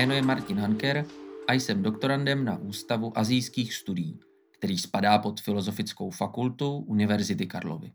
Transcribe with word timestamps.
Je 0.00 0.22
Martin 0.22 0.58
Hanker 0.58 1.04
a 1.48 1.52
jsem 1.52 1.82
doktorandem 1.82 2.44
na 2.44 2.56
Ústavu 2.56 3.18
azijských 3.18 3.74
studií, 3.74 4.20
který 4.50 4.78
spadá 4.78 5.18
pod 5.18 5.40
Filozofickou 5.40 6.10
fakultu 6.10 6.76
Univerzity 6.76 7.46
Karlovy. 7.46 7.92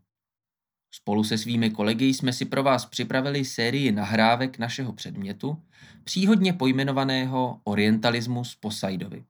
Spolu 0.90 1.24
se 1.24 1.38
svými 1.38 1.70
kolegy 1.70 2.04
jsme 2.04 2.32
si 2.32 2.44
pro 2.44 2.62
vás 2.62 2.86
připravili 2.86 3.44
sérii 3.44 3.92
nahrávek 3.92 4.58
našeho 4.58 4.92
předmětu, 4.92 5.62
příhodně 6.04 6.52
pojmenovaného 6.52 7.60
Orientalismus 7.64 8.54
Posaidovi, 8.54 9.24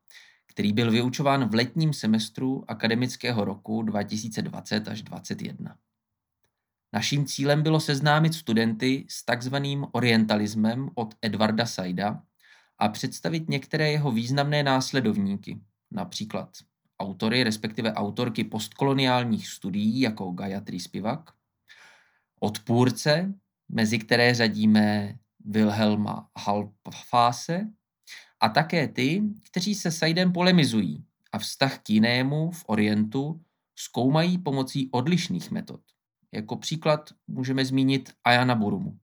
který 0.47 0.73
byl 0.73 0.91
vyučován 0.91 1.49
v 1.49 1.55
letním 1.55 1.93
semestru 1.93 2.65
akademického 2.69 3.45
roku 3.45 3.83
2020 3.83 4.89
až 4.89 5.03
2021. 5.03 5.77
Naším 6.93 7.27
cílem 7.27 7.63
bylo 7.63 7.81
seznámit 7.81 8.35
studenty 8.35 9.07
s 9.09 9.25
takzvaným 9.25 9.87
orientalismem 9.93 10.91
od 10.95 11.15
Edvarda 11.23 11.67
Saida 11.67 12.23
a 12.79 12.89
představit 12.89 13.49
některé 13.49 13.91
jeho 13.91 14.11
významné 14.11 14.63
následovníky, 14.63 15.61
například 15.91 16.51
autory, 17.01 17.45
respektive 17.45 17.93
autorky 17.93 18.45
postkoloniálních 18.45 19.49
studií 19.49 20.01
jako 20.01 20.31
Gayatri 20.31 20.81
Spivak, 20.81 21.31
odpůrce, 22.41 23.35
mezi 23.69 23.99
které 23.99 24.35
řadíme 24.35 25.19
Wilhelma 25.45 26.31
Halfase, 26.39 27.67
a 28.41 28.49
také 28.49 28.89
ty, 28.89 29.23
kteří 29.43 29.75
se 29.75 29.91
Saidem 29.91 30.33
polemizují 30.33 31.05
a 31.33 31.39
vztah 31.39 31.79
k 31.79 31.91
jinému 31.91 32.51
v 32.51 32.65
Orientu 32.67 33.41
zkoumají 33.77 34.39
pomocí 34.39 34.91
odlišných 34.91 35.51
metod. 35.51 35.81
Jako 36.33 36.57
příklad 36.57 37.11
můžeme 37.27 37.65
zmínit 37.65 38.13
Ayana 38.25 38.55
Burumu. 38.55 38.99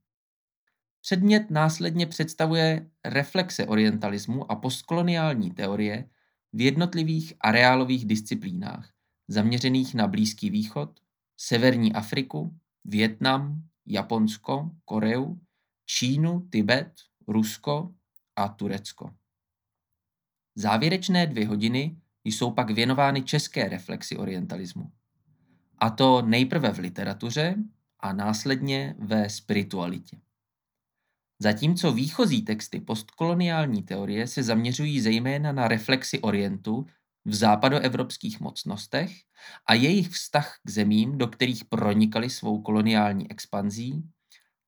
Předmět 1.05 1.51
následně 1.51 2.07
představuje 2.07 2.89
reflexe 3.05 3.65
orientalismu 3.67 4.51
a 4.51 4.55
postkoloniální 4.55 5.51
teorie 5.51 6.09
v 6.53 6.61
jednotlivých 6.61 7.33
areálových 7.41 8.05
disciplínách, 8.05 8.93
zaměřených 9.27 9.95
na 9.95 10.07
Blízký 10.07 10.49
východ, 10.49 10.99
Severní 11.37 11.93
Afriku, 11.93 12.59
Vietnam, 12.85 13.63
Japonsko, 13.85 14.71
Koreu, 14.85 15.39
Čínu, 15.85 16.47
Tibet, 16.49 16.93
Rusko 17.27 17.93
a 18.35 18.47
Turecko. 18.47 19.13
Závěrečné 20.55 21.27
dvě 21.27 21.47
hodiny 21.47 21.97
jsou 22.23 22.51
pak 22.51 22.69
věnovány 22.69 23.23
české 23.23 23.69
reflexi 23.69 24.17
orientalismu. 24.17 24.91
A 25.77 25.89
to 25.89 26.21
nejprve 26.21 26.73
v 26.73 26.79
literatuře 26.79 27.55
a 27.99 28.13
následně 28.13 28.95
ve 28.99 29.29
spiritualitě. 29.29 30.22
Zatímco 31.43 31.91
výchozí 31.91 32.41
texty 32.41 32.79
postkoloniální 32.79 33.83
teorie 33.83 34.27
se 34.27 34.43
zaměřují 34.43 35.01
zejména 35.01 35.51
na 35.51 35.67
reflexi 35.67 36.19
Orientu 36.19 36.85
v 37.25 37.35
západoevropských 37.35 38.39
mocnostech 38.39 39.11
a 39.65 39.73
jejich 39.73 40.09
vztah 40.09 40.59
k 40.65 40.69
zemím, 40.69 41.17
do 41.17 41.27
kterých 41.27 41.65
pronikali 41.65 42.29
svou 42.29 42.61
koloniální 42.61 43.31
expanzí, 43.31 44.03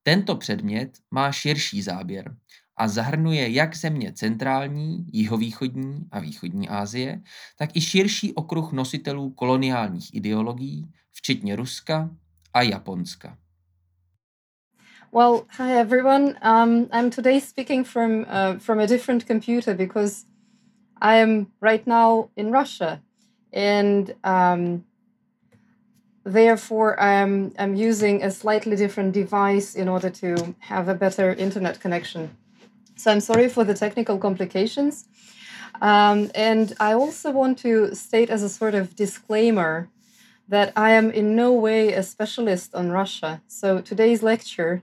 tento 0.03 0.35
předmět 0.35 0.97
má 1.11 1.31
širší 1.31 1.81
záběr 1.81 2.35
a 2.77 2.87
zahrnuje 2.87 3.49
jak 3.49 3.75
země 3.75 4.13
centrální, 4.13 5.05
jihovýchodní 5.13 6.07
a 6.11 6.19
východní 6.19 6.69
Asie, 6.69 7.21
tak 7.57 7.75
i 7.75 7.81
širší 7.81 8.33
okruh 8.33 8.71
nositelů 8.71 9.31
koloniálních 9.31 10.13
ideologií, 10.13 10.91
včetně 11.11 11.55
Ruska 11.55 12.09
a 12.53 12.61
Japonska. 12.61 13.37
Well, 15.11 15.47
hi 15.51 15.77
everyone. 15.77 16.37
Um, 16.41 16.89
I'm 16.91 17.09
today 17.09 17.39
speaking 17.39 17.83
from 17.85 18.25
uh, 18.27 18.57
from 18.57 18.79
a 18.79 18.87
different 18.87 19.25
computer 19.25 19.73
because 19.73 20.25
I 21.01 21.17
am 21.17 21.51
right 21.61 21.85
now 21.87 22.29
in 22.35 22.51
Russia, 22.51 23.01
and 23.53 24.13
um, 24.23 24.83
therefore 26.25 26.99
I'm 26.99 27.53
I'm 27.57 27.75
using 27.75 28.23
a 28.23 28.31
slightly 28.31 28.75
different 28.75 29.13
device 29.13 29.75
in 29.75 29.87
order 29.87 30.09
to 30.09 30.55
have 30.59 30.89
a 30.89 30.95
better 30.95 31.33
internet 31.33 31.79
connection. 31.79 32.35
So 32.97 33.11
I'm 33.11 33.21
sorry 33.21 33.47
for 33.47 33.63
the 33.63 33.73
technical 33.73 34.17
complications. 34.17 35.07
Um, 35.81 36.31
and 36.33 36.73
I 36.79 36.93
also 36.93 37.31
want 37.31 37.57
to 37.59 37.93
state 37.95 38.29
as 38.29 38.43
a 38.43 38.49
sort 38.49 38.73
of 38.75 38.95
disclaimer 38.95 39.89
that 40.47 40.73
I 40.75 40.91
am 40.91 41.11
in 41.11 41.35
no 41.35 41.53
way 41.53 41.93
a 41.93 42.03
specialist 42.03 42.73
on 42.75 42.91
Russia. 42.91 43.41
So 43.47 43.81
today's 43.81 44.23
lecture 44.23 44.81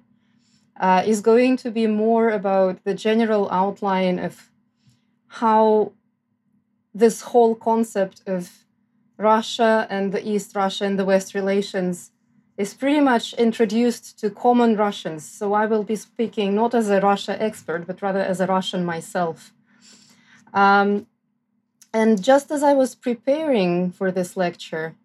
uh, 0.80 1.02
is 1.06 1.20
going 1.20 1.56
to 1.58 1.70
be 1.70 1.86
more 1.86 2.30
about 2.30 2.82
the 2.84 2.94
general 2.94 3.50
outline 3.50 4.18
of 4.18 4.50
how 5.28 5.92
this 6.94 7.22
whole 7.22 7.54
concept 7.54 8.22
of 8.26 8.64
Russia 9.16 9.86
and 9.88 10.12
the 10.12 10.26
East 10.26 10.54
Russia 10.54 10.84
and 10.84 10.98
the 10.98 11.04
West 11.04 11.34
relations 11.34 12.10
is 12.56 12.74
pretty 12.74 13.00
much 13.00 13.32
introduced 13.34 14.18
to 14.18 14.30
common 14.30 14.76
Russians. 14.76 15.24
So 15.24 15.54
I 15.54 15.66
will 15.66 15.84
be 15.84 15.96
speaking 15.96 16.54
not 16.54 16.74
as 16.74 16.90
a 16.90 17.00
Russia 17.00 17.40
expert, 17.40 17.86
but 17.86 18.02
rather 18.02 18.20
as 18.20 18.40
a 18.40 18.46
Russian 18.46 18.84
myself. 18.84 19.52
Um, 20.52 21.06
and 21.94 22.22
just 22.22 22.50
as 22.50 22.62
I 22.62 22.74
was 22.74 22.94
preparing 22.94 23.90
for 23.90 24.10
this 24.10 24.36
lecture, 24.36 24.96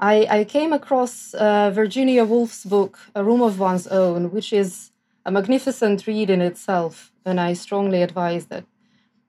I, 0.00 0.26
I 0.38 0.44
came 0.44 0.72
across 0.72 1.34
uh, 1.34 1.70
Virginia 1.70 2.24
Woolf's 2.24 2.64
book, 2.64 2.98
A 3.14 3.22
Room 3.22 3.42
of 3.42 3.58
One's 3.58 3.86
Own, 3.86 4.32
which 4.32 4.52
is 4.52 4.91
a 5.24 5.30
magnificent 5.30 6.06
read 6.06 6.30
in 6.30 6.40
itself. 6.40 7.12
And 7.24 7.40
I 7.40 7.52
strongly 7.52 8.02
advise 8.02 8.46
that 8.46 8.64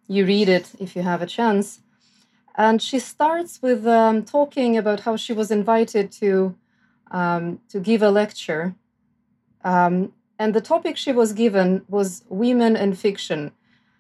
you 0.07 0.25
read 0.25 0.49
it 0.49 0.71
if 0.79 0.95
you 0.95 1.01
have 1.03 1.21
a 1.21 1.27
chance. 1.27 1.81
And 2.55 2.81
she 2.81 2.99
starts 2.99 3.61
with 3.61 3.85
um, 3.87 4.23
talking 4.23 4.77
about 4.77 5.01
how 5.01 5.15
she 5.15 5.33
was 5.33 5.49
invited 5.51 6.11
to 6.13 6.55
um, 7.11 7.59
to 7.69 7.79
give 7.79 8.01
a 8.01 8.09
lecture. 8.09 8.75
Um, 9.63 10.13
and 10.39 10.53
the 10.53 10.61
topic 10.61 10.97
she 10.97 11.11
was 11.11 11.31
given 11.33 11.83
was 11.87 12.23
Women 12.27 12.75
and 12.75 12.97
Fiction. 12.97 13.51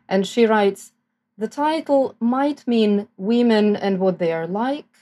And 0.09 0.27
she 0.27 0.45
writes 0.45 0.93
The 1.37 1.47
title 1.47 2.15
might 2.19 2.67
mean 2.67 3.07
Women 3.17 3.75
and 3.75 3.99
What 3.99 4.19
They 4.19 4.33
Are 4.33 4.47
Like, 4.47 4.93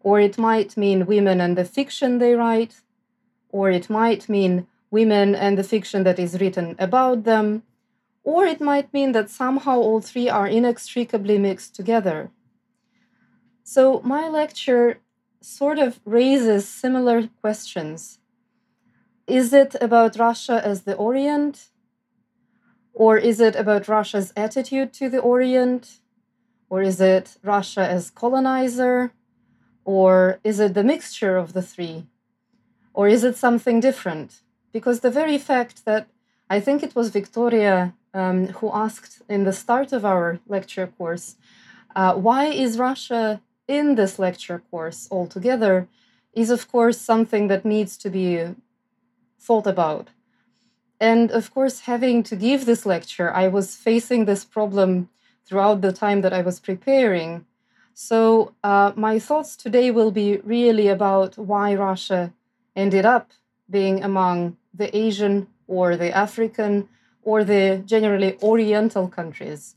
or 0.00 0.20
it 0.20 0.38
might 0.38 0.76
mean 0.76 1.06
Women 1.06 1.40
and 1.40 1.56
the 1.56 1.64
Fiction 1.64 2.18
They 2.18 2.34
Write, 2.34 2.82
or 3.50 3.70
it 3.70 3.88
might 3.88 4.28
mean 4.28 4.66
Women 4.90 5.34
and 5.34 5.56
the 5.56 5.64
Fiction 5.64 6.02
that 6.04 6.18
is 6.18 6.40
written 6.40 6.74
about 6.78 7.24
them, 7.24 7.62
or 8.22 8.44
it 8.44 8.60
might 8.60 8.92
mean 8.92 9.12
that 9.12 9.30
somehow 9.30 9.78
all 9.78 10.00
three 10.00 10.28
are 10.28 10.46
inextricably 10.46 11.38
mixed 11.38 11.74
together. 11.74 12.30
So, 13.62 14.00
my 14.04 14.28
lecture 14.28 14.98
sort 15.40 15.78
of 15.78 16.00
raises 16.04 16.68
similar 16.68 17.28
questions. 17.40 18.18
Is 19.26 19.52
it 19.52 19.76
about 19.80 20.18
Russia 20.18 20.60
as 20.64 20.82
the 20.82 20.96
Orient? 20.96 21.68
Or 22.92 23.16
is 23.16 23.40
it 23.40 23.54
about 23.54 23.88
Russia's 23.88 24.32
attitude 24.36 24.92
to 24.94 25.08
the 25.08 25.20
Orient? 25.20 26.00
Or 26.68 26.82
is 26.82 27.00
it 27.00 27.36
Russia 27.42 27.88
as 27.88 28.10
colonizer? 28.10 29.12
Or 29.84 30.40
is 30.44 30.60
it 30.60 30.74
the 30.74 30.84
mixture 30.84 31.36
of 31.36 31.52
the 31.52 31.62
three? 31.62 32.06
Or 32.92 33.08
is 33.08 33.24
it 33.24 33.36
something 33.36 33.80
different? 33.80 34.40
Because 34.72 35.00
the 35.00 35.10
very 35.10 35.38
fact 35.38 35.84
that 35.84 36.06
I 36.48 36.60
think 36.60 36.82
it 36.82 36.94
was 36.94 37.10
Victoria 37.10 37.94
um, 38.14 38.48
who 38.48 38.70
asked 38.72 39.22
in 39.28 39.44
the 39.44 39.52
start 39.52 39.92
of 39.92 40.04
our 40.04 40.40
lecture 40.46 40.86
course, 40.86 41.36
uh, 41.94 42.14
why 42.14 42.46
is 42.46 42.78
Russia 42.78 43.40
in 43.68 43.94
this 43.94 44.18
lecture 44.18 44.62
course 44.70 45.08
altogether 45.10 45.88
is, 46.32 46.50
of 46.50 46.70
course, 46.70 46.98
something 46.98 47.48
that 47.48 47.64
needs 47.64 47.96
to 47.96 48.10
be 48.10 48.54
thought 49.38 49.66
about. 49.66 50.08
And 51.00 51.30
of 51.30 51.52
course, 51.54 51.80
having 51.80 52.22
to 52.24 52.36
give 52.36 52.66
this 52.66 52.84
lecture, 52.84 53.32
I 53.32 53.48
was 53.48 53.76
facing 53.76 54.24
this 54.24 54.44
problem 54.44 55.08
throughout 55.44 55.80
the 55.80 55.92
time 55.92 56.20
that 56.20 56.32
I 56.32 56.42
was 56.42 56.60
preparing. 56.60 57.46
So, 57.94 58.54
uh, 58.62 58.92
my 58.96 59.18
thoughts 59.18 59.56
today 59.56 59.90
will 59.90 60.10
be 60.10 60.38
really 60.38 60.88
about 60.88 61.38
why 61.38 61.74
Russia 61.74 62.32
ended 62.76 63.04
up 63.04 63.30
being 63.68 64.02
among 64.02 64.56
the 64.72 64.94
Asian 64.96 65.48
or 65.66 65.96
the 65.96 66.14
African 66.16 66.88
or 67.22 67.44
the 67.44 67.82
generally 67.84 68.38
Oriental 68.42 69.08
countries 69.08 69.76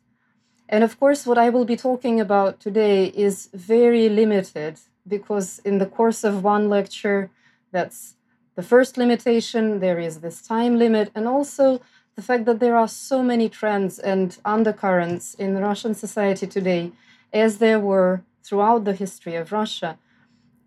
and 0.69 0.83
of 0.83 0.99
course, 0.99 1.25
what 1.25 1.37
I 1.37 1.49
will 1.49 1.65
be 1.65 1.75
talking 1.75 2.19
about 2.19 2.59
today 2.59 3.05
is 3.05 3.49
very 3.53 4.09
limited 4.09 4.79
because, 5.07 5.59
in 5.59 5.77
the 5.77 5.85
course 5.85 6.23
of 6.23 6.43
one 6.43 6.69
lecture, 6.69 7.29
that's 7.71 8.15
the 8.55 8.63
first 8.63 8.97
limitation, 8.97 9.79
there 9.79 9.99
is 9.99 10.21
this 10.21 10.41
time 10.41 10.77
limit, 10.77 11.11
and 11.13 11.27
also 11.27 11.81
the 12.15 12.21
fact 12.21 12.45
that 12.45 12.59
there 12.59 12.75
are 12.75 12.87
so 12.87 13.21
many 13.21 13.49
trends 13.49 13.99
and 13.99 14.37
undercurrents 14.45 15.33
in 15.33 15.57
Russian 15.57 15.93
society 15.93 16.47
today, 16.47 16.91
as 17.33 17.57
there 17.57 17.79
were 17.79 18.23
throughout 18.43 18.85
the 18.85 18.93
history 18.93 19.35
of 19.35 19.51
Russia. 19.51 19.97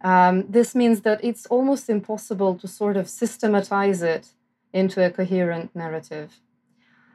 Um, 0.07 0.45
this 0.49 0.73
means 0.77 1.01
that 1.01 1.19
it's 1.25 1.47
almost 1.47 1.91
impossible 1.91 2.55
to 2.61 2.69
sort 2.69 2.97
of 2.97 3.09
systematize 3.09 4.03
it 4.03 4.25
into 4.73 5.05
a 5.05 5.11
coherent 5.11 5.75
narrative. 5.75 6.29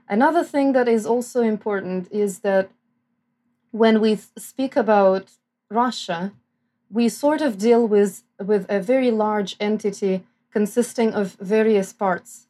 Another 0.09 0.43
thing 0.43 0.73
that 0.73 0.89
is 0.89 1.05
also 1.05 1.39
important 1.41 2.11
is 2.11 2.39
that 2.39 2.69
when 3.71 4.01
we 4.01 4.19
speak 4.37 4.75
about 4.75 5.25
Russia, 5.69 6.33
we 6.89 7.07
sort 7.07 7.39
of 7.39 7.57
deal 7.57 7.87
with, 7.87 8.23
with 8.37 8.65
a 8.67 8.81
very 8.81 9.09
large 9.09 9.55
entity 9.61 10.25
consisting 10.51 11.13
of 11.13 11.37
various 11.39 11.93
parts. 11.93 12.47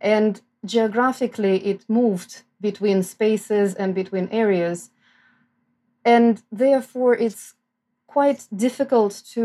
And 0.00 0.40
geographically, 0.64 1.56
it 1.66 1.84
moved 1.88 2.42
between 2.58 3.02
spaces 3.02 3.74
and 3.74 3.94
between 3.94 4.30
areas. 4.30 4.88
And 6.06 6.42
therefore, 6.50 7.14
it's 7.14 7.54
quite 8.14 8.46
difficult 8.66 9.12
to 9.34 9.44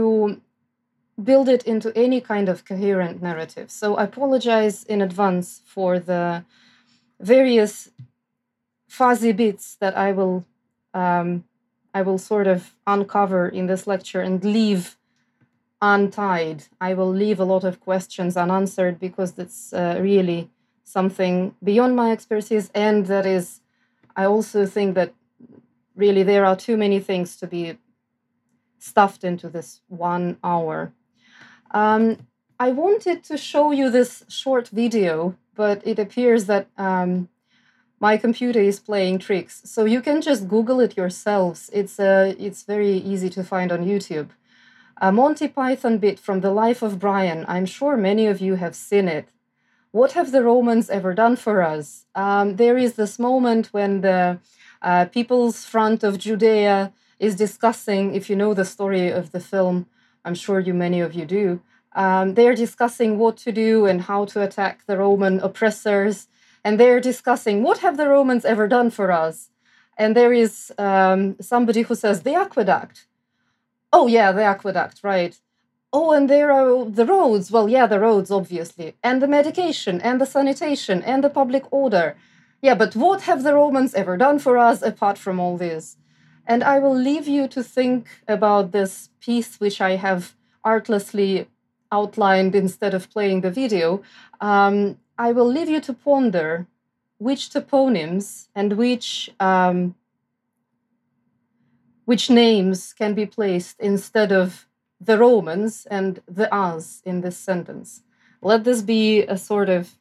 build 1.28 1.48
it 1.50 1.64
into 1.64 1.90
any 1.96 2.22
kind 2.22 2.48
of 2.50 2.64
coherent 2.72 3.22
narrative. 3.22 3.68
So 3.72 3.88
I 3.96 4.04
apologize 4.04 4.78
in 4.94 5.02
advance 5.02 5.62
for 5.66 6.00
the 6.00 6.44
various 7.20 7.90
fuzzy 8.88 9.34
bits 9.34 9.76
that 9.82 9.98
I 9.98 10.12
will 10.12 10.46
um, 10.94 11.30
I 11.94 12.02
will 12.04 12.20
sort 12.20 12.48
of 12.48 12.60
uncover 12.86 13.44
in 13.60 13.68
this 13.68 13.88
lecture 13.88 14.22
and 14.22 14.44
leave 14.44 14.98
untied. 15.82 16.60
I 16.90 16.94
will 16.94 17.14
leave 17.24 17.40
a 17.40 17.50
lot 17.54 17.64
of 17.64 17.80
questions 17.80 18.38
unanswered 18.38 19.00
because 19.00 19.32
that's 19.34 19.74
uh, 19.74 19.98
really 20.00 20.50
something 20.84 21.56
beyond 21.64 21.96
my 21.96 22.12
expertise, 22.12 22.70
and 22.74 23.06
that 23.08 23.26
is, 23.26 23.62
I 24.16 24.26
also 24.26 24.66
think 24.66 24.96
that 24.96 25.14
really 25.96 26.24
there 26.24 26.46
are 26.46 26.56
too 26.56 26.78
many 26.78 27.00
things 27.00 27.36
to 27.38 27.48
be 27.48 27.78
stuffed 28.80 29.24
into 29.24 29.50
this 29.50 29.82
one 29.88 30.38
hour. 30.44 30.94
Um, 31.72 32.28
I 32.60 32.72
wanted 32.72 33.24
to 33.26 33.38
show 33.38 33.72
you 33.72 33.90
this 33.90 34.26
short 34.28 34.68
video, 34.70 35.36
but 35.56 35.82
it 35.86 36.00
appears 36.00 36.46
that 36.46 36.68
um, 36.78 37.30
my 38.00 38.18
computer 38.18 38.62
is 38.62 38.80
playing 38.80 39.20
tricks. 39.20 39.62
So 39.66 39.86
you 39.86 40.02
can 40.02 40.22
just 40.22 40.48
Google 40.48 40.80
it 40.80 40.98
yourselves. 40.98 41.70
It's 41.74 42.00
uh, 42.00 42.34
it's 42.38 42.64
very 42.64 42.94
easy 42.94 43.30
to 43.30 43.44
find 43.44 43.72
on 43.72 43.86
YouTube. 43.86 44.30
A 45.02 45.12
Monty 45.12 45.48
Python 45.48 45.98
bit 45.98 46.20
from 46.20 46.42
the 46.42 46.52
life 46.52 46.82
of 46.82 47.00
Brian. 47.00 47.46
I'm 47.48 47.66
sure 47.66 47.96
many 47.96 48.28
of 48.28 48.42
you 48.42 48.56
have 48.56 48.76
seen 48.76 49.08
it. 49.08 49.30
What 49.92 50.12
have 50.12 50.32
the 50.32 50.44
Romans 50.44 50.90
ever 50.90 51.14
done 51.14 51.36
for 51.36 51.62
us? 51.62 52.06
Um, 52.14 52.58
there 52.58 52.78
is 52.78 52.94
this 52.94 53.18
moment 53.18 53.68
when 53.72 54.02
the 54.02 54.40
uh, 54.82 55.06
People's 55.06 55.66
Front 55.66 56.04
of 56.04 56.18
Judea 56.18 56.94
is 57.20 57.36
discussing, 57.36 58.16
if 58.16 58.30
you 58.30 58.36
know 58.36 58.54
the 58.54 58.66
story 58.66 59.10
of 59.10 59.32
the 59.32 59.40
film, 59.40 59.88
I'm 60.26 60.36
sure 60.36 60.60
you 60.60 60.74
many 60.74 61.02
of 61.02 61.14
you 61.14 61.26
do. 61.26 61.62
Um, 61.94 62.36
they're 62.36 62.56
discussing 62.56 63.18
what 63.18 63.38
to 63.38 63.52
do 63.52 63.86
and 63.86 64.02
how 64.02 64.26
to 64.26 64.42
attack 64.42 64.86
the 64.86 64.98
Roman 64.98 65.40
oppressors 65.40 66.28
and 66.64 66.80
they're 66.80 67.00
discussing 67.00 67.64
what 67.64 67.80
have 67.80 67.98
the 67.98 68.10
Romans 68.10 68.46
ever 68.46 68.68
done 68.68 68.90
for 68.90 69.12
us. 69.12 69.50
And 69.98 70.16
there 70.16 70.34
is 70.34 70.72
um, 70.78 71.36
somebody 71.42 71.82
who 71.84 71.96
says 71.96 72.24
the 72.24 72.36
aqueduct. 72.36 73.08
Oh 73.92 74.08
yeah, 74.08 74.32
the 74.32 74.44
aqueduct, 74.44 75.02
right? 75.04 75.40
Oh, 75.92 76.12
and 76.12 76.30
there 76.30 76.52
are 76.52 76.86
the 76.86 77.06
roads. 77.06 77.52
Well, 77.52 77.68
yeah, 77.68 77.88
the 77.88 78.00
roads, 78.00 78.30
obviously, 78.30 78.96
and 79.04 79.22
the 79.22 79.28
medication, 79.28 80.00
and 80.02 80.22
the 80.22 80.26
sanitation, 80.26 81.02
and 81.02 81.24
the 81.24 81.30
public 81.30 81.64
order. 81.72 82.16
Yeah, 82.62 82.76
but 82.76 82.96
what 82.96 83.22
have 83.22 83.44
the 83.44 83.56
Romans 83.56 83.96
ever 83.96 84.16
done 84.16 84.38
for 84.40 84.58
us 84.58 84.82
apart 84.82 85.18
from 85.18 85.40
all 85.40 85.58
this? 85.58 85.98
And 86.50 86.64
I 86.64 86.80
will 86.80 86.96
leave 86.96 87.28
you 87.28 87.48
to 87.50 87.62
think 87.62 88.08
about 88.28 88.72
this 88.72 89.10
piece, 89.22 89.60
which 89.60 89.80
I 89.80 89.98
have 89.98 90.36
artlessly 90.64 91.48
outlined 91.92 92.56
instead 92.56 92.96
of 92.96 93.10
playing 93.12 93.42
the 93.42 93.52
video. 93.52 94.02
Um, 94.42 94.98
I 95.16 95.32
will 95.32 95.46
leave 95.46 95.70
you 95.70 95.80
to 95.82 95.94
ponder 95.94 96.66
which 97.20 97.52
toponyms 97.52 98.48
and 98.56 98.74
which 98.74 99.30
um, 99.40 99.96
which 102.06 102.32
names 102.32 102.94
can 102.94 103.14
be 103.14 103.28
placed 103.28 103.80
instead 103.80 104.32
of 104.32 104.68
the 105.00 105.20
Romans 105.20 105.86
and 105.92 106.20
the 106.28 106.52
us 106.52 107.04
in 107.06 107.22
this 107.22 107.38
sentence. 107.38 108.02
Let 108.42 108.64
this 108.64 108.82
be 108.82 109.22
a 109.22 109.38
sort 109.38 109.70
of 109.70 109.96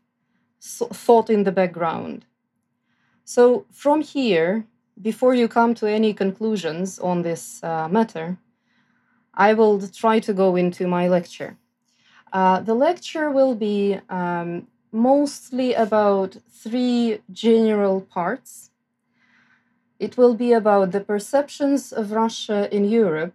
thought 0.60 1.28
in 1.28 1.44
the 1.44 1.52
background. 1.52 2.24
So, 3.24 3.66
from 3.70 4.00
here, 4.00 4.64
before 5.00 5.34
you 5.34 5.48
come 5.48 5.74
to 5.74 5.86
any 5.86 6.12
conclusions 6.12 6.98
on 6.98 7.22
this 7.22 7.62
uh, 7.62 7.88
matter, 7.88 8.38
I 9.34 9.54
will 9.54 9.80
try 9.88 10.18
to 10.20 10.32
go 10.32 10.56
into 10.56 10.86
my 10.86 11.08
lecture. 11.08 11.56
Uh, 12.32 12.60
the 12.60 12.74
lecture 12.74 13.30
will 13.30 13.54
be 13.54 13.98
um, 14.08 14.66
mostly 14.92 15.74
about 15.74 16.36
three 16.50 17.20
general 17.32 18.00
parts. 18.00 18.70
It 19.98 20.16
will 20.16 20.34
be 20.34 20.52
about 20.52 20.92
the 20.92 21.00
perceptions 21.00 21.92
of 21.92 22.12
Russia 22.12 22.68
in 22.74 22.84
Europe, 22.84 23.34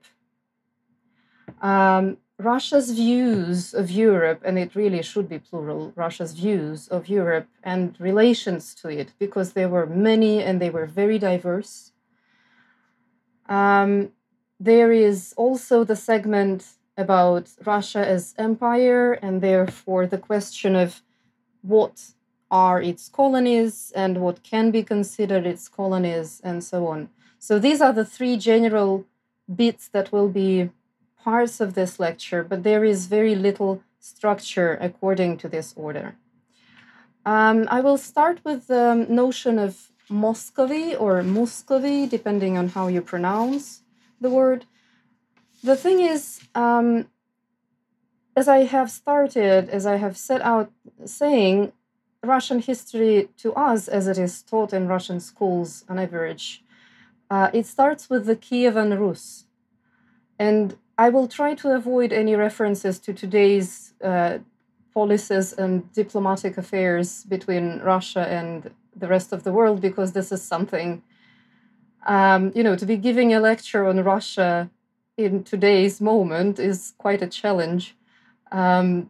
um, 1.62 2.18
Russia's 2.40 2.92
views 2.92 3.74
of 3.74 3.92
Europe, 3.92 4.42
and 4.44 4.58
it 4.58 4.76
really 4.76 5.02
should 5.04 5.30
be 5.30 5.40
plural 5.40 5.94
Russia's 5.96 6.34
views 6.34 6.88
of 6.88 7.08
Europe 7.08 7.48
and 7.64 7.96
relations 8.00 8.74
to 8.76 8.90
it, 8.90 9.14
because 9.20 9.54
there 9.54 9.70
were 9.70 9.86
many 9.86 10.42
and 10.42 10.60
they 10.60 10.70
were 10.70 10.86
very 10.86 11.20
diverse. 11.20 11.92
Um, 13.48 14.12
there 14.60 14.92
is 14.92 15.34
also 15.38 15.84
the 15.84 15.96
segment 15.96 16.66
about 16.98 17.50
Russia 17.66 18.06
as 18.06 18.34
empire, 18.38 19.14
and 19.14 19.42
therefore 19.42 20.08
the 20.08 20.18
question 20.18 20.76
of 20.76 21.02
what 21.62 22.14
are 22.50 22.82
its 22.82 23.10
colonies 23.10 23.92
and 23.96 24.22
what 24.22 24.44
can 24.44 24.70
be 24.70 24.84
considered 24.84 25.46
its 25.46 25.68
colonies 25.68 26.42
and 26.44 26.64
so 26.64 26.88
on. 26.88 27.10
So 27.40 27.58
these 27.58 27.82
are 27.82 27.94
the 27.94 28.06
three 28.06 28.38
general 28.38 29.06
bits 29.54 29.88
that 29.90 30.12
will 30.12 30.30
be 30.30 30.70
parts 31.24 31.62
of 31.62 31.74
this 31.74 32.00
lecture, 32.00 32.44
but 32.44 32.64
there 32.64 32.84
is 32.84 33.06
very 33.08 33.36
little 33.36 33.82
structure 34.00 34.78
according 34.82 35.38
to 35.38 35.48
this 35.48 35.74
order. 35.76 36.16
Um, 37.26 37.68
I 37.72 37.80
will 37.82 37.98
start 37.98 38.40
with 38.44 38.68
the 38.68 39.06
notion 39.10 39.58
of 39.58 39.92
Muscovy 40.10 40.96
or 40.96 41.24
Muscovy, 41.24 42.08
depending 42.08 42.58
on 42.58 42.68
how 42.70 42.88
you 42.88 43.02
pronounce 43.02 43.84
the 44.20 44.30
word. 44.30 44.66
The 45.64 45.78
thing 45.78 46.02
is, 46.02 46.42
um, 46.54 47.08
as 48.36 48.48
I 48.48 48.66
have 48.66 48.92
started, 48.92 49.70
as 49.70 49.86
I 49.86 49.96
have 49.96 50.18
set 50.18 50.42
out 50.42 50.72
saying, 51.06 51.72
Russian 52.24 52.60
history 52.60 53.30
to 53.38 53.54
us, 53.54 53.88
as 53.88 54.08
it 54.08 54.18
is 54.18 54.42
taught 54.42 54.74
in 54.74 54.88
Russian 54.88 55.20
schools 55.20 55.84
on 55.90 56.00
average, 56.00 56.64
uh, 57.30 57.50
it 57.54 57.66
starts 57.66 58.10
with 58.10 58.26
the 58.26 58.36
Kievan 58.36 58.98
Rus. 58.98 59.46
And 60.40 60.78
I 60.98 61.10
will 61.10 61.28
try 61.28 61.56
to 61.56 61.72
avoid 61.72 62.14
any 62.14 62.36
references 62.36 63.00
to 63.00 63.14
today's 63.14 63.94
uh, 64.04 64.40
policies 64.94 65.54
and 65.54 65.92
diplomatic 65.94 66.58
affairs 66.58 67.24
between 67.24 67.80
Russia 67.80 68.28
and 68.28 68.70
the 68.96 69.08
rest 69.08 69.34
of 69.34 69.44
the 69.44 69.52
world 69.52 69.82
because 69.82 70.12
this 70.12 70.32
is 70.32 70.44
something, 70.44 71.02
um, 72.06 72.52
you 72.54 72.64
know, 72.64 72.76
to 72.76 72.86
be 72.86 72.98
giving 72.98 73.34
a 73.34 73.40
lecture 73.40 73.88
on 73.88 74.04
Russia 74.04 74.70
in 75.18 75.44
today's 75.44 76.00
moment 76.00 76.60
is 76.60 76.94
quite 76.98 77.22
a 77.22 77.28
challenge 77.28 77.96
um, 78.54 79.10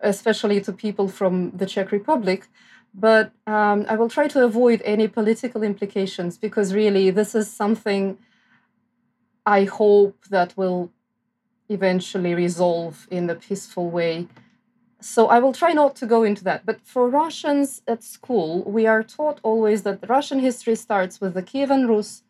especially 0.00 0.60
to 0.62 0.72
people 0.72 1.08
from 1.08 1.52
the 1.52 1.66
Czech 1.66 1.92
Republic. 1.92 2.48
But 2.94 3.32
um, 3.46 3.84
I 3.88 3.96
will 3.96 4.08
try 4.08 4.26
to 4.28 4.44
avoid 4.44 4.80
any 4.84 5.06
political 5.06 5.62
implications 5.62 6.38
because 6.38 6.74
really 6.74 7.10
this 7.10 7.34
is 7.34 7.52
something 7.52 8.18
I 9.44 9.64
hope 9.64 10.24
that 10.30 10.56
will 10.56 10.90
eventually 11.68 12.34
resolve 12.34 13.06
in 13.10 13.28
a 13.28 13.34
peaceful 13.34 13.90
way. 13.90 14.28
So 15.00 15.28
I 15.28 15.38
will 15.38 15.52
try 15.52 15.72
not 15.72 15.94
to 15.96 16.06
go 16.06 16.22
into 16.24 16.42
that. 16.44 16.66
But 16.66 16.80
for 16.80 17.08
Russians 17.08 17.82
at 17.86 18.02
school, 18.02 18.64
we 18.64 18.86
are 18.86 19.02
taught 19.02 19.38
always 19.42 19.82
that 19.82 20.08
Russian 20.08 20.40
history 20.40 20.74
starts 20.74 21.20
with 21.20 21.34
the 21.34 21.42
Kievan 21.42 21.88
Rus 21.88 22.22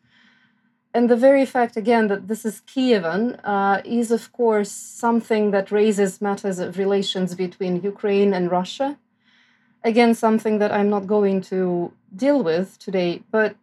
and 0.93 1.09
the 1.09 1.15
very 1.15 1.45
fact 1.45 1.77
again 1.77 2.07
that 2.07 2.27
this 2.27 2.45
is 2.45 2.61
Kievan 2.61 3.39
uh, 3.43 3.81
is 3.85 4.11
of 4.11 4.31
course 4.31 4.71
something 4.71 5.51
that 5.51 5.71
raises 5.71 6.21
matters 6.21 6.57
of 6.59 6.77
relations 6.77 7.35
between 7.35 7.81
Ukraine 7.81 8.33
and 8.33 8.49
Russia. 8.49 8.97
Again, 9.83 10.13
something 10.13 10.59
that 10.59 10.71
I'm 10.71 10.89
not 10.89 11.07
going 11.07 11.41
to 11.41 11.93
deal 12.15 12.43
with 12.43 12.79
today, 12.79 13.23
but 13.31 13.55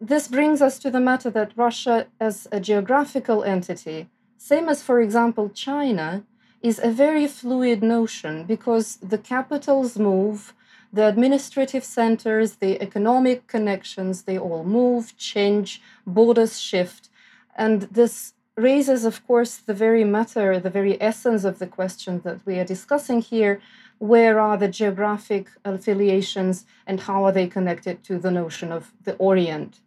this 0.00 0.28
brings 0.28 0.62
us 0.62 0.78
to 0.78 0.90
the 0.90 1.00
matter 1.00 1.30
that 1.30 1.52
Russia 1.56 2.06
as 2.20 2.46
a 2.52 2.60
geographical 2.60 3.42
entity, 3.44 4.08
same 4.36 4.68
as 4.68 4.82
for 4.82 5.00
example 5.00 5.48
China, 5.50 6.24
is 6.64 6.80
a 6.82 6.90
very 6.90 7.26
fluid 7.26 7.82
notion 7.82 8.44
because 8.44 8.96
the 8.96 9.18
capitals 9.18 9.98
move, 9.98 10.54
the 10.90 11.06
administrative 11.06 11.84
centers, 11.84 12.56
the 12.56 12.80
economic 12.80 13.46
connections, 13.46 14.22
they 14.22 14.38
all 14.38 14.64
move, 14.64 15.14
change, 15.18 15.82
borders 16.06 16.58
shift. 16.58 17.10
And 17.54 17.82
this 17.82 18.32
raises, 18.56 19.04
of 19.04 19.26
course, 19.26 19.56
the 19.56 19.74
very 19.74 20.04
matter, 20.04 20.58
the 20.58 20.70
very 20.70 21.00
essence 21.02 21.44
of 21.44 21.58
the 21.58 21.66
question 21.66 22.22
that 22.24 22.38
we 22.46 22.58
are 22.58 22.64
discussing 22.64 23.20
here, 23.20 23.60
where 23.98 24.40
are 24.40 24.56
the 24.56 24.68
geographic 24.68 25.48
affiliations 25.64 26.64
and 26.86 27.00
how 27.00 27.24
are 27.24 27.32
they 27.32 27.46
connected 27.46 28.02
to 28.04 28.18
the 28.18 28.30
notion 28.30 28.72
of 28.72 28.92
the 29.04 29.14
Orient. 29.16 29.80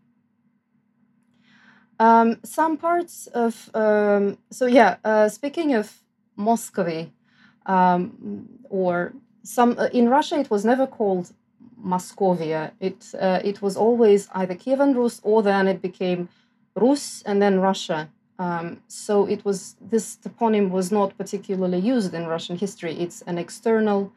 Um, 2.00 2.38
some 2.44 2.77
parts 2.77 3.27
of, 3.27 3.70
um, 3.74 4.38
so 4.51 4.66
yeah, 4.66 4.98
uh, 5.04 5.30
speaking 5.30 5.74
of 5.74 5.92
Muscovy, 6.36 7.12
um, 7.66 8.48
or 8.70 9.13
some, 9.44 9.75
uh, 9.77 9.89
in 9.92 10.10
Russia 10.10 10.39
it 10.39 10.50
was 10.50 10.63
never 10.63 10.86
called 10.86 11.34
Moscovia. 11.84 12.72
It, 12.80 13.13
uh, 13.20 13.39
it 13.44 13.62
was 13.62 13.75
always 13.75 14.30
either 14.34 14.56
Kievan 14.56 14.96
Rus 14.96 15.20
or 15.24 15.42
then 15.42 15.68
it 15.68 15.82
became 15.82 16.30
Rus 16.75 17.24
and 17.25 17.42
then 17.42 17.60
Russia. 17.60 18.10
Um, 18.39 18.82
so 18.88 19.25
it 19.25 19.44
was 19.44 19.75
this 19.82 20.18
toponym 20.18 20.70
was 20.70 20.92
not 20.92 21.18
particularly 21.18 21.80
used 21.80 22.13
in 22.13 22.27
Russian 22.27 22.58
history. 22.58 22.94
It's 23.00 23.22
an 23.24 23.38
external 23.38 24.12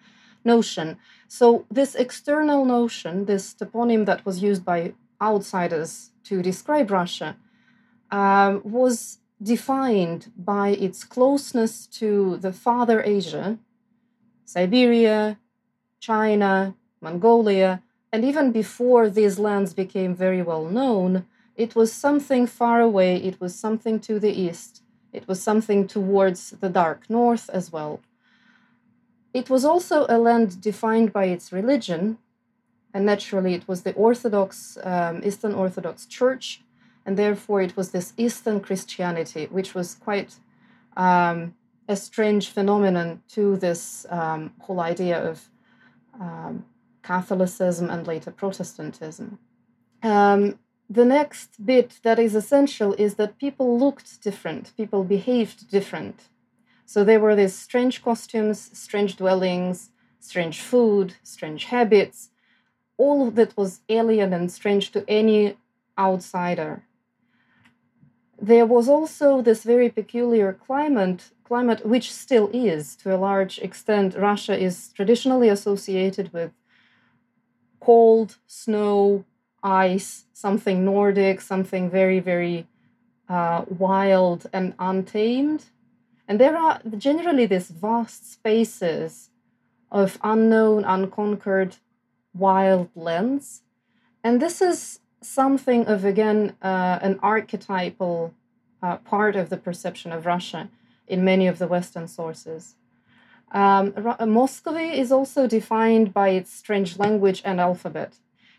notion. 0.44 0.98
So 1.28 1.64
this 1.70 1.94
external 1.94 2.64
notion, 2.64 3.24
this 3.24 3.54
toponym 3.54 4.04
that 4.06 4.26
was 4.26 4.42
used 4.42 4.64
by 4.64 4.92
outsiders 5.22 6.10
to 6.24 6.42
describe 6.42 6.90
Russia, 6.90 7.36
um, 8.10 8.60
was 8.64 9.18
defined 9.42 10.32
by 10.36 10.70
its 10.70 11.04
closeness 11.04 11.86
to 11.86 12.36
the 12.38 12.52
Father 12.52 13.02
Asia, 13.02 13.58
Siberia, 14.44 15.38
China, 16.00 16.74
Mongolia, 17.00 17.82
and 18.12 18.24
even 18.24 18.52
before 18.52 19.08
these 19.08 19.38
lands 19.38 19.72
became 19.72 20.14
very 20.14 20.42
well 20.42 20.64
known, 20.64 21.26
it 21.56 21.74
was 21.74 21.92
something 21.92 22.46
far 22.46 22.80
away, 22.80 23.16
it 23.16 23.40
was 23.40 23.54
something 23.54 24.00
to 24.00 24.18
the 24.18 24.32
east, 24.32 24.82
it 25.12 25.26
was 25.28 25.42
something 25.42 25.86
towards 25.86 26.50
the 26.60 26.68
dark 26.68 27.08
north 27.08 27.48
as 27.50 27.72
well. 27.72 28.00
It 29.32 29.48
was 29.48 29.64
also 29.64 30.06
a 30.08 30.18
land 30.18 30.60
defined 30.60 31.12
by 31.12 31.26
its 31.26 31.52
religion, 31.52 32.18
and 32.92 33.06
naturally 33.06 33.54
it 33.54 33.68
was 33.68 33.82
the 33.82 33.94
Orthodox, 33.94 34.76
um, 34.82 35.22
Eastern 35.24 35.54
Orthodox 35.54 36.06
Church, 36.06 36.62
and 37.10 37.18
therefore 37.18 37.60
it 37.60 37.76
was 37.76 37.90
this 37.90 38.12
Eastern 38.16 38.60
Christianity, 38.60 39.48
which 39.50 39.74
was 39.74 39.96
quite 39.96 40.36
um, 40.96 41.56
a 41.88 41.96
strange 41.96 42.50
phenomenon 42.50 43.20
to 43.30 43.56
this 43.56 44.06
um, 44.10 44.52
whole 44.60 44.78
idea 44.78 45.18
of 45.18 45.48
um, 46.20 46.64
Catholicism 47.02 47.90
and 47.90 48.06
later 48.06 48.30
Protestantism. 48.30 49.40
Um, 50.04 50.60
the 50.88 51.04
next 51.04 51.66
bit 51.66 51.98
that 52.04 52.20
is 52.20 52.36
essential 52.36 52.94
is 52.94 53.16
that 53.16 53.38
people 53.38 53.76
looked 53.76 54.22
different, 54.22 54.72
people 54.76 55.02
behaved 55.02 55.68
different. 55.68 56.28
So 56.86 57.02
there 57.02 57.18
were 57.18 57.34
these 57.34 57.56
strange 57.56 58.04
costumes, 58.04 58.70
strange 58.72 59.16
dwellings, 59.16 59.90
strange 60.20 60.60
food, 60.60 61.16
strange 61.24 61.64
habits, 61.64 62.30
all 62.96 63.26
of 63.26 63.34
that 63.34 63.56
was 63.56 63.80
alien 63.88 64.32
and 64.32 64.48
strange 64.52 64.92
to 64.92 65.04
any 65.08 65.56
outsider. 65.98 66.84
There 68.40 68.64
was 68.64 68.88
also 68.88 69.42
this 69.42 69.64
very 69.64 69.90
peculiar 69.90 70.54
climate, 70.54 71.30
climate 71.44 71.84
which 71.84 72.10
still 72.10 72.48
is 72.54 72.96
to 72.96 73.14
a 73.14 73.18
large 73.18 73.58
extent. 73.58 74.16
Russia 74.16 74.56
is 74.58 74.92
traditionally 74.94 75.50
associated 75.50 76.32
with 76.32 76.52
cold, 77.80 78.36
snow, 78.46 79.24
ice, 79.62 80.24
something 80.32 80.84
Nordic, 80.84 81.42
something 81.42 81.90
very, 81.90 82.18
very 82.18 82.66
uh, 83.28 83.64
wild 83.68 84.46
and 84.52 84.74
untamed. 84.78 85.66
And 86.26 86.40
there 86.40 86.56
are 86.56 86.80
generally 86.96 87.44
these 87.44 87.68
vast 87.68 88.32
spaces 88.32 89.30
of 89.90 90.18
unknown, 90.22 90.84
unconquered 90.84 91.76
wild 92.32 92.88
lands. 92.94 93.62
And 94.24 94.40
this 94.40 94.62
is 94.62 95.00
something 95.22 95.86
of, 95.86 96.04
again, 96.04 96.56
uh, 96.62 96.98
an 97.02 97.18
archetypal 97.22 98.34
uh, 98.82 98.96
part 98.98 99.36
of 99.36 99.50
the 99.50 99.56
perception 99.56 100.12
of 100.12 100.26
Russia 100.26 100.70
in 101.06 101.24
many 101.24 101.46
of 101.46 101.58
the 101.58 101.66
Western 101.66 102.08
sources. 102.08 102.76
Um, 103.52 103.94
Muscovy 104.26 104.98
is 104.98 105.10
also 105.10 105.46
defined 105.46 106.14
by 106.14 106.28
its 106.28 106.52
strange 106.52 106.98
language 106.98 107.42
and 107.44 107.60
alphabet 107.60 108.14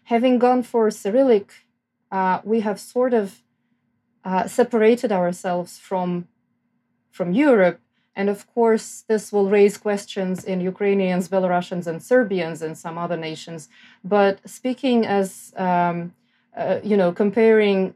having 0.06 0.40
gone 0.40 0.64
for 0.64 0.90
Cyrillic, 0.92 1.50
uh, 2.12 2.40
we 2.44 2.62
have 2.62 2.80
sort 2.80 3.14
of 3.14 3.42
uh, 4.24 4.48
separated 4.48 5.12
ourselves 5.12 5.80
from 5.80 6.28
from 7.18 7.34
Europe, 7.34 7.80
and 8.16 8.30
of 8.30 8.40
course, 8.54 9.04
this 9.08 9.34
will 9.34 9.50
raise 9.50 9.78
questions 9.78 10.46
in 10.46 10.62
Ukrainians, 10.62 11.28
Belarusians, 11.28 11.86
and 11.88 12.02
Serbians, 12.02 12.62
and 12.62 12.78
some 12.78 12.98
other 12.98 13.18
nations. 13.18 13.68
But 14.04 14.34
speaking 14.50 15.06
as 15.06 15.54
um, 15.58 16.14
uh, 16.56 16.80
you 16.84 16.98
know, 16.98 17.12
comparing 17.12 17.96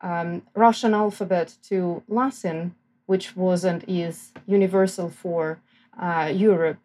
um, 0.00 0.42
Russian 0.54 0.94
alphabet 0.94 1.56
to 1.68 2.02
Latin, 2.08 2.74
which 3.06 3.36
was 3.36 3.64
and 3.64 3.84
is 3.88 4.32
universal 4.46 5.08
for 5.10 5.58
uh, 6.00 6.30
Europe, 6.32 6.78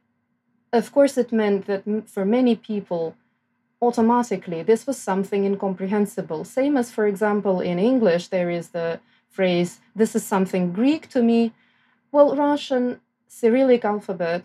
of 0.72 0.92
course, 0.92 1.18
it 1.18 1.32
meant 1.32 1.68
that 1.68 1.84
for 2.08 2.26
many 2.26 2.56
people 2.56 3.16
automatically 3.82 4.64
this 4.64 4.88
was 4.88 4.98
something 4.98 5.46
incomprehensible. 5.46 6.44
Same 6.46 6.78
as, 6.78 6.90
for 6.90 7.06
example, 7.06 7.62
in 7.62 7.78
English, 7.78 8.30
there 8.30 8.50
is 8.50 8.70
the 8.70 9.00
phrase, 9.30 9.80
this 9.96 10.16
is 10.16 10.24
something 10.26 10.74
Greek 10.74 11.10
to 11.10 11.22
me. 11.22 11.52
Well, 12.12 12.36
Russian 12.36 13.02
Cyrillic 13.28 13.84
alphabet 13.86 14.44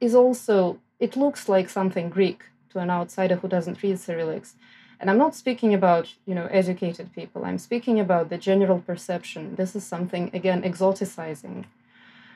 is 0.00 0.14
also, 0.14 0.78
it 0.98 1.16
looks 1.16 1.48
like 1.48 1.68
something 1.68 2.10
Greek 2.10 2.44
to 2.70 2.78
an 2.78 2.90
outsider 2.90 3.36
who 3.36 3.48
doesn't 3.48 3.82
read 3.82 3.96
Cyrillics. 3.96 4.54
And 5.00 5.10
I'm 5.10 5.18
not 5.18 5.34
speaking 5.34 5.72
about, 5.74 6.14
you 6.26 6.34
know, 6.34 6.46
educated 6.50 7.12
people. 7.14 7.44
I'm 7.44 7.58
speaking 7.58 7.98
about 7.98 8.28
the 8.28 8.38
general 8.38 8.80
perception. 8.80 9.56
This 9.56 9.74
is 9.74 9.82
something, 9.82 10.30
again, 10.32 10.62
exoticizing. 10.62 11.64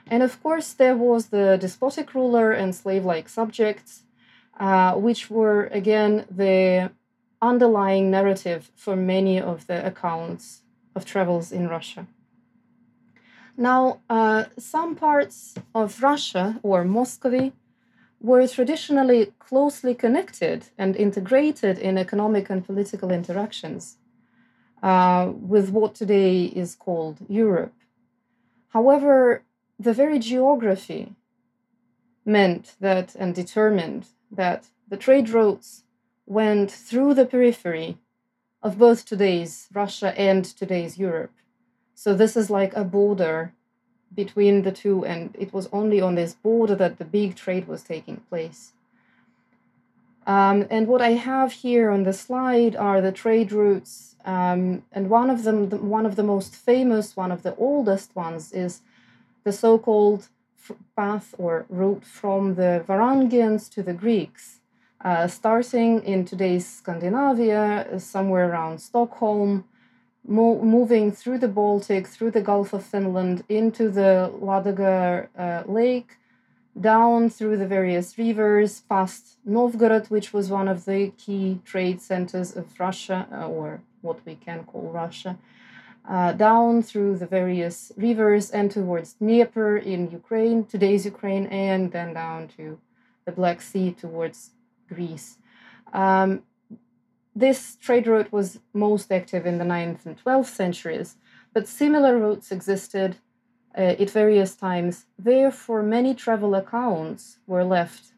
And 0.07 0.23
of 0.23 0.43
course, 0.43 0.73
there 0.73 0.97
was 0.97 1.27
the 1.27 1.59
despotic 1.61 2.15
ruler 2.15 2.53
and 2.53 2.75
slave 2.75 3.05
like 3.05 3.29
subjects 3.29 4.05
uh, 4.59 4.95
which 4.95 5.31
were 5.31 5.67
again 5.67 6.25
the 6.31 6.91
underlying 7.43 8.11
narrative 8.11 8.71
for 8.75 8.97
many 8.97 9.41
of 9.41 9.67
the 9.67 9.85
accounts 9.85 10.63
of 10.95 11.05
travels 11.05 11.53
in 11.53 11.69
Russia. 11.69 12.07
Now, 13.57 14.01
uh, 14.09 14.45
some 14.59 14.97
parts 14.97 15.55
of 15.75 16.03
Russia 16.03 16.59
or 16.63 16.85
Muscovy 16.85 17.53
were 18.25 18.49
traditionally 18.49 19.35
closely 19.39 19.95
connected 19.95 20.65
and 20.79 20.97
integrated 20.97 21.79
in 21.79 21.99
economic 21.99 22.49
and 22.49 22.65
political 22.65 23.11
interactions 23.11 23.99
uh, 24.83 25.31
with 25.53 25.69
what 25.69 25.95
today 25.95 26.45
is 26.45 26.75
called 26.75 27.19
Europe. 27.29 27.75
However, 28.71 29.43
the 29.79 29.93
very 29.93 30.19
geography 30.19 31.13
meant 32.25 32.77
that 32.81 33.15
and 33.15 33.35
determined 33.35 34.07
that 34.31 34.69
the 34.89 34.97
trade 34.97 35.29
routes 35.29 35.85
went 36.25 36.71
through 36.71 37.13
the 37.13 37.27
periphery 37.27 37.99
of 38.63 38.79
both 38.79 39.05
today's 39.05 39.69
Russia 39.75 40.19
and 40.19 40.47
today's 40.47 40.97
Europe. 40.97 41.37
So 41.95 42.15
this 42.15 42.39
is 42.39 42.49
like 42.49 42.75
a 42.75 42.85
border 42.85 43.53
between 44.15 44.63
the 44.63 44.73
two, 44.73 45.05
and 45.05 45.35
it 45.39 45.53
was 45.53 45.69
only 45.73 46.01
on 46.01 46.15
this 46.15 46.35
border 46.35 46.75
that 46.75 46.99
the 46.99 47.05
big 47.05 47.35
trade 47.35 47.67
was 47.67 47.83
taking 47.83 48.19
place. 48.29 48.73
Um, 50.27 50.67
and 50.71 50.87
what 50.87 51.03
I 51.03 51.13
have 51.13 51.53
here 51.53 51.91
on 51.91 52.05
the 52.05 52.13
slide 52.13 52.75
are 52.77 53.01
the 53.01 53.13
trade 53.13 53.53
routes, 53.53 54.17
um, 54.25 54.83
and 54.91 55.11
one 55.11 55.29
of 55.29 55.43
them, 55.43 55.69
the, 55.69 55.77
one 55.77 56.07
of 56.07 56.17
the 56.17 56.23
most 56.23 56.57
famous, 56.57 57.17
one 57.17 57.31
of 57.31 57.43
the 57.43 57.55
oldest 57.57 58.17
ones, 58.17 58.53
is 58.53 58.81
the 59.45 59.53
so-called 59.53 60.29
path 60.97 61.35
or 61.37 61.67
route 61.69 62.05
from 62.05 62.55
the 62.55 62.83
Varangians 62.89 63.71
to 63.75 63.83
the 63.83 63.93
Greeks, 63.93 64.61
uh, 65.03 65.27
starting 65.29 66.03
in 66.05 66.25
today's 66.25 66.67
Scandinavia, 66.67 68.01
somewhere 68.01 68.51
around 68.51 68.79
Stockholm, 68.81 69.65
mo- 70.27 70.63
moving 70.63 71.13
through 71.13 71.39
the 71.39 71.49
Baltic, 71.49 72.07
through 72.07 72.33
the 72.33 72.41
Gulf 72.41 72.73
of 72.73 72.85
Finland, 72.85 73.45
into 73.49 73.89
the 73.89 74.33
Ladoga 74.41 75.29
uh, 75.39 75.63
Lake, 75.67 76.17
down 76.81 77.31
through 77.31 77.57
the 77.57 77.67
various 77.67 78.19
rivers, 78.19 78.81
past 78.89 79.39
Novgorod, 79.45 80.07
which 80.09 80.33
was 80.33 80.51
one 80.51 80.69
of 80.69 80.85
the 80.85 81.13
key 81.17 81.61
trade 81.65 82.01
centers 82.01 82.57
of 82.57 82.67
Russia, 82.81 83.27
uh, 83.33 83.47
or 83.47 83.81
what 84.03 84.19
we 84.27 84.35
can 84.35 84.65
call 84.65 84.91
Russia, 84.91 85.39
uh, 86.09 86.33
down 86.33 86.83
through 86.83 87.17
the 87.17 87.27
various 87.27 87.93
rivers 87.97 88.51
and 88.51 88.71
towards 88.71 89.15
Dnieper 89.15 89.77
in 89.77 90.11
Ukraine, 90.11 90.65
today's 90.65 91.05
Ukraine, 91.05 91.47
and 91.47 91.93
then 91.93 92.15
down 92.15 92.49
to 92.57 92.79
the 93.25 93.33
Black 93.33 93.63
Sea 93.63 93.93
towards 93.93 94.51
Greece. 94.89 95.39
Um, 95.93 96.43
this 97.35 97.77
trade 97.77 98.07
route 98.07 98.33
was 98.33 98.61
most 98.73 99.11
active 99.11 99.47
in 99.47 99.59
the 99.59 99.65
9th 99.65 100.07
and 100.07 100.23
12th 100.23 100.47
centuries, 100.47 101.17
but 101.53 101.67
similar 101.67 102.17
routes 102.19 102.53
existed 102.53 103.17
uh, 103.77 103.81
at 103.81 104.11
various 104.11 104.55
times. 104.55 105.07
Therefore, 105.19 105.83
many 105.83 106.15
travel 106.15 106.55
accounts 106.55 107.39
were 107.47 107.65
left 107.65 108.13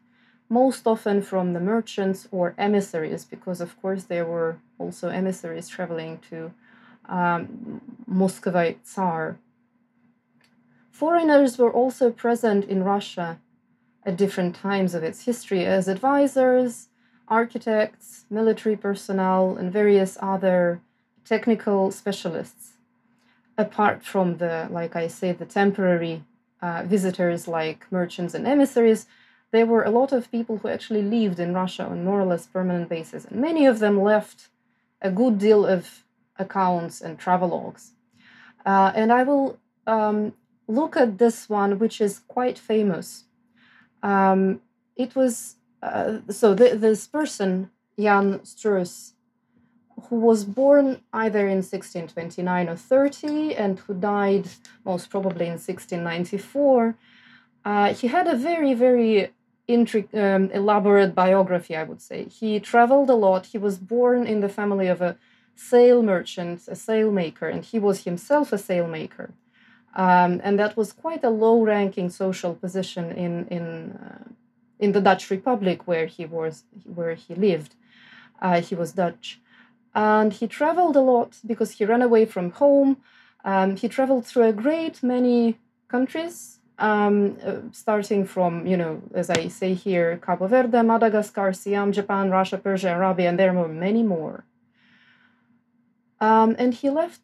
most 0.49 0.87
often 0.87 1.21
from 1.21 1.53
the 1.53 1.59
merchants 1.59 2.27
or 2.31 2.53
emissaries, 2.57 3.25
because 3.25 3.59
of 3.59 3.79
course 3.81 4.03
there 4.03 4.25
were 4.25 4.57
also 4.77 5.09
emissaries 5.09 5.67
traveling 5.67 6.19
to 6.29 6.53
um, 7.09 7.81
Muscovite 8.05 8.85
Tsar. 8.85 9.39
Foreigners 10.91 11.57
were 11.57 11.71
also 11.71 12.11
present 12.11 12.65
in 12.65 12.83
Russia 12.83 13.39
at 14.05 14.17
different 14.17 14.55
times 14.55 14.93
of 14.93 15.03
its 15.03 15.25
history 15.25 15.65
as 15.65 15.87
advisors, 15.87 16.86
architects, 17.27 18.25
military 18.29 18.75
personnel, 18.75 19.57
and 19.57 19.71
various 19.71 20.17
other 20.21 20.81
technical 21.25 21.91
specialists. 21.91 22.73
Apart 23.57 24.03
from 24.03 24.37
the, 24.37 24.67
like 24.69 24.95
I 24.95 25.07
say, 25.07 25.31
the 25.31 25.45
temporary 25.45 26.23
uh, 26.61 26.83
visitors 26.85 27.47
like 27.47 27.85
merchants 27.91 28.33
and 28.33 28.47
emissaries, 28.47 29.07
there 29.51 29.65
were 29.65 29.83
a 29.83 29.91
lot 29.91 30.11
of 30.11 30.31
people 30.31 30.57
who 30.57 30.67
actually 30.67 31.01
lived 31.01 31.39
in 31.39 31.53
Russia 31.53 31.83
on 31.83 32.03
more 32.03 32.19
or 32.19 32.25
less 32.25 32.45
permanent 32.45 32.89
basis, 32.89 33.25
and 33.25 33.39
many 33.41 33.65
of 33.65 33.79
them 33.79 34.01
left 34.01 34.49
a 35.01 35.11
good 35.11 35.37
deal 35.37 35.65
of 35.65 36.03
accounts 36.37 37.01
and 37.01 37.19
travelogues. 37.19 37.91
Uh, 38.65 38.91
and 38.95 39.11
I 39.11 39.23
will 39.23 39.57
um, 39.85 40.33
look 40.67 40.97
at 40.97 41.17
this 41.17 41.49
one, 41.49 41.79
which 41.79 42.01
is 42.01 42.19
quite 42.27 42.59
famous. 42.59 43.23
Um, 44.03 44.61
it 44.95 45.15
was 45.15 45.55
uh, 45.87 46.31
so 46.31 46.53
this 46.53 47.07
person, 47.07 47.69
Jan 47.99 48.39
Struys, 48.39 49.13
who 50.09 50.17
was 50.17 50.45
born 50.45 51.01
either 51.11 51.47
in 51.47 51.57
1629 51.57 52.69
or 52.69 52.75
30 52.75 53.55
and 53.55 53.79
who 53.79 53.93
died 53.93 54.47
most 54.85 55.09
probably 55.09 55.45
in 55.45 55.53
1694. 55.53 56.95
Uh, 57.65 57.93
he 57.93 58.07
had 58.07 58.27
a 58.27 58.35
very, 58.35 58.73
very 58.73 59.31
intri- 59.67 60.13
um, 60.15 60.49
elaborate 60.51 61.15
biography, 61.15 61.75
I 61.75 61.83
would 61.83 62.01
say. 62.01 62.25
He 62.25 62.59
traveled 62.59 63.09
a 63.09 63.15
lot. 63.15 63.47
He 63.47 63.57
was 63.57 63.77
born 63.77 64.25
in 64.25 64.39
the 64.39 64.49
family 64.49 64.87
of 64.87 65.01
a 65.01 65.17
sail 65.55 66.03
merchant, 66.03 66.67
a 66.67 66.75
sailmaker, 66.75 67.51
and 67.51 67.65
he 67.65 67.79
was 67.79 68.03
himself 68.03 68.53
a 68.53 68.57
sailmaker. 68.57 69.31
Um, 69.95 70.39
and 70.43 70.59
that 70.59 70.77
was 70.77 70.93
quite 70.93 71.23
a 71.23 71.31
low-ranking 71.31 72.11
social 72.11 72.53
position 72.53 73.11
in 73.11 73.47
in 73.47 73.91
uh, 73.93 74.29
in 74.79 74.91
the 74.91 75.01
Dutch 75.01 75.29
Republic 75.29 75.87
where 75.87 76.05
he 76.05 76.25
was 76.25 76.63
where 76.85 77.15
he 77.15 77.33
lived. 77.35 77.75
Uh, 78.41 78.61
he 78.61 78.75
was 78.75 78.91
Dutch, 78.93 79.39
and 79.95 80.33
he 80.33 80.47
traveled 80.47 80.95
a 80.95 81.01
lot 81.01 81.37
because 81.45 81.71
he 81.71 81.85
ran 81.85 82.01
away 82.01 82.25
from 82.25 82.51
home. 82.51 82.97
Um, 83.43 83.75
he 83.75 83.87
traveled 83.87 84.25
through 84.25 84.43
a 84.43 84.53
great 84.53 85.01
many 85.01 85.57
countries 85.87 86.57
um, 86.79 87.37
uh, 87.43 87.57
starting 87.71 88.25
from, 88.25 88.67
you 88.67 88.77
know, 88.77 89.01
as 89.13 89.29
I 89.29 89.47
say 89.47 89.73
here, 89.73 90.19
Cabo 90.23 90.47
Verde, 90.47 90.83
Madagascar, 90.83 91.53
Siam, 91.53 91.91
Japan, 91.91 92.29
Russia, 92.29 92.57
Persia, 92.57 92.95
Arabia, 92.95 93.29
and 93.29 93.39
there 93.39 93.53
were 93.53 93.67
many 93.67 94.03
more. 94.03 94.45
Um, 96.19 96.55
and 96.59 96.73
he 96.73 96.89
left 96.89 97.21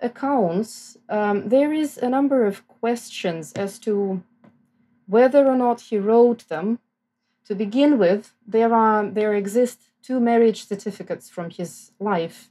accounts. 0.00 0.96
Um, 1.08 1.48
there 1.48 1.72
is 1.72 1.96
a 1.98 2.08
number 2.08 2.44
of 2.44 2.66
questions 2.68 3.52
as 3.52 3.78
to 3.80 4.22
whether 5.06 5.46
or 5.46 5.56
not 5.56 5.82
he 5.82 5.98
wrote 5.98 6.48
them. 6.48 6.78
To 7.46 7.54
begin 7.54 7.98
with, 7.98 8.32
there 8.46 8.72
are 8.72 9.04
there 9.06 9.34
exist 9.34 9.80
two 10.02 10.20
marriage 10.20 10.66
certificates 10.66 11.28
from 11.28 11.50
his 11.50 11.92
life. 11.98 12.48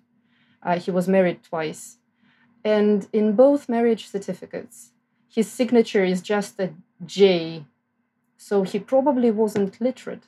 Uh, 0.63 0.77
he 0.77 0.91
was 0.91 1.07
married 1.07 1.43
twice, 1.43 1.97
and 2.63 3.07
in 3.11 3.33
both 3.33 3.69
marriage 3.69 4.07
certificates, 4.07 4.91
his 5.27 5.49
signature 5.49 6.03
is 6.03 6.21
just 6.21 6.59
a 6.59 6.73
J, 7.05 7.65
so 8.37 8.63
he 8.63 8.79
probably 8.79 9.31
wasn't 9.31 9.81
literate. 9.81 10.23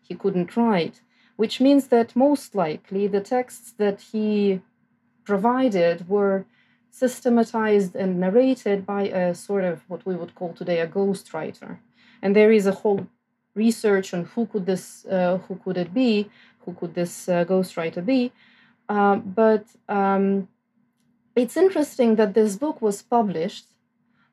He 0.00 0.14
couldn't 0.14 0.56
write, 0.56 1.00
which 1.36 1.60
means 1.60 1.88
that 1.88 2.14
most 2.14 2.54
likely 2.54 3.06
the 3.06 3.20
texts 3.20 3.72
that 3.78 4.00
he 4.12 4.60
provided 5.24 6.08
were 6.08 6.46
systematized 7.00 7.96
and 7.96 8.20
narrated 8.20 8.86
by 8.86 9.02
a 9.22 9.34
sort 9.34 9.64
of 9.64 9.82
what 9.88 10.06
we 10.06 10.14
would 10.14 10.34
call 10.36 10.52
today 10.52 10.78
a 10.78 10.86
ghostwriter. 10.86 11.78
And 12.22 12.36
there 12.36 12.52
is 12.52 12.66
a 12.66 12.78
whole 12.80 13.08
research 13.56 14.14
on 14.14 14.22
who 14.32 14.46
could 14.46 14.66
this, 14.66 15.04
uh, 15.06 15.38
who 15.44 15.56
could 15.56 15.76
it 15.76 15.92
be, 15.92 16.30
who 16.60 16.72
could 16.72 16.94
this 16.94 17.28
uh, 17.28 17.44
ghostwriter 17.44 18.04
be. 18.04 18.32
Uh, 18.88 19.16
but 19.16 19.64
um, 19.88 20.46
it's 21.34 21.56
interesting 21.56 22.14
that 22.14 22.34
this 22.34 22.54
book 22.56 22.80
was 22.80 23.02
published 23.02 23.66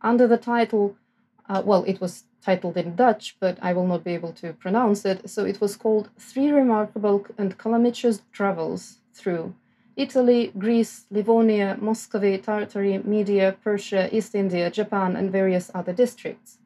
under 0.02 0.28
the 0.28 0.38
title, 0.38 0.96
uh, 1.50 1.64
well, 1.66 1.84
it 1.86 2.00
was 2.00 2.26
titled 2.46 2.78
in 2.78 2.96
Dutch, 2.96 3.38
but 3.40 3.58
I 3.62 3.74
will 3.74 3.88
not 3.88 4.04
be 4.04 4.14
able 4.14 4.34
to 4.34 4.54
pronounce 4.54 5.04
it. 5.04 5.28
So 5.30 5.46
it 5.46 5.60
was 5.62 5.76
called 5.76 6.10
Three 6.20 6.52
Remarkable 6.52 7.26
and 7.40 7.58
Calamitous 7.58 8.22
Travels 8.32 9.00
Through 9.14 9.56
Italy, 9.96 10.52
Greece, 10.58 11.06
Livonia, 11.12 11.78
Muscovy, 11.82 12.38
Tartary, 12.38 12.98
Media, 13.00 13.56
Persia, 13.64 14.10
East 14.16 14.36
India, 14.36 14.72
Japan, 14.72 15.16
and 15.16 15.32
various 15.32 15.70
other 15.74 15.94
districts. 15.94 16.58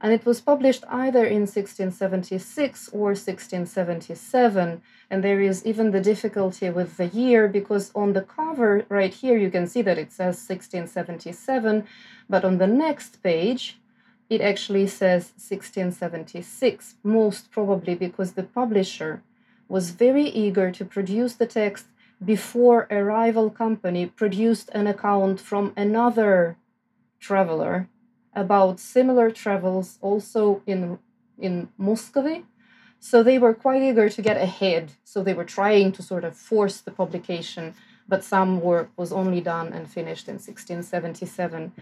And 0.00 0.12
it 0.14 0.24
was 0.24 0.40
published 0.40 0.84
either 0.88 1.26
in 1.26 1.42
1676 1.42 2.88
or 2.88 3.08
1677 3.08 4.80
and 5.10 5.24
there 5.24 5.40
is 5.40 5.66
even 5.66 5.90
the 5.90 6.00
difficulty 6.00 6.70
with 6.70 6.96
the 6.96 7.08
year 7.08 7.48
because 7.48 7.90
on 7.94 8.14
the 8.14 8.22
cover 8.22 8.86
right 8.88 9.12
here 9.12 9.36
you 9.36 9.50
can 9.50 9.66
see 9.66 9.82
that 9.82 9.98
it 9.98 10.10
says 10.10 10.36
1677 10.48 11.84
but 12.30 12.44
on 12.44 12.56
the 12.56 12.66
next 12.66 13.22
page 13.22 13.78
it 14.30 14.40
actually 14.40 14.86
says 14.86 15.32
1676 15.36 16.94
most 17.02 17.50
probably 17.50 17.94
because 17.94 18.32
the 18.32 18.44
publisher 18.44 19.22
was 19.68 19.90
very 19.90 20.24
eager 20.24 20.70
to 20.70 20.84
produce 20.84 21.34
the 21.34 21.46
text 21.46 21.86
before 22.24 22.86
a 22.90 23.02
rival 23.02 23.50
company 23.50 24.06
produced 24.06 24.68
an 24.74 24.86
account 24.86 25.40
from 25.40 25.72
another 25.76 26.56
traveler 27.18 27.88
about 28.34 28.78
similar 28.78 29.30
travels 29.30 29.98
also 30.00 30.62
in 30.66 30.98
in 31.38 31.68
Muscovy. 31.78 32.44
So 32.98 33.22
they 33.22 33.38
were 33.38 33.54
quite 33.54 33.82
eager 33.82 34.10
to 34.10 34.22
get 34.22 34.36
ahead. 34.36 34.92
So 35.04 35.22
they 35.22 35.32
were 35.32 35.44
trying 35.44 35.92
to 35.92 36.02
sort 36.02 36.22
of 36.22 36.36
force 36.36 36.80
the 36.82 36.90
publication, 36.90 37.74
but 38.06 38.22
some 38.22 38.60
work 38.60 38.90
was 38.96 39.10
only 39.10 39.40
done 39.40 39.68
and 39.72 39.90
finished 39.90 40.28
in 40.28 40.34
1677. 40.34 41.72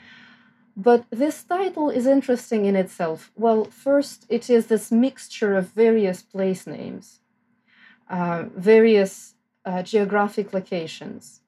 But 0.76 1.06
this 1.10 1.42
title 1.42 1.90
is 1.90 2.06
interesting 2.06 2.66
in 2.66 2.76
itself. 2.76 3.32
Well, 3.34 3.64
first, 3.64 4.26
it 4.28 4.48
is 4.48 4.68
this 4.68 4.92
mixture 4.92 5.56
of 5.56 5.70
various 5.70 6.22
place 6.22 6.68
names, 6.68 7.18
uh, 8.08 8.44
various 8.54 9.34
uh, 9.68 9.82
geographic 9.82 10.46
locations 10.58 11.40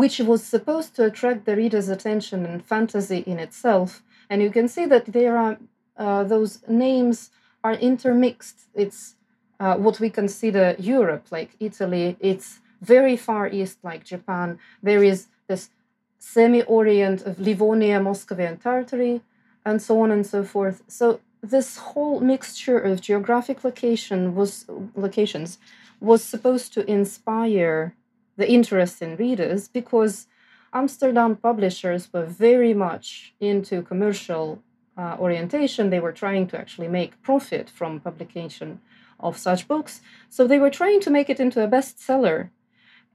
which 0.00 0.18
was 0.18 0.42
supposed 0.42 0.96
to 0.96 1.04
attract 1.04 1.44
the 1.44 1.56
reader's 1.56 1.88
attention 1.88 2.44
and 2.44 2.64
fantasy 2.64 3.18
in 3.26 3.38
itself. 3.38 4.02
And 4.28 4.42
you 4.42 4.50
can 4.50 4.66
see 4.66 4.86
that 4.86 5.06
there 5.06 5.36
are 5.36 5.56
uh, 5.96 6.24
those 6.24 6.52
names 6.66 7.30
are 7.62 7.74
intermixed. 7.74 8.58
It's 8.74 9.14
uh, 9.60 9.76
what 9.76 10.00
we 10.00 10.10
consider 10.10 10.74
Europe, 10.78 11.26
like 11.30 11.50
Italy. 11.60 12.16
It's 12.18 12.60
very 12.82 13.16
far 13.16 13.48
east, 13.48 13.78
like 13.84 14.04
Japan. 14.04 14.58
There 14.82 15.04
is 15.04 15.28
this 15.46 15.70
semi-orient 16.18 17.22
of 17.22 17.38
Livonia, 17.38 18.00
Muscovy, 18.00 18.44
and 18.44 18.60
Tartary, 18.60 19.20
and 19.64 19.80
so 19.80 20.00
on 20.00 20.10
and 20.10 20.26
so 20.26 20.42
forth. 20.42 20.82
So 20.88 21.20
this 21.40 21.76
whole 21.76 22.18
mixture 22.18 22.78
of 22.78 23.00
geographic 23.00 23.62
location 23.62 24.34
was 24.34 24.66
locations 24.96 25.58
was 26.04 26.22
supposed 26.22 26.72
to 26.74 26.88
inspire 26.90 27.94
the 28.36 28.50
interest 28.50 29.00
in 29.02 29.16
readers 29.16 29.68
because 29.68 30.26
Amsterdam 30.72 31.36
publishers 31.36 32.12
were 32.12 32.26
very 32.26 32.74
much 32.74 33.34
into 33.40 33.82
commercial 33.82 34.62
uh, 34.96 35.16
orientation. 35.18 35.90
They 35.90 36.00
were 36.00 36.12
trying 36.12 36.46
to 36.48 36.58
actually 36.58 36.88
make 36.88 37.22
profit 37.22 37.70
from 37.70 38.00
publication 38.00 38.80
of 39.20 39.38
such 39.38 39.68
books. 39.68 40.00
So 40.28 40.46
they 40.46 40.58
were 40.58 40.70
trying 40.70 41.00
to 41.00 41.10
make 41.10 41.30
it 41.30 41.40
into 41.40 41.62
a 41.62 41.68
bestseller. 41.68 42.50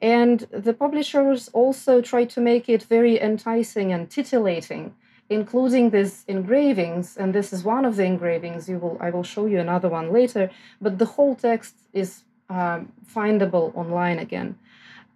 And 0.02 0.39
the 0.52 0.73
publishers 0.73 1.49
also 1.49 2.02
tried 2.02 2.30
to 2.32 2.41
make 2.41 2.69
it 2.69 2.84
very 2.84 3.19
enticing 3.19 3.91
and 3.91 4.10
titillating, 4.10 4.95
including 5.30 5.89
these 5.89 6.23
engravings. 6.28 7.17
And 7.17 7.36
this 7.36 7.52
is 7.52 7.63
one 7.65 7.84
of 7.84 7.97
the 7.97 8.06
engravings. 8.06 8.69
You 8.69 8.80
will, 8.80 8.97
I 9.02 9.10
will 9.10 9.23
show 9.23 9.45
you 9.45 9.60
another 9.60 9.89
one 9.89 10.13
later. 10.13 10.49
But 10.80 10.97
the 10.97 11.06
whole 11.06 11.36
text 11.36 11.75
is 11.91 12.23
um, 12.49 12.91
findable 13.13 13.75
online 13.75 14.19
again 14.19 14.57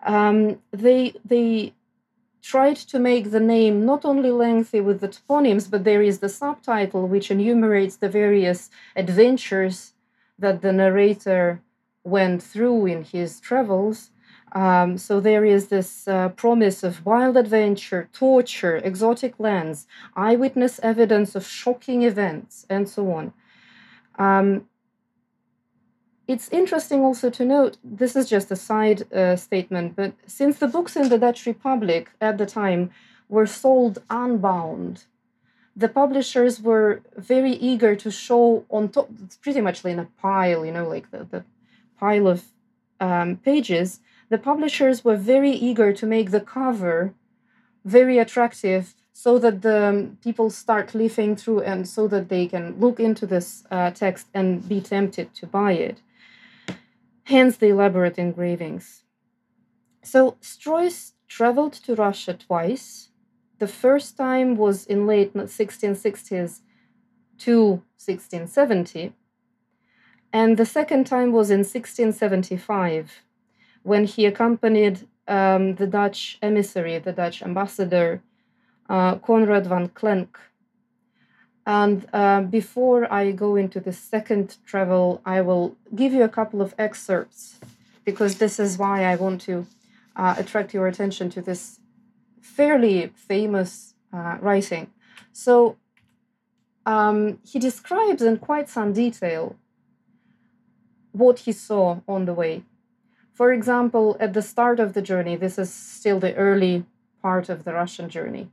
um, 0.06 0.60
they 0.72 1.14
they 1.26 1.74
tried 2.42 2.76
to 2.76 3.00
make 3.00 3.32
the 3.32 3.40
name 3.40 3.86
not 3.86 4.04
only 4.04 4.30
lengthy 4.30 4.82
with 4.82 5.00
the 5.00 5.08
toponyms, 5.08 5.72
but 5.72 5.86
there 5.86 6.02
is 6.02 6.20
the 6.20 6.28
subtitle 6.28 7.08
which 7.08 7.32
enumerates 7.32 7.96
the 7.96 8.10
various 8.10 8.70
adventures 8.98 9.94
that 10.38 10.62
the 10.62 10.74
narrator 10.74 11.62
went 12.04 12.44
through 12.44 12.86
in 12.86 13.04
his 13.04 13.40
travels. 13.40 14.10
Um, 14.52 14.98
so 14.98 15.22
there 15.22 15.46
is 15.46 15.70
this 15.70 16.08
uh, 16.08 16.30
promise 16.30 16.84
of 16.84 17.06
wild 17.06 17.38
adventure, 17.38 18.10
torture, 18.12 18.76
exotic 18.78 19.40
lands, 19.40 19.88
eyewitness 20.16 20.80
evidence 20.84 21.36
of 21.36 21.48
shocking 21.48 22.04
events, 22.04 22.66
and 22.70 22.88
so 22.88 23.10
on. 23.12 23.34
Um, 24.20 24.68
it's 26.28 26.50
interesting 26.50 27.02
also 27.02 27.30
to 27.30 27.46
note 27.46 27.78
this 27.84 28.16
is 28.16 28.30
just 28.30 28.52
a 28.52 28.56
side 28.56 29.12
uh, 29.14 29.36
statement, 29.36 29.96
but 29.96 30.14
since 30.26 30.58
the 30.60 30.68
books 30.68 30.96
in 30.96 31.10
the 31.10 31.18
Dutch 31.18 31.46
Republic 31.46 32.10
at 32.22 32.38
the 32.38 32.46
time 32.46 32.92
were 33.28 33.48
sold 33.48 34.02
unbound, 34.10 35.06
the 35.76 35.90
publishers 35.90 36.62
were 36.62 37.02
very 37.18 37.52
eager 37.52 37.96
to 37.96 38.12
show 38.12 38.66
on 38.70 38.90
top, 38.90 39.10
pretty 39.42 39.60
much 39.60 39.84
in 39.84 40.00
a 40.00 40.08
pile, 40.22 40.66
you 40.66 40.72
know, 40.72 40.88
like 40.88 41.10
the, 41.12 41.26
the 41.30 41.44
pile 42.00 42.28
of 42.28 42.46
um, 43.00 43.38
pages, 43.38 44.00
the 44.30 44.38
publishers 44.38 45.04
were 45.04 45.18
very 45.18 45.52
eager 45.52 45.92
to 45.94 46.06
make 46.06 46.32
the 46.32 46.40
cover 46.40 47.14
very 47.84 48.18
attractive 48.18 48.94
so 49.12 49.38
that 49.38 49.62
the 49.62 49.88
um, 49.90 50.18
people 50.24 50.50
start 50.50 50.96
leafing 50.96 51.36
through 51.36 51.62
and 51.62 51.88
so 51.88 52.08
that 52.08 52.30
they 52.30 52.48
can 52.48 52.80
look 52.80 53.00
into 53.00 53.26
this 53.28 53.64
uh, 53.70 53.92
text 53.92 54.28
and 54.34 54.68
be 54.68 54.80
tempted 54.82 55.34
to 55.36 55.46
buy 55.46 55.74
it. 55.74 56.02
Hence 57.26 57.58
the 57.58 57.68
elaborate 57.68 58.18
engravings. 58.18 59.04
So 60.04 60.38
Struys 60.42 61.14
traveled 61.28 61.74
to 61.74 61.96
Russia 61.96 62.34
twice. 62.34 63.10
The 63.60 63.68
first 63.68 64.18
time 64.18 64.58
was 64.58 64.86
in 64.86 65.08
late 65.08 65.34
1660s 65.34 66.62
to 67.40 67.84
1670, 67.98 69.14
and 70.34 70.58
the 70.58 70.66
second 70.66 71.06
time 71.06 71.32
was 71.32 71.50
in 71.50 71.60
1675 71.60 73.22
when 73.84 74.06
he 74.06 74.26
accompanied 74.26 75.08
um, 75.28 75.76
the 75.76 75.88
Dutch 75.88 76.38
emissary, 76.42 76.98
the 77.00 77.14
Dutch 77.14 77.42
ambassador, 77.42 78.22
uh, 78.90 79.16
Conrad 79.16 79.68
van 79.68 79.90
Klenck. 79.90 80.36
And 81.66 82.06
uh, 82.12 82.42
before 82.42 83.12
I 83.12 83.32
go 83.32 83.56
into 83.56 83.80
the 83.80 83.94
second 83.94 84.58
travel, 84.66 85.22
I 85.26 85.42
will 85.42 85.78
give 85.96 86.12
you 86.14 86.24
a 86.24 86.30
couple 86.30 86.62
of 86.62 86.76
excerpts 86.78 87.60
because 88.04 88.38
this 88.38 88.60
is 88.60 88.78
why 88.78 89.06
I 89.06 89.16
want 89.16 89.42
to 89.42 89.66
uh, 90.16 90.36
attract 90.38 90.74
your 90.74 90.88
attention 90.88 91.30
to 91.32 91.42
this 91.42 91.80
fairly 92.42 93.12
famous 93.16 93.94
uh, 94.12 94.38
writing. 94.42 94.92
So 95.32 95.78
um, 96.86 97.40
he 97.46 97.60
describes 97.60 98.22
in 98.22 98.38
quite 98.38 98.70
some 98.70 98.92
detail 98.92 99.56
what 101.14 101.40
he 101.40 101.52
saw 101.52 102.02
on 102.08 102.26
the 102.26 102.34
way. 102.34 102.64
For 103.32 103.54
example, 103.54 104.18
at 104.20 104.34
the 104.34 104.42
start 104.42 104.80
of 104.80 104.94
the 104.94 105.02
journey, 105.02 105.36
this 105.36 105.58
is 105.58 105.74
still 105.74 106.20
the 106.20 106.36
early 106.36 106.86
part 107.22 107.50
of 107.50 107.64
the 107.64 107.74
Russian 107.74 108.10
journey. 108.10 108.50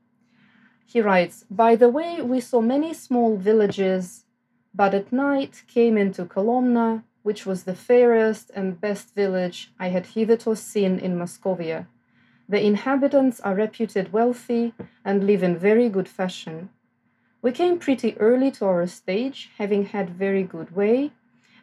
He 0.93 1.01
writes 1.01 1.45
By 1.49 1.77
the 1.77 1.89
way, 1.89 2.21
we 2.21 2.41
saw 2.41 2.61
many 2.61 2.93
small 2.95 3.37
villages, 3.37 4.25
but 4.75 4.93
at 4.93 5.13
night 5.13 5.63
came 5.69 5.97
into 5.97 6.25
Kolomna, 6.25 7.05
which 7.23 7.47
was 7.47 7.63
the 7.63 7.77
fairest 7.77 8.51
and 8.57 8.81
best 8.81 9.15
village 9.15 9.71
I 9.79 9.91
had 9.91 10.07
hitherto 10.07 10.57
seen 10.57 10.99
in 10.99 11.17
Moscovia. 11.17 11.87
The 12.49 12.61
inhabitants 12.61 13.39
are 13.39 13.55
reputed 13.55 14.13
wealthy 14.13 14.75
and 15.05 15.29
live 15.29 15.45
in 15.45 15.57
very 15.57 15.89
good 15.89 16.09
fashion. 16.09 16.71
We 17.41 17.53
came 17.53 17.79
pretty 17.79 18.19
early 18.19 18.51
to 18.53 18.65
our 18.65 18.89
stage, 18.89 19.51
having 19.59 19.85
had 19.85 20.11
very 20.11 20.43
good 20.43 20.75
way 20.75 21.13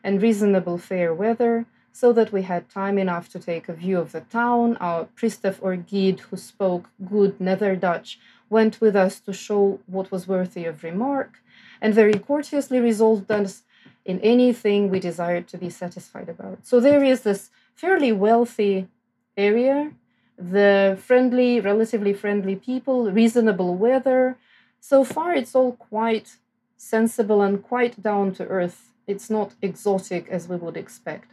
and 0.06 0.22
reasonable 0.22 0.78
fair 0.78 1.14
weather, 1.14 1.66
so 1.92 2.14
that 2.14 2.32
we 2.32 2.44
had 2.44 2.70
time 2.70 2.98
enough 2.98 3.28
to 3.28 3.40
take 3.40 3.68
a 3.68 3.74
view 3.74 4.00
of 4.00 4.14
the 4.14 4.22
town. 4.22 4.78
Our 4.78 5.10
pristav 5.16 5.58
or 5.62 5.76
guide, 5.76 6.22
who 6.22 6.38
spoke 6.38 6.90
good 7.04 7.42
Nether 7.42 7.76
Dutch, 7.76 8.20
went 8.50 8.80
with 8.82 8.96
us 8.96 9.20
to 9.22 9.34
show 9.34 9.80
what 9.88 10.12
was 10.12 10.28
worthy 10.28 10.66
of 10.66 10.84
remark, 10.84 11.40
and 11.82 11.94
very 11.94 12.14
courteously 12.14 12.80
resolved 12.80 13.30
us 13.32 13.64
in 14.06 14.20
anything 14.22 14.90
we 14.90 15.00
desired 15.00 15.48
to 15.50 15.58
be 15.58 15.70
satisfied 15.70 16.30
about. 16.30 16.66
So 16.66 16.80
there 16.80 17.04
is 17.04 17.22
this 17.22 17.50
fairly 17.76 18.12
wealthy 18.12 18.88
area, 19.36 19.92
the 20.38 20.98
friendly, 21.02 21.60
relatively 21.60 22.14
friendly 22.14 22.56
people, 22.56 23.12
reasonable 23.12 23.76
weather. 23.76 24.38
So 24.80 25.04
far, 25.04 25.34
it's 25.34 25.56
all 25.56 25.74
quite 25.74 26.38
sensible 26.78 27.42
and 27.42 27.62
quite 27.62 28.02
down 28.02 28.34
to 28.36 28.46
earth. 28.48 28.94
It's 29.08 29.30
not 29.30 29.56
exotic 29.62 30.28
as 30.30 30.48
we 30.48 30.56
would 30.56 30.78
expect. 30.78 31.32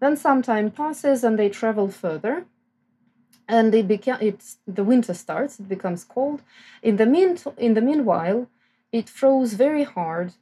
Then 0.00 0.16
some 0.16 0.42
time 0.42 0.70
passes 0.70 1.22
and 1.24 1.38
they 1.38 1.48
travel 1.48 1.88
further. 1.88 2.44
And 3.50 3.74
it 3.74 3.88
beca- 3.88 4.22
it's, 4.22 4.58
the 4.64 4.84
winter 4.84 5.12
starts, 5.12 5.58
it 5.58 5.68
becomes 5.68 6.04
cold. 6.04 6.42
In 6.82 6.94
the, 6.96 7.06
mean- 7.14 7.36
in 7.58 7.74
the 7.74 7.80
meanwhile, 7.80 8.46
it 8.92 9.08
froze 9.08 9.54
very 9.54 9.82
hard, 9.82 10.34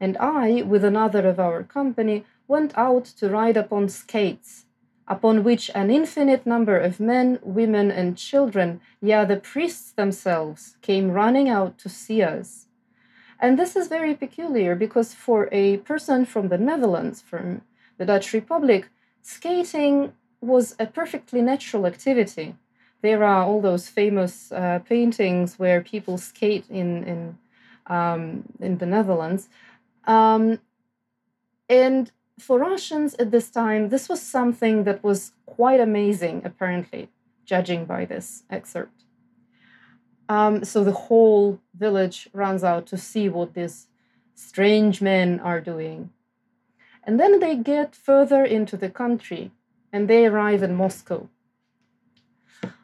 and 0.00 0.16
I, 0.18 0.62
with 0.62 0.84
another 0.84 1.26
of 1.26 1.40
our 1.40 1.64
company, 1.64 2.24
went 2.46 2.72
out 2.76 3.06
to 3.18 3.28
ride 3.28 3.56
upon 3.56 3.88
skates, 3.88 4.66
upon 5.08 5.42
which 5.42 5.68
an 5.74 5.90
infinite 5.90 6.46
number 6.46 6.78
of 6.78 7.00
men, 7.00 7.40
women, 7.42 7.90
and 7.90 8.16
children, 8.16 8.80
yeah, 9.00 9.24
the 9.24 9.36
priests 9.36 9.90
themselves, 9.90 10.76
came 10.80 11.10
running 11.10 11.48
out 11.48 11.76
to 11.78 11.88
see 11.88 12.22
us. 12.22 12.66
And 13.40 13.58
this 13.58 13.74
is 13.74 13.88
very 13.88 14.14
peculiar 14.14 14.76
because 14.76 15.12
for 15.12 15.48
a 15.50 15.78
person 15.78 16.24
from 16.24 16.48
the 16.50 16.58
Netherlands, 16.58 17.20
from 17.20 17.62
the 17.98 18.06
Dutch 18.06 18.32
Republic, 18.32 18.88
skating 19.22 20.12
was 20.44 20.74
a 20.78 20.86
perfectly 20.86 21.42
natural 21.42 21.86
activity. 21.86 22.54
There 23.02 23.22
are 23.24 23.44
all 23.44 23.60
those 23.60 23.88
famous 23.88 24.52
uh, 24.52 24.80
paintings 24.80 25.58
where 25.58 25.80
people 25.80 26.18
skate 26.18 26.64
in 26.70 27.04
in 27.04 27.38
um, 27.86 28.44
in 28.60 28.78
the 28.78 28.86
Netherlands, 28.86 29.48
um, 30.06 30.58
and 31.68 32.10
for 32.38 32.58
Russians 32.58 33.14
at 33.14 33.30
this 33.30 33.50
time, 33.50 33.90
this 33.90 34.08
was 34.08 34.20
something 34.20 34.84
that 34.84 35.04
was 35.04 35.32
quite 35.46 35.80
amazing. 35.80 36.42
Apparently, 36.44 37.08
judging 37.44 37.84
by 37.84 38.04
this 38.04 38.44
excerpt. 38.50 39.04
Um, 40.28 40.64
so 40.64 40.82
the 40.82 40.92
whole 40.92 41.60
village 41.76 42.28
runs 42.32 42.64
out 42.64 42.86
to 42.86 42.96
see 42.96 43.28
what 43.28 43.54
these 43.54 43.88
strange 44.34 45.00
men 45.02 45.40
are 45.40 45.60
doing. 45.60 46.10
And 47.06 47.20
then 47.20 47.40
they 47.40 47.56
get 47.56 47.94
further 47.94 48.42
into 48.44 48.76
the 48.76 48.88
country 48.88 49.50
and 49.94 50.08
they 50.08 50.26
arrive 50.26 50.64
in 50.64 50.74
Moscow. 50.74 51.28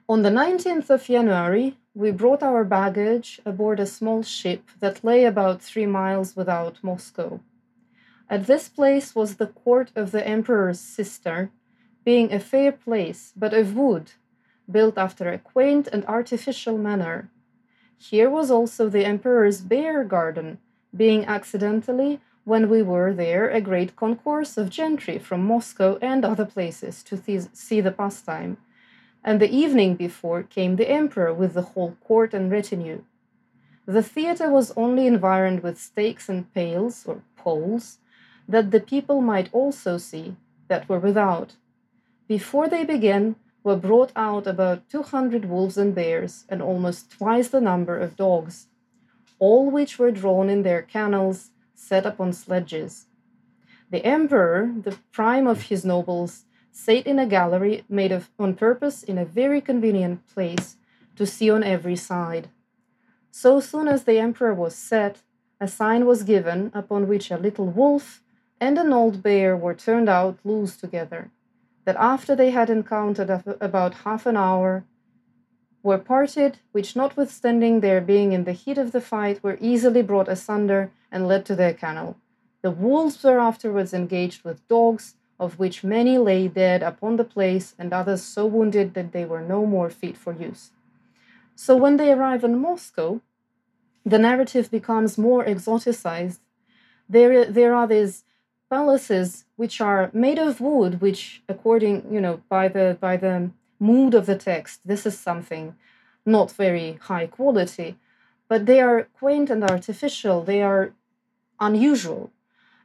On 0.08 0.22
the 0.22 0.30
19th 0.30 0.90
of 0.90 1.02
January, 1.02 1.76
we 1.92 2.12
brought 2.12 2.40
our 2.40 2.62
baggage 2.62 3.40
aboard 3.44 3.80
a 3.80 3.94
small 3.98 4.22
ship 4.22 4.62
that 4.78 5.02
lay 5.02 5.24
about 5.24 5.60
three 5.60 5.86
miles 5.86 6.36
without 6.36 6.78
Moscow. 6.84 7.40
At 8.28 8.46
this 8.46 8.68
place 8.68 9.12
was 9.12 9.34
the 9.34 9.48
court 9.48 9.90
of 9.96 10.12
the 10.12 10.24
emperor's 10.24 10.78
sister, 10.78 11.50
being 12.04 12.32
a 12.32 12.38
fair 12.38 12.70
place, 12.70 13.32
but 13.34 13.52
of 13.54 13.74
wood, 13.74 14.12
built 14.70 14.96
after 14.96 15.28
a 15.30 15.38
quaint 15.52 15.88
and 15.92 16.04
artificial 16.06 16.78
manner. 16.78 17.28
Here 17.98 18.30
was 18.30 18.52
also 18.52 18.88
the 18.88 19.04
emperor's 19.04 19.60
bear 19.60 20.04
garden, 20.04 20.58
being 20.96 21.24
accidentally 21.24 22.20
when 22.44 22.68
we 22.68 22.82
were 22.82 23.12
there 23.12 23.48
a 23.48 23.60
great 23.60 23.96
concourse 23.96 24.56
of 24.56 24.70
gentry 24.70 25.18
from 25.18 25.44
Moscow 25.44 25.98
and 26.00 26.24
other 26.24 26.44
places 26.44 27.02
to 27.04 27.16
th- 27.16 27.48
see 27.52 27.80
the 27.80 27.92
pastime. 27.92 28.56
And 29.22 29.40
the 29.40 29.54
evening 29.54 29.96
before 29.96 30.42
came 30.42 30.76
the 30.76 30.90
emperor 30.90 31.34
with 31.34 31.54
the 31.54 31.62
whole 31.62 31.96
court 32.02 32.32
and 32.32 32.50
retinue. 32.50 33.02
The 33.86 34.02
theatre 34.02 34.50
was 34.50 34.72
only 34.76 35.06
environed 35.06 35.62
with 35.62 35.80
stakes 35.80 36.28
and 36.28 36.52
pales, 36.54 37.04
or 37.06 37.22
poles, 37.36 37.98
that 38.48 38.70
the 38.70 38.80
people 38.80 39.20
might 39.20 39.48
also 39.52 39.98
see 39.98 40.36
that 40.68 40.88
were 40.88 40.98
without. 40.98 41.56
Before 42.28 42.68
they 42.68 42.84
began, 42.84 43.36
were 43.62 43.76
brought 43.76 44.12
out 44.16 44.46
about 44.46 44.88
two 44.88 45.02
hundred 45.02 45.44
wolves 45.44 45.76
and 45.76 45.94
bears, 45.94 46.44
and 46.48 46.62
almost 46.62 47.10
twice 47.10 47.48
the 47.48 47.60
number 47.60 47.98
of 47.98 48.16
dogs, 48.16 48.68
all 49.38 49.70
which 49.70 49.98
were 49.98 50.10
drawn 50.10 50.48
in 50.48 50.62
their 50.62 50.82
kennels 50.82 51.50
set 51.80 52.04
upon 52.04 52.32
sledges. 52.32 53.06
The 53.90 54.04
emperor, 54.04 54.72
the 54.86 54.96
prime 55.10 55.46
of 55.46 55.62
his 55.62 55.84
nobles, 55.84 56.44
sat 56.70 57.06
in 57.06 57.18
a 57.18 57.26
gallery 57.26 57.84
made 57.88 58.12
of 58.12 58.30
on 58.38 58.54
purpose 58.54 59.02
in 59.02 59.18
a 59.18 59.24
very 59.24 59.60
convenient 59.60 60.26
place 60.32 60.76
to 61.16 61.26
see 61.26 61.50
on 61.50 61.64
every 61.64 61.96
side. 61.96 62.48
So 63.30 63.60
soon 63.60 63.88
as 63.88 64.04
the 64.04 64.18
emperor 64.18 64.54
was 64.54 64.74
set, 64.74 65.22
a 65.60 65.66
sign 65.66 66.06
was 66.06 66.22
given 66.22 66.70
upon 66.74 67.08
which 67.08 67.30
a 67.30 67.36
little 67.36 67.66
wolf 67.66 68.22
and 68.60 68.78
an 68.78 68.92
old 68.92 69.22
bear 69.22 69.56
were 69.56 69.74
turned 69.74 70.08
out 70.08 70.38
loose 70.44 70.76
together, 70.76 71.30
that 71.84 71.96
after 71.96 72.36
they 72.36 72.50
had 72.50 72.70
encountered 72.70 73.30
about 73.60 74.04
half 74.04 74.26
an 74.26 74.36
hour, 74.36 74.84
were 75.82 75.98
parted, 75.98 76.58
which 76.72 76.96
notwithstanding 76.96 77.80
their 77.80 78.00
being 78.00 78.32
in 78.32 78.44
the 78.44 78.52
heat 78.52 78.78
of 78.78 78.92
the 78.92 79.00
fight, 79.00 79.42
were 79.42 79.58
easily 79.60 80.02
brought 80.02 80.28
asunder 80.28 80.90
and 81.10 81.26
led 81.26 81.44
to 81.46 81.56
their 81.56 81.74
kennel. 81.74 82.16
The 82.62 82.70
wolves 82.70 83.22
were 83.22 83.38
afterwards 83.38 83.94
engaged 83.94 84.44
with 84.44 84.66
dogs, 84.68 85.14
of 85.38 85.58
which 85.58 85.82
many 85.82 86.18
lay 86.18 86.48
dead 86.48 86.82
upon 86.82 87.16
the 87.16 87.24
place, 87.24 87.74
and 87.78 87.92
others 87.92 88.22
so 88.22 88.44
wounded 88.46 88.92
that 88.94 89.12
they 89.12 89.24
were 89.24 89.40
no 89.40 89.64
more 89.64 89.88
fit 89.88 90.16
for 90.16 90.34
use. 90.34 90.72
So 91.56 91.76
when 91.76 91.96
they 91.96 92.12
arrive 92.12 92.44
in 92.44 92.58
Moscow, 92.58 93.20
the 94.04 94.18
narrative 94.18 94.70
becomes 94.70 95.16
more 95.16 95.44
exoticized. 95.44 96.40
There, 97.08 97.46
there 97.46 97.74
are 97.74 97.86
these 97.86 98.24
palaces 98.70 99.44
which 99.56 99.80
are 99.80 100.10
made 100.12 100.38
of 100.38 100.60
wood, 100.60 101.00
which, 101.00 101.42
according, 101.48 102.12
you 102.12 102.20
know, 102.20 102.40
by 102.48 102.68
the 102.68 102.96
by 103.00 103.16
the 103.16 103.50
mood 103.80 104.14
of 104.14 104.26
the 104.26 104.36
text, 104.36 104.80
this 104.84 105.04
is 105.06 105.18
something 105.18 105.74
not 106.24 106.52
very 106.52 106.98
high 107.02 107.26
quality, 107.26 107.96
but 108.48 108.66
they 108.66 108.80
are 108.80 109.08
quaint 109.18 109.50
and 109.50 109.64
artificial. 109.64 110.44
They 110.44 110.62
are 110.62 110.92
unusual, 111.58 112.30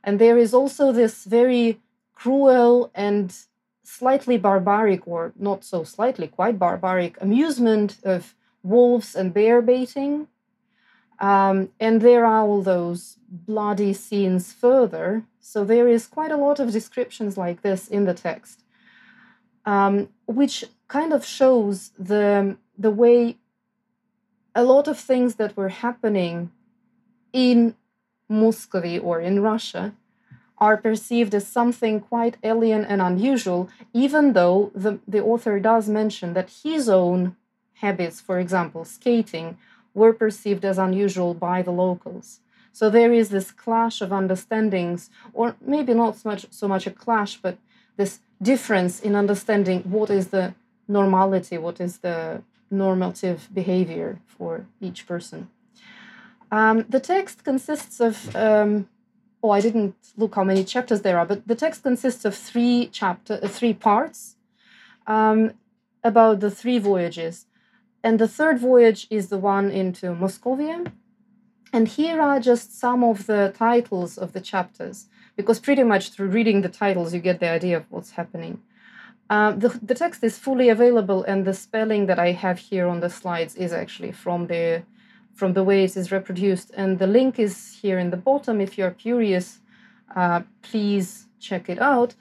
and 0.03 0.19
there 0.19 0.37
is 0.37 0.53
also 0.53 0.91
this 0.91 1.25
very 1.25 1.81
cruel 2.13 2.89
and 2.95 3.35
slightly 3.83 4.37
barbaric, 4.37 5.07
or 5.07 5.33
not 5.37 5.63
so 5.63 5.83
slightly, 5.83 6.27
quite 6.27 6.57
barbaric 6.57 7.21
amusement 7.21 7.97
of 8.03 8.33
wolves 8.63 9.15
and 9.15 9.33
bear 9.33 9.61
baiting. 9.61 10.27
Um, 11.19 11.69
and 11.79 12.01
there 12.01 12.25
are 12.25 12.41
all 12.41 12.61
those 12.61 13.17
bloody 13.29 13.93
scenes 13.93 14.51
further. 14.51 15.23
So 15.39 15.63
there 15.63 15.87
is 15.87 16.07
quite 16.07 16.31
a 16.31 16.37
lot 16.37 16.59
of 16.59 16.71
descriptions 16.71 17.37
like 17.37 17.61
this 17.61 17.87
in 17.87 18.05
the 18.05 18.13
text, 18.13 18.63
um, 19.65 20.09
which 20.25 20.65
kind 20.87 21.13
of 21.13 21.25
shows 21.25 21.91
the, 21.97 22.57
the 22.77 22.91
way 22.91 23.37
a 24.53 24.63
lot 24.63 24.87
of 24.87 24.99
things 24.99 25.35
that 25.35 25.57
were 25.57 25.69
happening 25.69 26.51
in 27.33 27.75
Muscovy 28.29 28.97
or 28.97 29.19
in 29.19 29.41
Russia 29.41 29.93
are 30.57 30.77
perceived 30.77 31.35
as 31.35 31.45
something 31.45 31.99
quite 31.99 32.37
alien 32.41 32.85
and 32.85 33.01
unusual, 33.01 33.69
even 33.93 34.33
though 34.33 34.71
the, 34.73 34.99
the 35.07 35.21
author 35.21 35.59
does 35.59 35.89
mention 35.89 36.33
that 36.33 36.49
his 36.63 36.87
own 36.87 37.35
habits, 37.75 38.21
for 38.21 38.39
example, 38.39 38.85
skating, 38.85 39.57
were 39.93 40.13
perceived 40.13 40.63
as 40.63 40.77
unusual 40.77 41.33
by 41.33 41.61
the 41.61 41.71
locals. 41.71 42.39
So 42.71 42.89
there 42.89 43.13
is 43.13 43.29
this 43.29 43.51
clash 43.51 44.01
of 44.01 44.11
understandings, 44.13 45.09
or 45.33 45.55
maybe 45.61 45.93
not 45.93 46.17
so 46.17 46.29
much, 46.29 46.45
so 46.51 46.67
much 46.67 46.87
a 46.87 46.91
clash, 46.91 47.37
but 47.37 47.57
this 47.97 48.19
difference 48.41 48.99
in 48.99 49.15
understanding 49.15 49.81
what 49.83 50.09
is 50.09 50.27
the 50.27 50.53
normality, 50.87 51.57
what 51.57 51.79
is 51.79 51.99
the 51.99 52.43
normative 52.69 53.49
behavior 53.53 54.19
for 54.25 54.65
each 54.81 55.07
person. 55.07 55.49
Um, 56.51 56.85
the 56.89 56.99
text 56.99 57.43
consists 57.43 57.99
of 57.99 58.35
um, 58.35 58.87
oh, 59.45 59.51
I 59.51 59.61
didn't 59.61 59.95
look 60.17 60.35
how 60.35 60.43
many 60.43 60.63
chapters 60.63 61.01
there 61.01 61.19
are, 61.19 61.25
but 61.25 61.47
the 61.47 61.55
text 61.55 61.83
consists 61.83 62.25
of 62.25 62.35
three 62.35 62.89
chapter, 62.91 63.39
uh, 63.43 63.47
three 63.47 63.73
parts 63.73 64.37
um, 65.05 65.53
about 66.03 66.39
the 66.39 66.49
three 66.49 66.79
voyages, 66.79 67.45
and 68.03 68.17
the 68.19 68.27
third 68.27 68.59
voyage 68.59 69.07
is 69.09 69.29
the 69.29 69.37
one 69.37 69.69
into 69.69 70.07
Moscovia. 70.07 70.91
And 71.71 71.87
here 71.87 72.21
are 72.21 72.39
just 72.39 72.79
some 72.79 73.03
of 73.03 73.27
the 73.27 73.53
titles 73.55 74.17
of 74.17 74.33
the 74.33 74.41
chapters, 74.41 75.07
because 75.35 75.59
pretty 75.59 75.83
much 75.83 76.09
through 76.09 76.29
reading 76.29 76.61
the 76.61 76.69
titles 76.69 77.13
you 77.13 77.19
get 77.19 77.39
the 77.39 77.49
idea 77.49 77.77
of 77.77 77.85
what's 77.89 78.11
happening. 78.11 78.61
Um, 79.29 79.59
the, 79.59 79.69
the 79.81 79.95
text 79.95 80.23
is 80.23 80.37
fully 80.37 80.69
available, 80.69 81.23
and 81.23 81.45
the 81.45 81.53
spelling 81.53 82.05
that 82.05 82.19
I 82.19 82.31
have 82.31 82.59
here 82.59 82.87
on 82.87 82.99
the 82.99 83.09
slides 83.09 83.55
is 83.55 83.73
actually 83.73 84.11
from 84.11 84.47
the 84.47 84.83
from 85.33 85.53
the 85.53 85.63
way 85.63 85.83
it 85.83 85.97
is 85.97 86.11
reproduced. 86.11 86.71
And 86.77 86.97
the 86.97 87.07
link 87.07 87.39
is 87.39 87.79
here 87.81 87.99
in 87.99 88.09
the 88.09 88.17
bottom. 88.17 88.61
If 88.61 88.77
you're 88.77 88.91
curious, 88.91 89.59
uh, 90.15 90.41
please 90.61 91.27
check 91.39 91.69
it 91.69 91.79
out. 91.79 92.15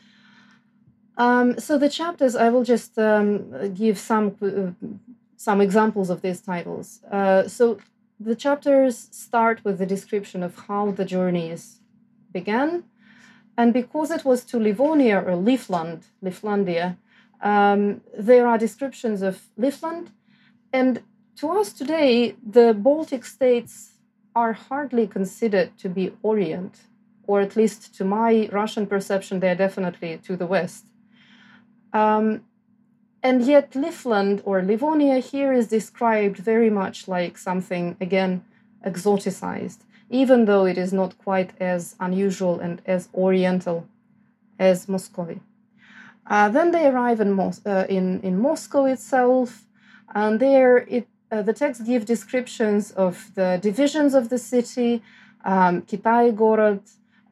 Um, 1.17 1.61
so 1.61 1.79
the 1.79 1.89
chapters, 1.89 2.35
I 2.35 2.49
will 2.49 2.65
just 2.65 2.99
um, 2.99 3.73
give 3.73 3.99
some 3.99 4.37
uh, 4.43 4.89
some 5.37 5.61
examples 5.61 6.11
of 6.11 6.23
these 6.23 6.41
titles. 6.41 7.03
Uh, 7.11 7.47
so 7.47 7.79
the 8.19 8.35
chapters 8.35 9.09
start 9.11 9.65
with 9.65 9.79
the 9.79 9.87
description 9.87 10.43
of 10.43 10.57
how 10.67 10.91
the 10.91 11.05
journeys 11.05 11.81
began, 12.33 12.85
and 13.57 13.73
because 13.73 14.11
it 14.11 14.25
was 14.25 14.45
to 14.45 14.59
Livonia 14.59 15.19
or 15.19 15.37
Livland, 15.37 16.05
Livlandia, 16.23 16.97
um, 17.43 18.01
there 18.19 18.47
are 18.47 18.59
descriptions 18.59 19.23
of 19.23 19.43
Livland, 19.59 20.09
and 20.73 21.03
to 21.37 21.51
us 21.51 21.73
today, 21.73 22.37
the 22.45 22.75
Baltic 22.75 23.25
states 23.25 23.95
are 24.35 24.53
hardly 24.53 25.07
considered 25.07 25.77
to 25.79 25.89
be 25.89 26.13
Orient, 26.23 26.83
or 27.27 27.41
at 27.41 27.57
least 27.57 27.95
to 27.97 28.05
my 28.05 28.49
Russian 28.53 28.87
perception, 28.87 29.41
they're 29.41 29.55
definitely 29.55 30.19
to 30.25 30.37
the 30.37 30.47
West. 30.47 30.87
Um, 31.93 32.45
and 33.23 33.43
yet, 33.43 33.75
Livland 33.75 34.43
or 34.45 34.63
Livonia 34.63 35.19
here 35.19 35.53
is 35.53 35.69
described 35.69 36.37
very 36.37 36.71
much 36.71 37.09
like 37.09 37.39
something, 37.39 37.97
again, 38.01 38.45
exoticized, 38.85 39.79
even 40.23 40.45
though 40.45 40.65
it 40.65 40.79
is 40.79 40.93
not 40.93 41.19
quite 41.27 41.51
as 41.61 41.97
unusual 41.99 42.61
and 42.61 42.81
as 42.87 43.09
oriental 43.15 43.79
as 44.61 44.89
Muscovy. 44.89 45.41
Uh, 46.27 46.49
then 46.57 46.71
they 46.71 46.87
arrive 46.87 47.21
in, 47.21 47.33
Mos- 47.33 47.67
uh, 47.67 47.87
in, 47.89 48.21
in 48.21 48.39
Moscow 48.39 48.85
itself, 48.85 49.67
and 50.15 50.39
there 50.39 50.77
it 50.97 51.07
uh, 51.33 51.43
the 51.43 51.53
text 51.53 51.85
give 51.85 52.05
descriptions 52.07 52.93
of 52.93 53.15
the 53.35 53.59
divisions 53.61 54.15
of 54.15 54.29
the 54.29 54.39
city, 54.39 55.03
um, 55.45 55.83
Kitai 55.83 56.33
Gorod, 56.33 56.83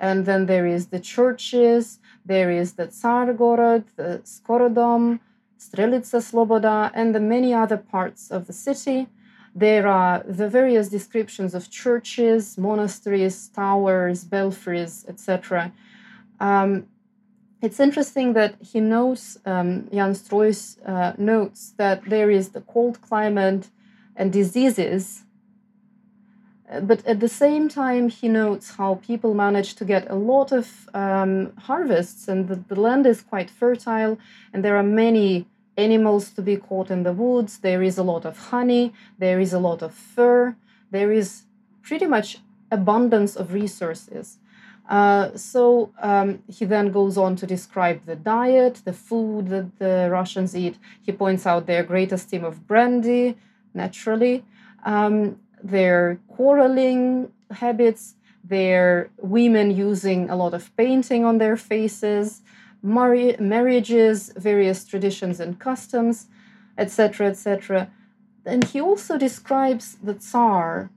and 0.01 0.27
then 0.27 0.47
there 0.47 0.67
is 0.67 0.89
the 0.89 0.99
churches, 0.99 2.01
there 2.27 2.51
is 2.51 2.73
the 2.73 2.89
Tsar 2.89 3.27
Gorod, 3.33 3.85
the 3.95 4.21
Skorodom, 4.25 5.21
Strelitsa 5.57 6.21
Sloboda, 6.29 6.91
and 6.95 7.15
the 7.15 7.21
many 7.21 7.55
other 7.55 7.77
parts 7.77 8.31
of 8.37 8.49
the 8.49 8.53
city. 8.53 9.07
There 9.55 9.87
are 9.87 10.23
the 10.27 10.49
various 10.49 10.89
descriptions 10.89 11.55
of 11.55 11.71
churches, 11.71 12.57
monasteries, 12.57 13.49
towers, 13.49 14.25
belfries, 14.25 15.05
etc. 15.09 15.73
Um, 16.41 16.87
it's 17.61 17.79
interesting 17.79 18.33
that 18.33 18.57
he 18.61 18.81
notes, 18.81 19.39
um, 19.45 19.89
Jan 19.93 20.15
Struys 20.15 20.79
uh, 20.87 21.13
notes 21.17 21.75
that 21.77 22.05
there 22.07 22.31
is 22.31 22.51
the 22.51 22.63
cold 22.63 23.01
climate, 23.03 23.69
and 24.17 24.33
diseases. 24.33 25.25
But 26.83 27.05
at 27.07 27.21
the 27.21 27.29
same 27.29 27.69
time, 27.69 28.09
he 28.09 28.29
notes 28.29 28.77
how 28.77 29.01
people 29.07 29.35
manage 29.35 29.75
to 29.75 29.85
get 29.85 30.11
a 30.11 30.15
lot 30.15 30.53
of 30.53 30.89
um, 30.95 31.53
harvests, 31.59 32.29
and 32.29 32.49
the, 32.49 32.57
the 32.57 32.81
land 32.81 33.07
is 33.07 33.21
quite 33.21 33.51
fertile, 33.51 34.19
and 34.53 34.65
there 34.65 34.77
are 34.77 34.83
many 34.83 35.47
animals 35.77 36.31
to 36.31 36.43
be 36.43 36.57
caught 36.57 36.91
in 36.91 37.03
the 37.03 37.13
woods. 37.13 37.59
There 37.59 37.83
is 37.83 37.99
a 37.99 38.03
lot 38.03 38.25
of 38.25 38.37
honey, 38.51 38.93
there 39.19 39.41
is 39.41 39.53
a 39.53 39.59
lot 39.59 39.83
of 39.83 39.95
fur, 39.95 40.57
there 40.91 41.13
is 41.13 41.45
pretty 41.83 42.07
much 42.07 42.39
abundance 42.71 43.37
of 43.37 43.53
resources. 43.53 44.39
Uh, 44.89 45.35
so 45.37 45.93
um, 46.01 46.43
he 46.49 46.65
then 46.65 46.91
goes 46.91 47.17
on 47.17 47.37
to 47.37 47.47
describe 47.47 48.05
the 48.05 48.17
diet, 48.17 48.83
the 48.85 48.93
food 48.93 49.49
that 49.49 49.79
the 49.79 50.09
Russians 50.11 50.57
eat. 50.57 50.77
He 51.01 51.13
points 51.13 51.47
out 51.47 51.67
their 51.67 51.83
great 51.83 52.13
esteem 52.13 52.45
of 52.45 52.67
brandy, 52.67 53.37
naturally. 53.75 54.45
Um, 54.85 55.39
their 55.63 56.19
quarreling 56.29 57.31
habits, 57.51 58.17
their 58.45 59.11
women 59.19 59.71
using 59.71 60.29
a 60.29 60.37
lot 60.37 60.53
of 60.53 60.77
painting 60.77 61.25
on 61.25 61.39
their 61.39 61.57
faces, 61.57 62.43
mar- 62.83 63.37
marriages, 63.39 64.33
various 64.37 64.85
traditions 64.85 65.41
and 65.41 65.59
customs, 65.59 66.27
etc., 66.77 67.29
etc. 67.29 67.91
And 68.45 68.65
he 68.65 68.81
also 68.81 69.17
describes 69.17 69.97
the 70.03 70.15
Tsar 70.15 70.91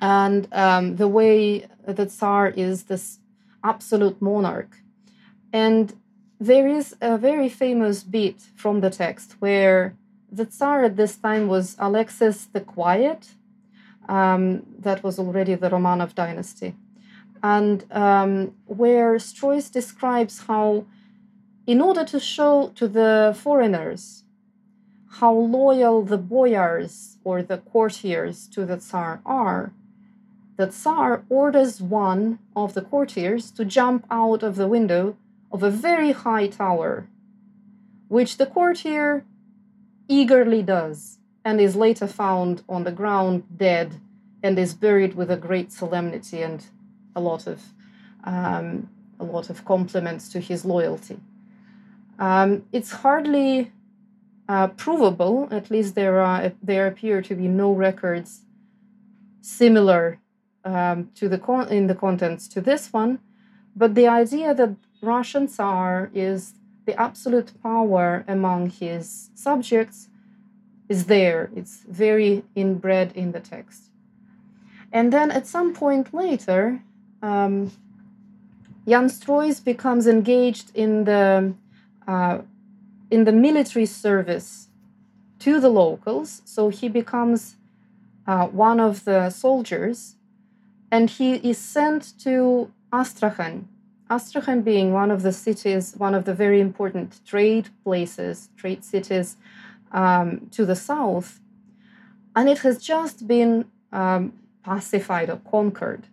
and 0.00 0.48
um, 0.52 0.96
the 0.96 1.08
way 1.08 1.66
the 1.86 2.06
Tsar 2.06 2.48
is 2.48 2.84
this 2.84 3.18
absolute 3.64 4.20
monarch. 4.20 4.78
And 5.52 5.94
there 6.40 6.66
is 6.66 6.96
a 7.00 7.16
very 7.16 7.48
famous 7.48 8.02
bit 8.02 8.42
from 8.56 8.80
the 8.80 8.90
text 8.90 9.36
where 9.38 9.96
the 10.30 10.46
Tsar 10.46 10.84
at 10.84 10.96
this 10.96 11.16
time 11.16 11.46
was 11.46 11.76
Alexis 11.78 12.46
the 12.46 12.60
Quiet. 12.60 13.34
Um, 14.08 14.64
that 14.80 15.04
was 15.04 15.20
already 15.20 15.54
the 15.54 15.70
Romanov 15.70 16.14
dynasty. 16.16 16.74
And 17.42 17.84
um, 17.90 18.54
where 18.66 19.16
Struys 19.16 19.70
describes 19.70 20.44
how, 20.46 20.86
in 21.66 21.80
order 21.80 22.04
to 22.04 22.20
show 22.20 22.72
to 22.76 22.86
the 22.86 23.36
foreigners 23.38 24.24
how 25.18 25.32
loyal 25.34 26.02
the 26.02 26.18
boyars 26.18 27.18
or 27.24 27.42
the 27.42 27.58
courtiers 27.58 28.46
to 28.48 28.64
the 28.64 28.78
Tsar 28.78 29.20
are, 29.26 29.72
the 30.56 30.68
Tsar 30.68 31.24
orders 31.28 31.82
one 31.82 32.38
of 32.54 32.74
the 32.74 32.82
courtiers 32.82 33.50
to 33.52 33.64
jump 33.64 34.06
out 34.10 34.42
of 34.42 34.56
the 34.56 34.68
window 34.68 35.16
of 35.50 35.62
a 35.62 35.70
very 35.70 36.12
high 36.12 36.46
tower, 36.46 37.08
which 38.08 38.38
the 38.38 38.46
courtier 38.46 39.24
eagerly 40.08 40.62
does, 40.62 41.18
and 41.44 41.60
is 41.60 41.74
later 41.74 42.06
found 42.06 42.62
on 42.68 42.84
the 42.84 42.92
ground 42.92 43.44
dead 43.56 44.00
and 44.42 44.58
is 44.58 44.74
buried 44.74 45.14
with 45.14 45.30
a 45.30 45.36
great 45.36 45.72
solemnity 45.72 46.42
and 46.42 46.66
a 47.14 47.20
lot 47.20 47.46
of 47.46 47.60
um, 48.24 48.88
a 49.18 49.24
lot 49.24 49.50
of 49.50 49.64
compliments 49.64 50.28
to 50.30 50.40
his 50.40 50.64
loyalty. 50.64 51.18
Um, 52.18 52.64
it's 52.72 52.92
hardly 52.92 53.72
uh, 54.48 54.68
provable, 54.68 55.48
at 55.50 55.70
least 55.70 55.94
there 55.94 56.20
are 56.20 56.52
there 56.62 56.86
appear 56.86 57.22
to 57.22 57.34
be 57.34 57.48
no 57.48 57.72
records 57.72 58.42
similar 59.40 60.18
um, 60.64 61.10
to 61.14 61.28
the 61.28 61.38
con- 61.38 61.68
in 61.68 61.86
the 61.86 61.94
contents 61.94 62.48
to 62.48 62.60
this 62.60 62.92
one, 62.92 63.18
but 63.74 63.94
the 63.94 64.06
idea 64.06 64.54
that 64.54 64.76
Russian 65.00 65.48
Tsar 65.48 66.10
is 66.14 66.54
the 66.86 67.00
absolute 67.00 67.60
power 67.62 68.24
among 68.28 68.70
his 68.70 69.30
subjects 69.34 70.08
is 70.88 71.06
there. 71.06 71.50
It's 71.56 71.84
very 71.88 72.44
inbred 72.54 73.12
in 73.14 73.32
the 73.32 73.40
text. 73.40 73.90
And 74.92 75.12
then 75.12 75.30
at 75.30 75.46
some 75.46 75.72
point 75.72 76.12
later, 76.12 76.82
um, 77.22 77.70
Jan 78.86 79.08
Struys 79.08 79.64
becomes 79.64 80.06
engaged 80.06 80.70
in 80.74 81.04
the 81.04 81.54
uh, 82.06 82.38
in 83.10 83.24
the 83.24 83.32
military 83.32 83.86
service 83.86 84.68
to 85.38 85.60
the 85.60 85.68
locals. 85.68 86.42
So 86.44 86.68
he 86.68 86.88
becomes 86.88 87.56
uh, 88.26 88.46
one 88.46 88.80
of 88.80 89.04
the 89.04 89.30
soldiers, 89.30 90.16
and 90.90 91.08
he 91.10 91.34
is 91.34 91.58
sent 91.58 92.18
to 92.20 92.72
Astrakhan. 92.92 93.68
Astrakhan 94.10 94.62
being 94.62 94.92
one 94.92 95.10
of 95.10 95.22
the 95.22 95.32
cities, 95.32 95.94
one 95.96 96.14
of 96.14 96.24
the 96.24 96.34
very 96.34 96.60
important 96.60 97.20
trade 97.24 97.68
places, 97.84 98.50
trade 98.56 98.84
cities 98.84 99.36
um, 99.92 100.48
to 100.50 100.66
the 100.66 100.76
south, 100.76 101.40
and 102.34 102.48
it 102.48 102.58
has 102.58 102.82
just 102.82 103.26
been 103.26 103.64
um, 103.92 104.32
pacified 104.64 105.30
or 105.30 105.40
conquered. 105.50 106.06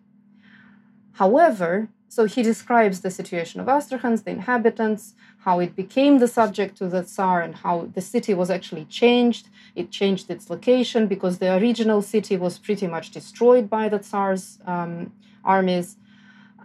However, 1.20 1.90
so 2.08 2.24
he 2.24 2.42
describes 2.42 3.02
the 3.02 3.12
situation 3.12 3.60
of 3.60 3.68
Astrakhan, 3.68 4.16
the 4.16 4.32
inhabitants, 4.32 5.16
how 5.40 5.60
it 5.60 5.76
became 5.76 6.20
the 6.20 6.30
subject 6.30 6.78
to 6.78 6.88
the 6.88 7.04
Tsar, 7.04 7.42
and 7.42 7.56
how 7.56 7.90
the 7.94 8.00
city 8.00 8.34
was 8.34 8.50
actually 8.50 8.86
changed. 8.86 9.50
It 9.76 9.92
changed 9.92 10.32
its 10.32 10.50
location 10.50 11.08
because 11.08 11.40
the 11.40 11.54
original 11.58 12.02
city 12.02 12.38
was 12.38 12.58
pretty 12.58 12.88
much 12.88 13.12
destroyed 13.12 13.70
by 13.70 13.90
the 13.90 14.00
Tsar's 14.00 14.60
um, 14.66 15.12
armies. 15.44 15.98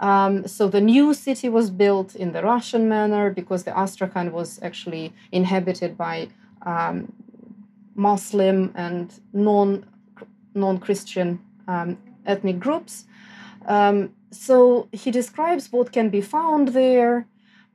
Um, 0.01 0.47
so 0.47 0.69
the 0.69 0.81
new 0.81 1.15
city 1.15 1.49
was 1.49 1.69
built 1.71 2.15
in 2.15 2.31
the 2.31 2.43
Russian 2.43 2.89
manner 2.89 3.31
because 3.31 3.65
the 3.65 3.77
Astrakhan 3.77 4.31
was 4.31 4.61
actually 4.63 5.13
inhabited 5.33 5.99
by 5.99 6.29
um, 6.63 7.13
Muslim 7.97 8.73
and 8.77 9.13
non 9.33 9.85
non 10.55 10.79
Christian 10.79 11.41
um, 11.67 11.99
ethnic 12.25 12.61
groups. 12.61 13.07
Um, 13.67 14.13
so 14.35 14.89
he 14.93 15.11
describes 15.11 15.71
what 15.73 15.93
can 15.93 16.11
be 16.11 16.21
found 16.21 16.69
there, 16.69 17.27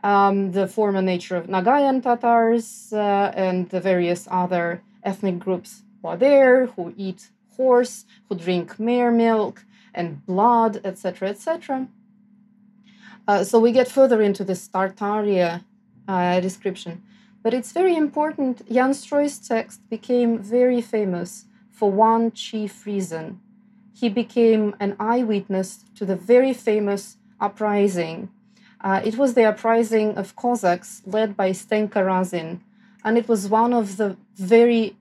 um, 0.04 0.52
the 0.52 0.68
former 0.68 1.02
nature 1.02 1.36
of 1.38 1.48
Nagayan 1.48 2.02
Tatars 2.02 2.92
uh, 2.94 3.32
and 3.36 3.70
the 3.70 3.80
various 3.80 4.28
other 4.30 4.82
ethnic 5.04 5.40
groups 5.40 5.84
who 6.02 6.10
are 6.10 6.18
there, 6.18 6.68
who 6.68 6.94
eat 6.98 7.30
horse, 7.58 8.06
who 8.28 8.36
drink 8.36 8.80
mare 8.80 9.12
milk 9.12 9.66
and 9.94 10.26
blood, 10.26 10.82
etc., 10.84 11.30
etc. 11.30 11.88
Uh, 13.28 13.44
so 13.44 13.60
we 13.60 13.72
get 13.72 13.88
further 13.88 14.22
into 14.22 14.44
this 14.44 14.68
Tartaria 14.68 15.64
uh, 16.08 16.40
description. 16.40 17.04
But 17.44 17.54
it's 17.54 17.72
very 17.72 17.96
important. 17.96 18.68
Jan 18.72 18.92
Struys' 18.92 19.48
text 19.48 19.88
became 19.90 20.40
very 20.40 20.82
famous 20.82 21.46
for 21.72 21.92
one 21.92 22.32
chief 22.32 22.86
reason 22.86 23.40
he 24.00 24.10
became 24.10 24.76
an 24.80 24.96
eyewitness 25.00 25.84
to 25.96 26.06
the 26.06 26.16
very 26.16 26.54
famous 26.54 27.18
uprising. 27.40 28.30
Uh, 28.82 29.02
it 29.04 29.18
was 29.18 29.34
the 29.34 29.44
uprising 29.44 30.18
of 30.18 30.36
Cossacks 30.36 31.02
led 31.06 31.36
by 31.36 31.52
Stenka 31.52 32.06
Razin, 32.06 32.62
and 33.04 33.18
it 33.18 33.28
was 33.28 33.50
one 33.50 33.74
of 33.74 33.98
the 33.98 34.16
very 34.36 34.96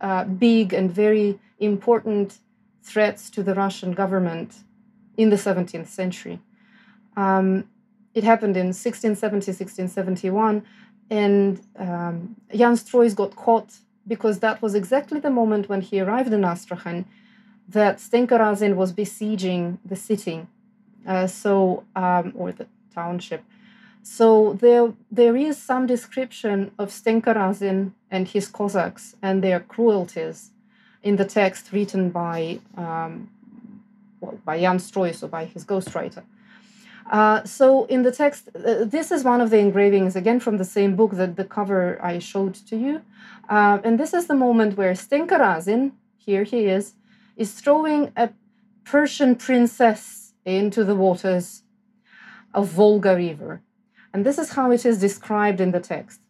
uh, 0.00 0.24
big 0.24 0.72
and 0.72 0.90
very 0.90 1.38
important 1.58 2.38
threats 2.82 3.28
to 3.30 3.42
the 3.42 3.54
Russian 3.54 3.92
government 3.92 4.54
in 5.16 5.28
the 5.30 5.36
17th 5.36 5.88
century. 5.88 6.40
Um, 7.16 7.68
it 8.14 8.24
happened 8.24 8.56
in 8.56 8.68
1670, 8.68 9.52
1671, 9.52 10.64
and 11.10 11.60
um, 11.76 12.36
Jan 12.54 12.76
Struys 12.76 13.14
got 13.14 13.36
caught 13.36 13.70
because 14.06 14.38
that 14.38 14.62
was 14.62 14.74
exactly 14.74 15.20
the 15.20 15.30
moment 15.30 15.68
when 15.68 15.82
he 15.82 16.00
arrived 16.00 16.32
in 16.32 16.44
Astrakhan 16.44 17.04
that 17.68 17.98
Stenka 17.98 18.38
Razin 18.38 18.76
was 18.76 18.92
besieging 18.92 19.78
the 19.84 19.96
city, 19.96 20.46
uh, 21.06 21.26
so 21.26 21.84
um, 21.96 22.32
or 22.36 22.52
the 22.52 22.66
township. 22.94 23.42
So 24.02 24.54
there 24.54 24.92
there 25.10 25.36
is 25.36 25.56
some 25.56 25.86
description 25.86 26.72
of 26.78 26.88
Stenka 26.90 27.34
Razin 27.34 27.94
and 28.10 28.28
his 28.28 28.48
Cossacks 28.48 29.14
and 29.22 29.42
their 29.42 29.60
cruelties 29.60 30.50
in 31.02 31.16
the 31.16 31.24
text 31.24 31.72
written 31.72 32.10
by 32.10 32.60
um, 32.76 33.30
well, 34.20 34.38
by 34.44 34.60
Jan 34.60 34.78
Struys 34.78 35.22
or 35.22 35.28
by 35.28 35.44
his 35.44 35.64
ghostwriter. 35.64 36.22
Uh, 37.10 37.42
so 37.44 37.84
in 37.86 38.02
the 38.02 38.12
text, 38.12 38.48
uh, 38.54 38.84
this 38.84 39.10
is 39.10 39.24
one 39.24 39.40
of 39.40 39.50
the 39.50 39.58
engravings 39.58 40.14
again 40.16 40.38
from 40.38 40.56
the 40.58 40.64
same 40.64 40.94
book 40.94 41.12
that 41.12 41.36
the 41.36 41.44
cover 41.44 41.98
I 42.02 42.18
showed 42.18 42.54
to 42.54 42.76
you, 42.76 43.02
uh, 43.48 43.78
and 43.84 43.98
this 43.98 44.14
is 44.14 44.26
the 44.26 44.36
moment 44.36 44.76
where 44.76 44.92
Stenka 44.94 45.38
Razin, 45.38 45.92
here 46.16 46.44
he 46.44 46.66
is, 46.66 46.94
is 47.36 47.52
throwing 47.52 48.12
a 48.16 48.30
Persian 48.84 49.36
princess 49.36 50.34
into 50.44 50.84
the 50.84 50.94
waters 50.94 51.62
of 52.52 52.68
Volga 52.68 53.16
River. 53.16 53.62
And 54.12 54.26
this 54.26 54.38
is 54.38 54.50
how 54.52 54.70
it 54.70 54.84
is 54.84 54.98
described 54.98 55.60
in 55.60 55.70
the 55.70 55.80
text. 55.80 56.20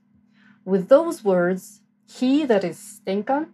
With 0.65 0.88
those 0.88 1.25
words, 1.25 1.81
he, 2.07 2.45
that 2.45 2.62
is 2.62 2.79
Stenka, 2.79 3.49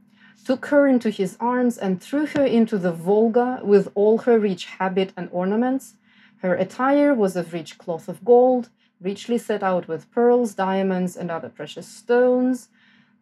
took 0.44 0.66
her 0.66 0.87
into 0.87 1.11
his 1.11 1.37
arms 1.40 1.78
and 1.78 2.02
threw 2.02 2.26
her 2.26 2.44
into 2.44 2.78
the 2.78 2.92
Volga 2.92 3.61
with 3.62 3.88
all 3.94 4.18
her 4.18 4.38
rich 4.38 4.66
habit 4.66 5.12
and 5.16 5.28
ornaments. 5.32 5.94
Her 6.38 6.54
attire 6.54 7.14
was 7.14 7.37
of 7.37 7.52
rich 7.52 7.78
cloth 7.78 8.08
of 8.08 8.24
gold, 8.24 8.68
richly 9.00 9.38
set 9.38 9.62
out 9.62 9.88
with 9.88 10.11
pearls, 10.11 10.54
diamonds, 10.54 11.16
and 11.16 11.30
other 11.30 11.48
precious 11.48 11.87
stones. 11.87 12.68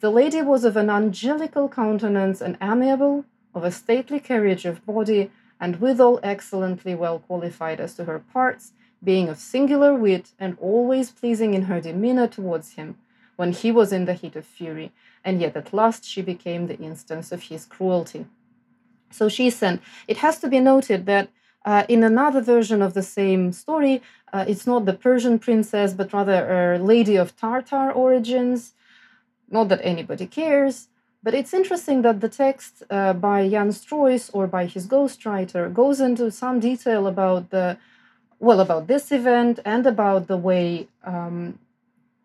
The 0.01 0.11
lady 0.11 0.43
was 0.43 0.65
of 0.65 0.77
an 0.77 0.91
angelical 0.91 1.69
countenance 1.69 2.41
and 2.41 2.59
amiable, 2.61 3.25
of 3.57 3.65
a 3.65 3.73
stately 3.73 4.21
carriage 4.21 4.67
of 4.67 4.85
body, 4.85 5.31
and 5.59 5.81
withal 5.81 6.21
excellently 6.23 6.95
well 6.95 7.19
qualified 7.19 7.81
as 7.81 7.95
to 7.95 8.05
her 8.05 8.19
parts, 8.19 8.73
being 9.03 9.29
of 9.29 9.39
singular 9.39 9.95
wit 9.95 10.33
and 10.39 10.57
always 10.61 11.11
pleasing 11.11 11.55
in 11.55 11.63
her 11.63 11.81
demeanour 11.81 12.29
towards 12.29 12.75
him, 12.75 12.97
when 13.37 13.53
he 13.53 13.73
was 13.73 13.93
in 13.93 14.05
the 14.05 14.13
heat 14.13 14.37
of 14.37 14.45
fury, 14.45 14.93
and 15.25 15.41
yet 15.41 15.57
at 15.57 15.73
last 15.73 16.05
she 16.05 16.21
became 16.21 16.67
the 16.67 16.79
instance 16.79 17.33
of 17.33 17.45
his 17.45 17.65
cruelty. 17.65 18.27
So 19.11 19.29
she 19.29 19.49
sent. 19.49 19.81
It 20.07 20.19
has 20.19 20.39
to 20.41 20.49
be 20.49 20.61
noted 20.61 21.07
that 21.07 21.31
uh, 21.65 21.85
in 21.89 22.05
another 22.05 22.43
version 22.43 22.83
of 22.83 22.93
the 22.93 23.03
same 23.03 23.53
story, 23.53 24.03
uh, 24.33 24.45
it's 24.47 24.67
not 24.67 24.85
the 24.85 24.93
Persian 24.93 25.39
princess, 25.39 25.95
but 25.95 26.13
rather 26.13 26.75
a 26.75 26.79
lady 26.79 27.17
of 27.17 27.37
Tartar 27.37 27.91
origins. 27.91 28.75
Not 29.49 29.69
that 29.71 29.81
anybody 29.83 30.27
cares. 30.27 30.89
But 31.27 31.35
it's 31.35 31.53
interesting 31.53 32.03
that 32.03 32.21
the 32.21 32.29
text 32.29 32.85
uh, 32.89 33.13
by 33.13 33.49
Jan 33.49 33.71
Struys 33.71 34.31
or 34.33 34.47
by 34.47 34.67
his 34.67 34.87
ghostwriter 34.87 35.75
goes 35.75 35.99
into 36.01 36.31
some 36.31 36.61
detail 36.61 37.09
about 37.09 37.51
the 37.51 37.79
well 38.39 38.61
about 38.61 38.87
this 38.87 39.11
event 39.11 39.59
and 39.65 39.85
about 39.89 40.29
the 40.29 40.37
way 40.37 40.87
um, 41.03 41.59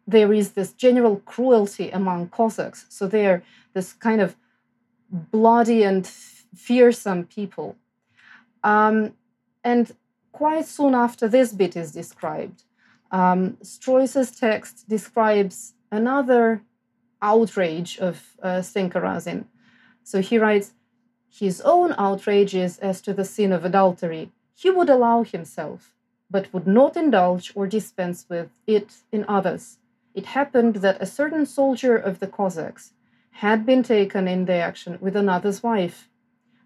there 0.06 0.32
is 0.32 0.52
this 0.52 0.72
general 0.74 1.16
cruelty 1.26 1.90
among 1.90 2.30
Cossacks. 2.30 2.86
So 2.90 3.08
they're 3.08 3.42
this 3.74 3.92
kind 3.92 4.22
of 4.22 4.36
bloody 5.10 5.82
and 5.82 6.06
fearsome 6.56 7.24
people. 7.26 7.78
Um, 8.64 9.16
and 9.64 9.96
quite 10.32 10.68
soon 10.68 10.94
after 10.94 11.28
this 11.28 11.54
bit 11.54 11.76
is 11.76 11.92
described, 11.92 12.66
um, 13.10 13.58
text 14.40 14.88
describes 14.88 15.74
another 15.92 16.62
outrage 17.22 17.98
of 18.00 18.38
uh. 18.42 18.62
So 20.04 20.22
he 20.22 20.38
writes, 20.38 20.74
his 21.30 21.62
own 21.62 21.96
outrages 21.98 22.78
as 22.80 23.02
to 23.02 23.14
the 23.14 23.24
sin 23.24 23.52
of 23.54 23.64
adultery 23.64 24.32
he 24.62 24.70
would 24.70 24.90
allow 24.90 25.24
himself, 25.24 25.96
but 26.30 26.54
would 26.54 26.68
not 26.68 26.96
indulge 26.96 27.52
or 27.56 27.66
dispense 27.66 28.28
with 28.30 28.50
it 28.68 28.98
in 29.12 29.26
others. 29.28 29.80
It 30.14 30.28
happened 30.28 30.76
that 30.78 31.02
a 31.02 31.06
certain 31.08 31.48
soldier 31.48 31.96
of 31.98 32.20
the 32.20 32.28
Cossacks 32.28 32.94
had 33.46 33.66
been 33.66 33.82
taken 33.82 34.28
in 34.28 34.46
the 34.46 34.54
action 34.54 35.00
with 35.02 35.16
another's 35.16 35.64
wife. 35.64 36.10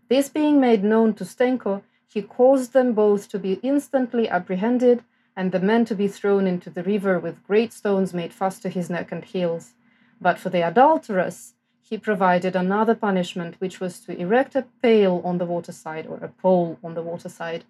This 0.09 0.27
being 0.27 0.59
made 0.59 0.83
known 0.83 1.13
to 1.13 1.23
Stenko, 1.23 1.83
he 2.05 2.21
caused 2.21 2.73
them 2.73 2.91
both 2.93 3.29
to 3.29 3.39
be 3.39 3.59
instantly 3.63 4.27
apprehended 4.27 5.03
and 5.35 5.51
the 5.51 5.59
man 5.59 5.85
to 5.85 5.95
be 5.95 6.09
thrown 6.09 6.47
into 6.47 6.69
the 6.69 6.83
river 6.83 7.17
with 7.17 7.45
great 7.47 7.71
stones 7.71 8.13
made 8.13 8.33
fast 8.33 8.61
to 8.63 8.69
his 8.69 8.89
neck 8.89 9.11
and 9.11 9.23
heels. 9.23 9.73
But 10.20 10.39
for 10.39 10.49
the 10.49 10.61
adulteress, 10.61 11.53
he 11.82 11.97
provided 11.97 12.55
another 12.55 12.95
punishment, 12.95 13.55
which 13.59 13.80
was 13.80 13.99
to 14.01 14.18
erect 14.18 14.55
a 14.55 14.66
pail 14.82 15.22
on 15.24 15.38
the 15.38 15.45
waterside 15.45 16.07
or 16.07 16.18
a 16.18 16.30
pole 16.30 16.80
on 16.84 16.95
the 16.95 17.03
waterside, 17.03 17.63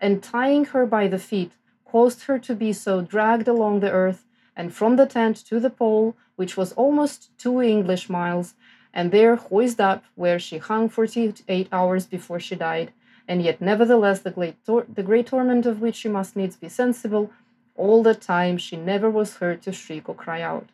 and 0.00 0.22
tying 0.22 0.64
her 0.66 0.86
by 0.86 1.06
the 1.08 1.18
feet, 1.18 1.52
caused 1.84 2.24
her 2.24 2.38
to 2.38 2.54
be 2.54 2.72
so 2.72 3.00
dragged 3.00 3.48
along 3.48 3.80
the 3.80 3.90
earth 3.90 4.24
and 4.56 4.74
from 4.74 4.96
the 4.96 5.06
tent 5.06 5.36
to 5.36 5.60
the 5.60 5.70
pole, 5.70 6.16
which 6.36 6.56
was 6.56 6.72
almost 6.72 7.30
two 7.38 7.62
English 7.62 8.08
miles, 8.08 8.54
and 8.92 9.12
there 9.12 9.36
hoisted 9.36 9.80
up, 9.80 10.04
where 10.16 10.38
she 10.38 10.58
hung 10.58 10.88
forty 10.88 11.32
eight 11.48 11.68
hours 11.70 12.06
before 12.06 12.40
she 12.40 12.56
died, 12.56 12.92
and 13.28 13.42
yet 13.42 13.60
nevertheless 13.60 14.20
the 14.20 14.30
great, 14.30 14.56
tor- 14.66 14.86
the 14.92 15.02
great 15.02 15.26
torment 15.28 15.66
of 15.66 15.80
which 15.80 15.96
she 15.96 16.08
must 16.08 16.34
needs 16.34 16.56
be 16.56 16.68
sensible, 16.68 17.30
all 17.76 18.02
the 18.02 18.14
time 18.14 18.58
she 18.58 18.76
never 18.76 19.08
was 19.08 19.36
heard 19.36 19.62
to 19.62 19.72
shriek 19.72 20.08
or 20.08 20.14
cry 20.14 20.40
out. 20.42 20.68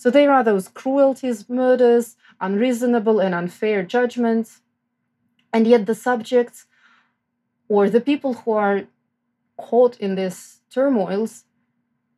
So 0.00 0.08
there 0.10 0.32
are 0.32 0.42
those 0.42 0.68
cruelties, 0.68 1.46
murders, 1.50 2.16
unreasonable 2.40 3.20
and 3.20 3.34
unfair 3.34 3.82
judgments, 3.82 4.62
and 5.52 5.66
yet 5.66 5.84
the 5.84 5.94
subjects 5.94 6.64
or 7.68 7.90
the 7.90 8.00
people 8.00 8.32
who 8.32 8.52
are 8.52 8.84
caught 9.58 9.98
in 9.98 10.14
these 10.14 10.62
turmoils 10.70 11.44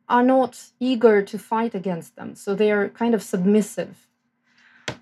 are 0.07 0.23
not 0.23 0.71
eager 0.79 1.21
to 1.23 1.37
fight 1.37 1.75
against 1.75 2.15
them. 2.15 2.35
So 2.35 2.55
they 2.55 2.71
are 2.71 2.87
kind 2.87 3.13
of 3.13 3.21
submissive. 3.21 4.07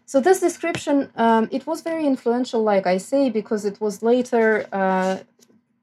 So 0.07 0.19
this 0.19 0.39
description, 0.39 1.11
um, 1.15 1.49
it 1.51 1.67
was 1.67 1.81
very 1.81 2.07
influential, 2.07 2.63
like 2.63 2.87
I 2.87 2.97
say, 2.97 3.29
because 3.29 3.63
it 3.63 3.79
was 3.79 4.01
later 4.01 4.65
uh, 4.71 5.19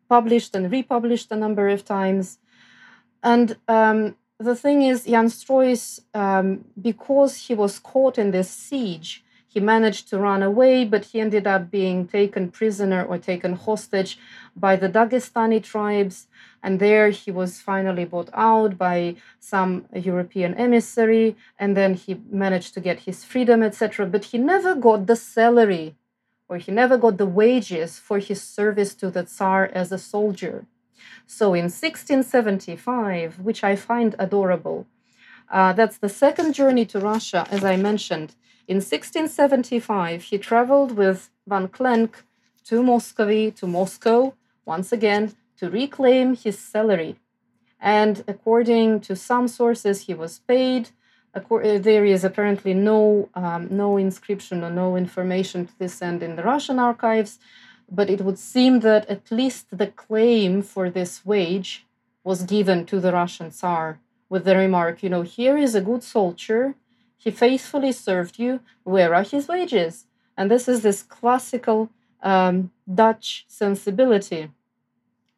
published 0.09 0.53
and 0.57 0.69
republished 0.69 1.31
a 1.31 1.37
number 1.37 1.69
of 1.69 1.85
times. 1.85 2.39
And 3.23 3.57
um, 3.69 4.17
the 4.39 4.55
thing 4.55 4.83
is, 4.83 5.05
Jan 5.05 5.27
Struys, 5.27 6.01
um, 6.15 6.65
because 6.81 7.37
he 7.47 7.55
was 7.55 7.79
caught 7.79 8.19
in 8.19 8.31
this 8.31 8.51
siege, 8.51 9.25
he 9.49 9.61
managed 9.61 10.09
to 10.09 10.19
run 10.19 10.43
away, 10.43 10.85
but 10.85 11.07
he 11.07 11.21
ended 11.21 11.47
up 11.47 11.71
being 11.71 12.07
taken 12.07 12.51
prisoner 12.51 13.03
or 13.03 13.19
taken 13.19 13.55
hostage 13.55 14.19
by 14.55 14.77
the 14.77 14.89
Dagestani 14.89 15.63
tribes. 15.63 16.27
And 16.63 16.79
there 16.79 17.11
he 17.11 17.31
was 17.31 17.61
finally 17.61 18.05
bought 18.05 18.29
out 18.35 18.77
by 18.77 19.17
some 19.41 19.87
European 19.95 20.55
emissary. 20.55 21.35
And 21.59 21.77
then 21.77 21.95
he 21.95 22.21
managed 22.31 22.75
to 22.75 22.81
get 22.81 23.01
his 23.01 23.25
freedom, 23.25 23.63
etc. 23.63 24.07
But 24.07 24.27
he 24.27 24.39
never 24.39 24.75
got 24.75 25.07
the 25.07 25.17
salary 25.17 25.97
or 26.49 26.59
he 26.59 26.71
never 26.71 26.97
got 26.97 27.17
the 27.17 27.27
wages 27.27 27.99
for 27.99 28.19
his 28.19 28.43
service 28.43 28.95
to 28.97 29.11
the 29.11 29.25
Tsar 29.25 29.71
as 29.73 29.93
a 29.93 29.99
soldier. 29.99 30.67
So 31.27 31.55
in 31.55 31.65
1675, 31.65 33.41
which 33.41 33.63
I 33.65 33.77
find 33.77 34.15
adorable, 34.19 34.87
uh, 35.51 35.73
that's 35.73 35.99
the 35.99 36.09
second 36.09 36.53
journey 36.55 36.85
to 36.87 37.01
Russia, 37.01 37.47
as 37.51 37.65
I 37.65 37.77
mentioned. 37.77 38.35
In 38.67 38.77
1675, 38.77 40.25
he 40.25 40.39
traveled 40.39 40.93
with 40.93 41.31
Van 41.47 41.69
Klenk 41.69 42.11
to 42.65 42.83
Muscovy, 42.83 43.51
to 43.53 43.67
Moscow, 43.67 44.35
once 44.67 44.93
again, 44.93 45.35
to 45.57 45.71
reclaim 45.71 46.37
his 46.37 46.59
salary. 46.59 47.17
And 47.81 48.25
according 48.29 49.01
to 49.01 49.17
some 49.17 49.49
sources, 49.49 50.03
he 50.03 50.15
was 50.15 50.41
paid. 50.41 50.91
Uh, 51.35 51.41
there 51.79 52.05
is 52.05 52.25
apparently 52.25 52.75
no, 52.75 53.31
um, 53.35 53.69
no 53.71 53.97
inscription 53.97 54.63
or 54.63 54.71
no 54.71 54.97
information 54.97 55.67
to 55.67 55.79
this 55.79 56.03
end 56.03 56.23
in 56.23 56.37
the 56.37 56.43
Russian 56.43 56.79
archives, 56.79 57.39
but 57.91 58.11
it 58.11 58.21
would 58.21 58.39
seem 58.39 58.81
that 58.81 59.07
at 59.09 59.31
least 59.31 59.67
the 59.77 59.87
claim 59.87 60.63
for 60.63 60.91
this 60.91 61.25
wage 61.25 61.87
was 62.25 62.43
given 62.43 62.85
to 62.87 63.01
the 63.01 63.13
Russian 63.13 63.51
Tsar 63.51 64.01
with 64.29 64.45
the 64.45 64.57
remark, 64.57 65.03
you 65.03 65.09
know, 65.09 65.23
here 65.23 65.57
is 65.57 65.75
a 65.75 65.81
good 65.81 66.03
soldier 66.03 66.75
he 67.19 67.33
faithfully 67.33 67.93
served 67.93 68.39
you. 68.39 68.61
Where 68.85 69.15
are 69.15 69.25
his 69.25 69.49
wages? 69.49 70.07
And 70.37 70.51
this 70.51 70.69
is 70.69 70.83
this 70.83 71.03
classical 71.03 71.91
um, 72.23 72.71
Dutch 72.93 73.45
sensibility, 73.49 74.51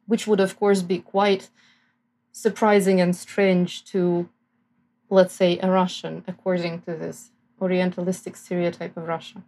which 0.05 0.27
would, 0.27 0.39
of 0.39 0.57
course, 0.57 0.83
be 0.83 0.99
quite 0.99 1.49
surprising 2.31 3.01
and 3.01 3.15
strange 3.15 3.83
to, 3.85 4.29
let's 5.09 5.33
say, 5.33 5.59
a 5.59 5.71
Russian, 5.71 6.23
according 6.27 6.81
to 6.83 6.95
this 6.95 7.31
Orientalistic 7.59 8.37
stereotype 8.37 8.95
of 8.95 9.07
Russia. 9.07 9.43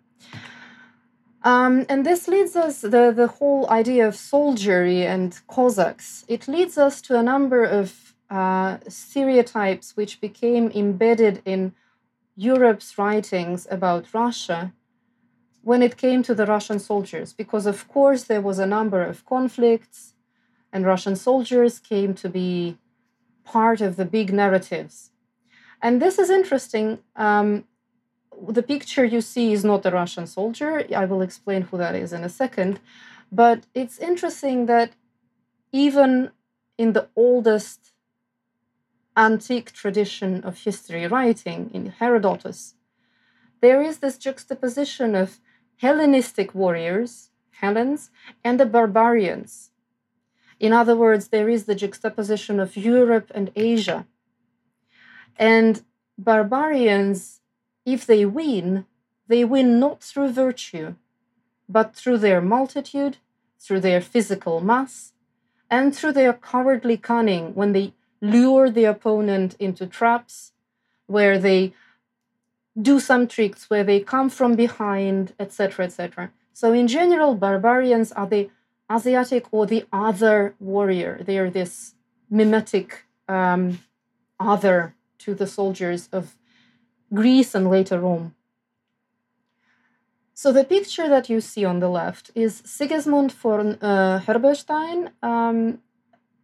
Um, 1.44 1.86
and 1.90 2.06
this 2.06 2.28
leads 2.28 2.56
us, 2.56 2.82
the, 2.82 3.12
the 3.16 3.28
whole 3.28 3.70
idea 3.70 4.08
of 4.08 4.16
soldiery 4.16 5.06
and 5.06 5.38
Cossacks, 5.48 6.24
it 6.28 6.48
leads 6.48 6.78
us 6.78 7.02
to 7.02 7.20
a 7.20 7.24
number 7.24 7.64
of 7.64 8.16
uh, 8.30 8.78
stereotypes 8.88 9.98
which 9.98 10.22
became 10.22 10.72
embedded 10.72 11.42
in 11.46 11.74
Europe's 12.36 12.98
writings 12.98 13.68
about 13.70 14.14
Russia 14.14 14.74
when 15.64 15.82
it 15.82 15.98
came 15.98 16.24
to 16.24 16.36
the 16.36 16.46
Russian 16.46 16.80
soldiers, 16.80 17.32
because 17.34 17.66
of 17.66 17.88
course 17.88 18.24
there 18.24 18.42
was 18.42 18.60
a 18.60 18.66
number 18.66 19.02
of 19.02 19.26
conflicts, 19.26 20.14
and 20.74 20.86
Russian 20.86 21.16
soldiers 21.16 21.80
came 21.80 22.14
to 22.16 22.28
be 22.28 22.78
part 23.46 23.80
of 23.80 23.96
the 23.96 24.06
big 24.06 24.34
narratives. 24.34 25.12
And 25.82 26.02
this 26.02 26.18
is 26.18 26.30
interesting. 26.30 27.00
Um, 27.16 27.66
the 28.48 28.64
picture 28.64 29.06
you 29.06 29.22
see 29.22 29.54
is 29.54 29.64
not 29.64 29.86
a 29.86 29.92
Russian 29.92 30.28
soldier. 30.28 30.86
I 30.96 31.06
will 31.06 31.22
explain 31.22 31.64
who 31.64 31.78
that 31.78 31.96
is 31.96 32.14
in 32.14 32.24
a 32.24 32.30
second. 32.30 32.80
But 33.32 33.66
it's 33.74 33.98
interesting 33.98 34.68
that 34.68 34.92
even 35.72 36.32
in 36.78 36.94
the 36.94 37.08
oldest 37.16 37.94
antique 39.16 39.72
tradition 39.72 40.44
of 40.44 40.60
history 40.60 41.08
writing 41.08 41.70
in 41.74 41.94
Herodotus, 42.00 42.76
there 43.62 43.82
is 43.82 44.00
this 44.00 44.18
juxtaposition 44.18 45.16
of 45.16 45.40
Hellenistic 45.78 46.54
warriors, 46.54 47.30
Hellenes, 47.52 48.10
and 48.44 48.60
the 48.60 48.66
barbarians. 48.66 49.72
In 50.60 50.74
other 50.74 50.96
words, 50.96 51.30
there 51.30 51.50
is 51.50 51.66
the 51.66 51.76
juxtaposition 51.76 52.60
of 52.60 52.78
Europe 52.78 53.32
and 53.34 53.52
Asia. 53.56 54.06
And 55.38 55.82
barbarians, 56.18 57.42
if 57.86 58.06
they 58.06 58.26
win, 58.26 58.86
they 59.28 59.44
win 59.44 59.80
not 59.80 60.02
through 60.02 60.32
virtue, 60.32 60.96
but 61.68 61.96
through 61.96 62.18
their 62.20 62.42
multitude, 62.42 63.18
through 63.60 63.80
their 63.80 64.02
physical 64.02 64.62
mass, 64.62 65.14
and 65.70 65.96
through 65.96 66.14
their 66.14 66.34
cowardly 66.34 66.98
cunning 66.98 67.56
when 67.56 67.74
they 67.74 67.94
lure 68.22 68.70
the 68.70 68.86
opponent 68.86 69.56
into 69.60 69.86
traps 69.86 70.54
where 71.08 71.38
they 71.38 71.74
do 72.82 73.00
some 73.00 73.28
tricks 73.28 73.70
where 73.70 73.84
they 73.84 74.00
come 74.00 74.30
from 74.30 74.56
behind 74.56 75.34
etc 75.38 75.86
etc 75.86 76.32
so 76.54 76.72
in 76.74 76.88
general 76.88 77.36
barbarians 77.36 78.12
are 78.14 78.26
the 78.26 78.50
asiatic 78.92 79.46
or 79.52 79.66
the 79.66 79.86
other 79.92 80.56
warrior. 80.60 81.22
They 81.24 81.38
are 81.38 81.50
this 81.50 81.96
mimetic 82.30 83.06
um, 83.28 83.80
other 84.40 84.96
to 85.20 85.34
the 85.34 85.48
soldiers 85.48 86.10
of 86.12 86.36
greece 87.14 87.56
and 87.56 87.70
later 87.70 88.00
rome 88.00 88.34
so 90.36 90.52
the 90.52 90.64
picture 90.64 91.08
that 91.08 91.30
you 91.30 91.40
see 91.42 91.64
on 91.64 91.80
the 91.80 91.90
left 91.90 92.32
is 92.34 92.64
Sigismund 92.66 93.32
von 93.32 93.78
uh, 93.82 94.20
Herberstein, 94.26 95.12
um, 95.22 95.80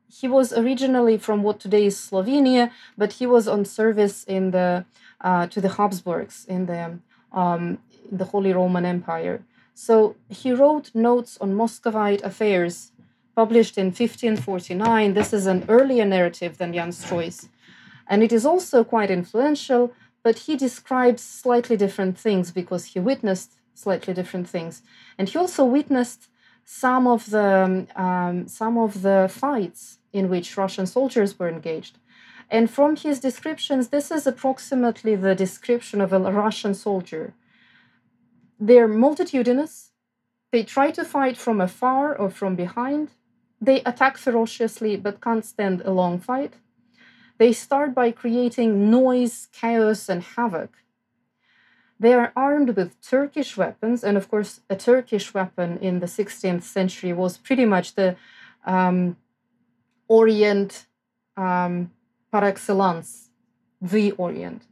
he 0.08 0.28
was 0.28 0.54
originally 0.54 1.18
from 1.18 1.44
what 1.44 1.60
today 1.60 1.86
is 1.86 1.98
Slovenia, 1.98 2.72
but 2.98 3.14
he 3.14 3.26
was 3.26 3.48
on 3.48 3.66
service 3.66 4.24
in 4.24 4.52
the 4.52 4.86
uh, 5.22 5.48
to 5.48 5.60
the 5.62 5.70
Habsburgs 5.70 6.46
in 6.46 6.66
the 6.66 7.00
um, 7.32 7.80
in 8.12 8.18
the 8.18 8.26
Holy 8.26 8.54
Roman 8.54 8.86
Empire. 8.86 9.44
So 9.74 10.16
he 10.30 10.52
wrote 10.52 10.92
notes 10.94 11.38
on 11.42 11.56
Muscovite 11.56 12.24
affairs, 12.24 12.92
published 13.36 13.78
in 13.78 13.88
1549. 13.88 15.14
This 15.14 15.34
is 15.34 15.46
an 15.46 15.66
earlier 15.68 16.06
narrative 16.06 16.58
than 16.58 16.74
Jan 16.74 16.92
Struys, 16.92 17.50
and 18.08 18.24
it 18.24 18.32
is 18.32 18.46
also 18.46 18.84
quite 18.84 19.12
influential. 19.12 19.94
But 20.24 20.40
he 20.40 20.56
describes 20.56 21.24
slightly 21.24 21.78
different 21.78 22.18
things 22.18 22.52
because 22.52 22.86
he 22.86 23.00
witnessed 23.00 23.54
slightly 23.74 24.14
different 24.14 24.50
things, 24.50 24.82
and 25.18 25.30
he 25.30 25.38
also 25.38 25.64
witnessed 25.64 26.28
some 26.66 27.08
of 27.08 27.30
the 27.30 27.88
um, 27.96 28.48
some 28.48 28.78
of 28.78 29.02
the 29.02 29.28
fights 29.30 30.00
in 30.14 30.30
which 30.30 30.58
Russian 30.58 30.86
soldiers 30.86 31.40
were 31.40 31.50
engaged. 31.50 31.98
And 32.52 32.70
from 32.70 32.96
his 32.96 33.20
descriptions, 33.20 33.90
this 33.90 34.12
is 34.12 34.26
approximately 34.26 35.16
the 35.16 35.36
description 35.36 36.02
of 36.02 36.12
a 36.12 36.20
Russian 36.20 36.74
soldier. 36.74 37.34
They're 38.60 38.88
multitudinous, 38.88 39.92
they 40.52 40.64
try 40.64 40.92
to 40.92 41.06
fight 41.06 41.38
from 41.38 41.62
afar 41.62 42.16
or 42.16 42.30
from 42.30 42.56
behind, 42.56 43.10
they 43.62 43.82
attack 43.84 44.18
ferociously 44.18 44.98
but 44.98 45.22
can't 45.22 45.46
stand 45.46 45.82
a 45.82 45.92
long 45.92 46.20
fight. 46.20 46.54
They 47.40 47.54
start 47.54 47.96
by 47.96 48.12
creating 48.12 48.92
noise, 48.92 49.48
chaos, 49.54 50.10
and 50.10 50.22
havoc. 50.22 50.72
They 51.98 52.14
are 52.14 52.34
armed 52.36 52.76
with 52.76 53.02
Turkish 53.02 53.56
weapons, 53.56 54.04
and 54.04 54.18
of 54.18 54.30
course, 54.30 54.60
a 54.70 54.76
Turkish 54.76 55.34
weapon 55.34 55.78
in 55.80 56.02
the 56.02 56.06
16th 56.06 56.64
century 56.64 57.14
was 57.14 57.38
pretty 57.38 57.66
much 57.66 57.96
the 57.96 58.18
um, 58.66 59.16
Orient 60.10 60.86
um, 61.38 61.92
par 62.32 62.44
excellence, 62.44 63.30
the 63.82 64.12
Orient. 64.14 64.64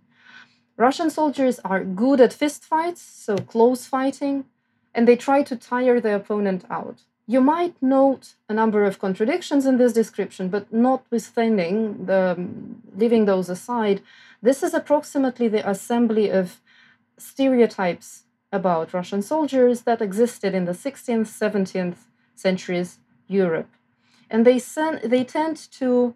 Russian 0.75 1.09
soldiers 1.09 1.59
are 1.63 1.83
good 1.83 2.19
at 2.19 2.31
fistfights, 2.31 2.97
so 2.97 3.37
close 3.37 3.85
fighting, 3.85 4.45
and 4.93 5.07
they 5.07 5.15
try 5.15 5.41
to 5.41 5.55
tire 5.55 6.01
the 6.01 6.15
opponent 6.15 6.65
out. 6.69 7.03
You 7.29 7.41
might 7.41 7.75
note 7.81 8.35
a 8.47 8.53
number 8.53 8.85
of 8.85 8.99
contradictions 8.99 9.65
in 9.65 9.77
this 9.77 9.91
description, 9.91 10.47
but 10.47 10.71
notwithstanding, 10.71 12.05
the, 12.05 12.35
um, 12.37 12.81
leaving 12.95 13.25
those 13.25 13.49
aside, 13.49 14.01
this 14.41 14.63
is 14.63 14.73
approximately 14.73 15.49
the 15.49 15.69
assembly 15.69 16.29
of 16.29 16.61
stereotypes 17.17 18.23
about 18.53 18.93
Russian 18.93 19.21
soldiers 19.21 19.81
that 19.81 20.01
existed 20.01 20.53
in 20.53 20.63
the 20.63 20.71
16th, 20.71 21.27
17th 21.27 21.97
centuries 22.33 22.99
Europe. 23.27 23.71
And 24.29 24.45
they, 24.45 24.57
sen- 24.57 25.01
they 25.03 25.25
tend 25.25 25.57
to 25.73 26.15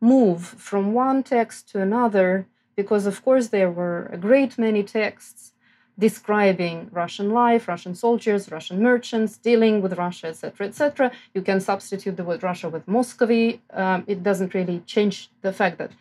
move 0.00 0.46
from 0.46 0.92
one 0.92 1.24
text 1.24 1.68
to 1.70 1.80
another 1.80 2.46
because, 2.76 3.04
of 3.06 3.24
course, 3.24 3.48
there 3.48 3.70
were 3.70 4.06
a 4.12 4.16
great 4.16 4.58
many 4.58 4.84
texts 4.84 5.51
describing 5.98 6.88
Russian 6.90 7.30
life, 7.30 7.68
Russian 7.68 7.94
soldiers, 7.94 8.50
Russian 8.50 8.82
merchants, 8.82 9.36
dealing 9.36 9.82
with 9.82 9.92
Russia, 9.94 10.28
etc., 10.28 10.66
etc. 10.66 11.12
You 11.34 11.42
can 11.42 11.60
substitute 11.60 12.16
the 12.16 12.24
word 12.24 12.42
Russia 12.42 12.68
with 12.68 12.88
Muscovy. 12.88 13.60
Um, 13.72 14.04
it 14.06 14.22
doesn't 14.22 14.54
really 14.54 14.80
change 14.86 15.30
the 15.42 15.52
fact 15.52 15.78
that 15.78 15.92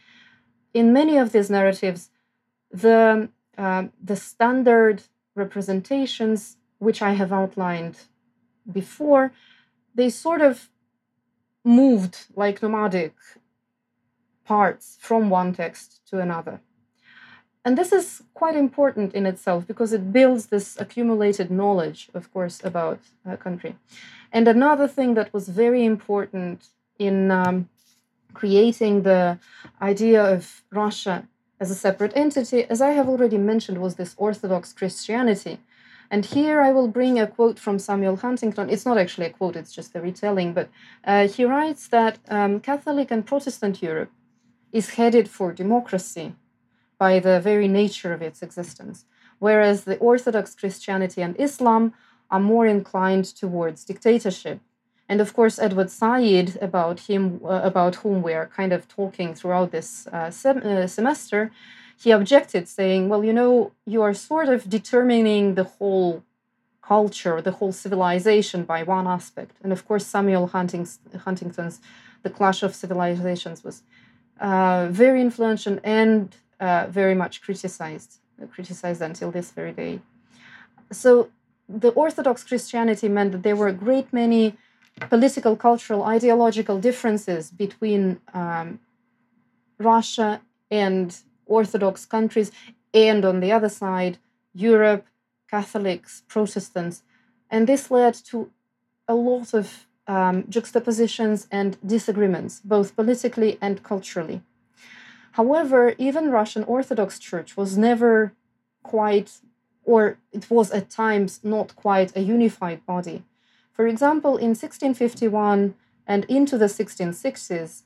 in 0.74 0.94
many 0.94 1.18
of 1.18 1.32
these 1.32 1.50
narratives, 1.50 2.10
the 2.72 3.30
uh, 3.58 3.84
the 4.02 4.16
standard 4.16 5.04
representations, 5.36 6.58
which 6.80 7.02
I 7.02 7.12
have 7.12 7.32
outlined 7.34 7.98
before, 8.72 9.34
they 9.94 10.10
sort 10.10 10.42
of 10.42 10.70
moved 11.64 12.26
like 12.36 12.62
nomadic 12.62 13.14
parts 14.46 14.98
from 15.00 15.30
one 15.30 15.54
text 15.54 16.02
to 16.08 16.20
another. 16.20 16.62
And 17.64 17.78
this 17.78 17.92
is 17.92 18.24
quite 18.34 18.56
important 18.56 19.14
in 19.14 19.26
itself 19.26 19.68
because 19.68 19.94
it 19.94 20.12
builds 20.12 20.48
this 20.48 20.80
accumulated 20.80 21.52
knowledge, 21.52 22.10
of 22.14 22.32
course, 22.34 22.60
about 22.64 23.00
a 23.26 23.38
country. 23.38 23.76
And 24.32 24.48
another 24.48 24.88
thing 24.88 25.14
that 25.14 25.32
was 25.34 25.48
very 25.50 25.86
important 25.86 26.68
in 26.98 27.30
um, 27.30 27.70
creating 28.34 29.04
the 29.04 29.38
idea 29.82 30.24
of 30.24 30.64
Russia 30.72 31.28
as 31.60 31.70
a 31.70 31.76
separate 31.76 32.14
entity, 32.16 32.64
as 32.64 32.82
I 32.82 32.92
have 32.92 33.08
already 33.08 33.38
mentioned, 33.38 33.78
was 33.80 33.96
this 33.96 34.16
Orthodox 34.18 34.74
Christianity. 34.74 35.60
And 36.10 36.26
here 36.26 36.62
I 36.62 36.72
will 36.72 36.88
bring 36.88 37.20
a 37.20 37.28
quote 37.28 37.60
from 37.60 37.78
Samuel 37.78 38.18
Huntington. 38.18 38.70
It's 38.70 38.86
not 38.86 38.98
actually 38.98 39.28
a 39.28 39.30
quote, 39.30 39.56
it's 39.56 39.72
just 39.72 39.96
a 39.96 40.02
retelling, 40.02 40.54
but 40.54 40.70
uh, 41.06 41.28
he 41.28 41.46
writes 41.46 41.88
that 41.90 42.18
um, 42.28 42.60
Catholic 42.60 43.12
and 43.12 43.26
Protestant 43.26 43.82
Europe 43.84 44.12
is 44.72 44.96
headed 44.96 45.30
for 45.30 45.54
democracy 45.54 46.34
by 47.04 47.20
the 47.20 47.40
very 47.50 47.68
nature 47.68 48.14
of 48.14 48.22
its 48.22 48.40
existence, 48.48 48.98
whereas 49.46 49.78
the 49.86 49.98
Orthodox 50.10 50.46
Christianity 50.62 51.22
and 51.26 51.36
Islam 51.48 51.84
are 52.34 52.50
more 52.54 52.68
inclined 52.78 53.28
towards 53.42 53.84
dictatorship. 53.92 54.60
And 55.10 55.20
of 55.20 55.30
course, 55.38 55.56
Edward 55.68 55.90
Said, 55.90 56.48
about 56.70 56.98
him, 57.10 57.24
uh, 57.44 57.62
about 57.72 57.94
whom 58.02 58.18
we 58.28 58.34
are 58.40 58.48
kind 58.60 58.72
of 58.72 58.82
talking 59.00 59.30
throughout 59.34 59.70
this 59.72 59.90
uh, 60.08 60.30
sem- 60.42 60.66
uh, 60.72 60.88
semester, 60.98 61.42
he 62.04 62.10
objected, 62.20 62.64
saying, 62.80 63.02
"Well, 63.10 63.24
you 63.28 63.36
know, 63.40 63.54
you 63.94 64.00
are 64.06 64.16
sort 64.32 64.50
of 64.56 64.60
determining 64.80 65.44
the 65.60 65.68
whole 65.76 66.14
culture, 66.94 67.38
the 67.48 67.56
whole 67.60 67.74
civilization 67.84 68.60
by 68.74 68.80
one 68.98 69.08
aspect." 69.18 69.54
And 69.64 69.72
of 69.78 69.82
course, 69.88 70.06
Samuel 70.16 70.48
Huntington's 71.28 71.76
"The 72.26 72.34
Clash 72.38 72.62
of 72.68 72.72
Civilizations" 72.82 73.60
was 73.68 73.78
uh, 74.48 74.82
very 75.04 75.20
influential 75.28 75.76
and 76.02 76.22
uh, 76.62 76.86
very 76.90 77.16
much 77.16 77.42
criticized, 77.42 78.20
criticized 78.54 79.02
until 79.02 79.32
this 79.32 79.52
very 79.52 79.74
day. 79.74 80.00
So 80.92 81.30
the 81.68 81.90
Orthodox 81.90 82.44
Christianity 82.44 83.10
meant 83.10 83.32
that 83.32 83.44
there 83.44 83.56
were 83.56 83.68
a 83.68 83.74
great 83.74 84.14
many 84.14 84.56
political, 85.10 85.56
cultural, 85.56 86.04
ideological 86.04 86.80
differences 86.80 87.50
between 87.50 88.20
um, 88.34 88.80
Russia 89.80 90.42
and 90.70 91.18
Orthodox 91.46 92.06
countries, 92.06 92.52
and 92.94 93.26
on 93.26 93.40
the 93.40 93.52
other 93.52 93.70
side, 93.70 94.18
Europe, 94.54 95.06
Catholics, 95.50 96.24
Protestants. 96.28 97.04
And 97.50 97.68
this 97.68 97.90
led 97.90 98.14
to 98.30 98.52
a 99.08 99.16
lot 99.16 99.54
of 99.54 99.88
um, 100.08 100.46
juxtapositions 100.50 101.48
and 101.52 101.78
disagreements, 101.86 102.62
both 102.64 102.96
politically 102.96 103.58
and 103.62 103.84
culturally. 103.84 104.42
However, 105.32 105.96
even 105.98 106.30
Russian 106.30 106.64
Orthodox 106.64 107.18
Church 107.20 107.56
was 107.56 107.78
never 107.78 108.34
quite, 108.84 109.40
or 109.84 110.18
it 110.32 110.50
was 110.50 110.72
at 110.72 110.90
times 110.90 111.40
not 111.44 111.76
quite 111.76 112.16
a 112.16 112.22
unified 112.22 112.86
body. 112.86 113.24
For 113.72 113.88
example, 113.88 114.38
in 114.38 114.50
1651 114.50 115.76
and 116.06 116.26
into 116.26 116.58
the 116.58 116.66
1660s, 116.66 117.84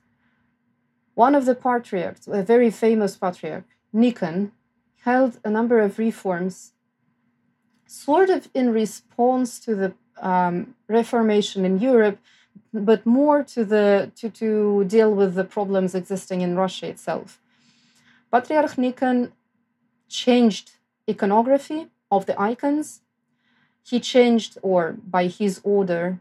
one 1.13 1.35
of 1.35 1.45
the 1.45 1.55
patriarchs, 1.55 2.27
a 2.27 2.43
very 2.43 2.69
famous 2.69 3.15
patriarch, 3.15 3.65
Nikon, 3.93 4.51
held 5.03 5.39
a 5.43 5.49
number 5.49 5.79
of 5.79 5.99
reforms, 5.99 6.73
sort 7.85 8.29
of 8.29 8.49
in 8.53 8.73
response 8.73 9.59
to 9.59 9.75
the 9.75 9.93
um, 10.21 10.75
Reformation 10.87 11.63
in 11.63 11.79
Europe, 11.79 12.17
but 12.83 13.05
more 13.05 13.43
to 13.43 13.63
the 13.63 14.11
to, 14.15 14.29
to 14.29 14.83
deal 14.85 15.13
with 15.13 15.35
the 15.35 15.43
problems 15.43 15.95
existing 15.95 16.41
in 16.41 16.55
Russia 16.55 16.87
itself. 16.87 17.39
Patriarch 18.31 18.77
Nikon 18.77 19.31
changed 20.09 20.71
iconography 21.09 21.87
of 22.11 22.25
the 22.25 22.39
icons. 22.39 23.01
He 23.83 23.99
changed, 23.99 24.57
or 24.61 24.97
by 25.07 25.27
his 25.27 25.61
order, 25.63 26.19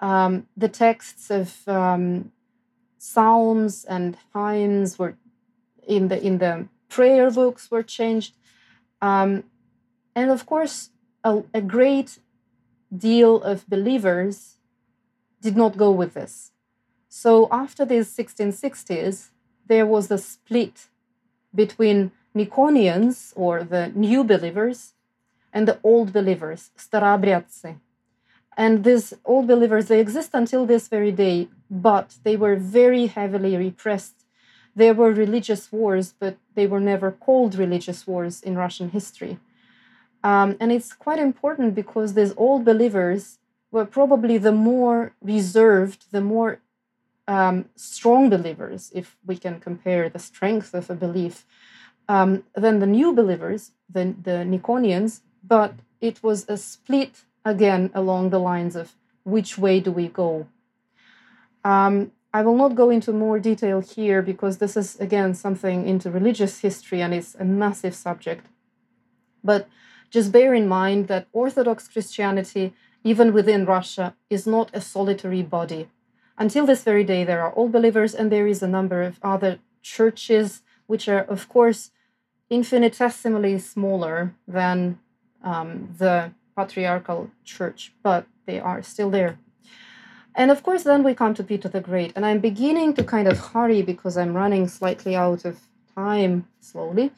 um, 0.00 0.46
the 0.56 0.68
texts 0.68 1.30
of 1.30 1.66
um, 1.68 2.32
psalms 2.98 3.84
and 3.84 4.16
hymns 4.34 4.98
were 4.98 5.16
in 5.86 6.08
the 6.08 6.22
in 6.22 6.38
the 6.38 6.68
prayer 6.88 7.30
books 7.30 7.70
were 7.70 7.82
changed, 7.82 8.34
um, 9.00 9.44
and 10.14 10.30
of 10.30 10.44
course, 10.44 10.90
a, 11.22 11.42
a 11.54 11.60
great 11.60 12.18
deal 12.96 13.42
of 13.42 13.68
believers 13.68 14.53
did 15.44 15.56
not 15.56 15.76
go 15.76 15.90
with 15.90 16.14
this. 16.14 16.52
So 17.08 17.30
after 17.62 17.84
these 17.84 18.08
1660s, 18.16 19.28
there 19.66 19.86
was 19.86 20.10
a 20.10 20.18
split 20.18 20.88
between 21.54 22.10
Nikonians, 22.34 23.32
or 23.36 23.62
the 23.62 23.92
new 23.94 24.24
believers, 24.24 24.94
and 25.52 25.68
the 25.68 25.78
old 25.84 26.12
believers, 26.12 26.70
Staroobryadцы. 26.76 27.76
And 28.56 28.82
these 28.82 29.14
old 29.24 29.46
believers, 29.46 29.86
they 29.86 30.00
exist 30.00 30.30
until 30.32 30.64
this 30.66 30.88
very 30.88 31.12
day, 31.12 31.48
but 31.70 32.16
they 32.24 32.36
were 32.36 32.56
very 32.56 33.06
heavily 33.06 33.56
repressed. 33.56 34.18
There 34.74 34.94
were 34.94 35.12
religious 35.12 35.70
wars, 35.70 36.14
but 36.18 36.36
they 36.56 36.66
were 36.66 36.80
never 36.80 37.12
called 37.12 37.54
religious 37.54 38.06
wars 38.06 38.42
in 38.42 38.56
Russian 38.56 38.88
history. 38.90 39.38
Um, 40.24 40.56
and 40.58 40.72
it's 40.72 40.92
quite 40.92 41.20
important 41.20 41.74
because 41.74 42.14
these 42.14 42.32
old 42.36 42.64
believers 42.64 43.38
were 43.74 43.84
probably 43.84 44.38
the 44.38 44.52
more 44.52 45.12
reserved, 45.20 46.00
the 46.12 46.20
more 46.20 46.60
um, 47.26 47.56
strong 47.74 48.30
believers, 48.30 48.92
if 48.94 49.16
we 49.26 49.36
can 49.36 49.58
compare 49.58 50.08
the 50.08 50.20
strength 50.30 50.74
of 50.74 50.88
a 50.88 50.94
belief, 50.94 51.44
um, 52.08 52.44
than 52.54 52.78
the 52.78 52.86
new 52.86 53.12
believers, 53.12 53.72
the, 53.92 54.14
the 54.22 54.38
Nikonians, 54.52 55.22
but 55.42 55.72
it 56.00 56.22
was 56.22 56.48
a 56.48 56.56
split 56.56 57.24
again 57.44 57.90
along 57.94 58.30
the 58.30 58.38
lines 58.38 58.76
of 58.76 58.92
which 59.24 59.58
way 59.58 59.80
do 59.80 59.90
we 59.90 60.06
go. 60.06 60.46
Um, 61.64 62.12
I 62.32 62.42
will 62.42 62.56
not 62.56 62.76
go 62.76 62.90
into 62.90 63.12
more 63.12 63.40
detail 63.40 63.80
here 63.80 64.22
because 64.22 64.58
this 64.58 64.76
is 64.76 65.00
again 65.00 65.34
something 65.34 65.88
into 65.88 66.10
religious 66.10 66.60
history 66.60 67.00
and 67.02 67.12
it's 67.12 67.34
a 67.34 67.44
massive 67.44 67.94
subject. 67.94 68.46
But 69.42 69.68
just 70.10 70.30
bear 70.30 70.54
in 70.54 70.68
mind 70.68 71.08
that 71.08 71.26
Orthodox 71.32 71.88
Christianity, 71.88 72.72
even 73.04 73.32
within 73.32 73.66
Russia, 73.66 74.16
is 74.30 74.46
not 74.46 74.70
a 74.72 74.80
solitary 74.80 75.42
body. 75.42 75.88
Until 76.36 76.66
this 76.66 76.82
very 76.82 77.04
day, 77.04 77.22
there 77.22 77.42
are 77.42 77.52
all 77.52 77.68
believers, 77.68 78.14
and 78.14 78.32
there 78.32 78.46
is 78.46 78.62
a 78.62 78.68
number 78.68 79.02
of 79.02 79.20
other 79.22 79.58
churches, 79.82 80.62
which 80.86 81.08
are, 81.08 81.20
of 81.20 81.48
course, 81.48 81.90
infinitesimally 82.50 83.58
smaller 83.58 84.34
than 84.48 84.98
um, 85.42 85.94
the 85.98 86.32
patriarchal 86.56 87.30
church, 87.44 87.92
but 88.02 88.26
they 88.46 88.58
are 88.58 88.82
still 88.82 89.10
there. 89.10 89.38
And 90.34 90.50
of 90.50 90.62
course, 90.62 90.82
then 90.82 91.04
we 91.04 91.14
come 91.14 91.34
to 91.34 91.44
Peter 91.44 91.68
the 91.68 91.80
Great, 91.80 92.12
and 92.16 92.26
I'm 92.26 92.40
beginning 92.40 92.94
to 92.94 93.04
kind 93.04 93.28
of 93.28 93.38
hurry 93.38 93.82
because 93.82 94.16
I'm 94.16 94.34
running 94.34 94.66
slightly 94.66 95.14
out 95.14 95.44
of 95.44 95.60
time 95.94 96.48
slowly. 96.60 97.12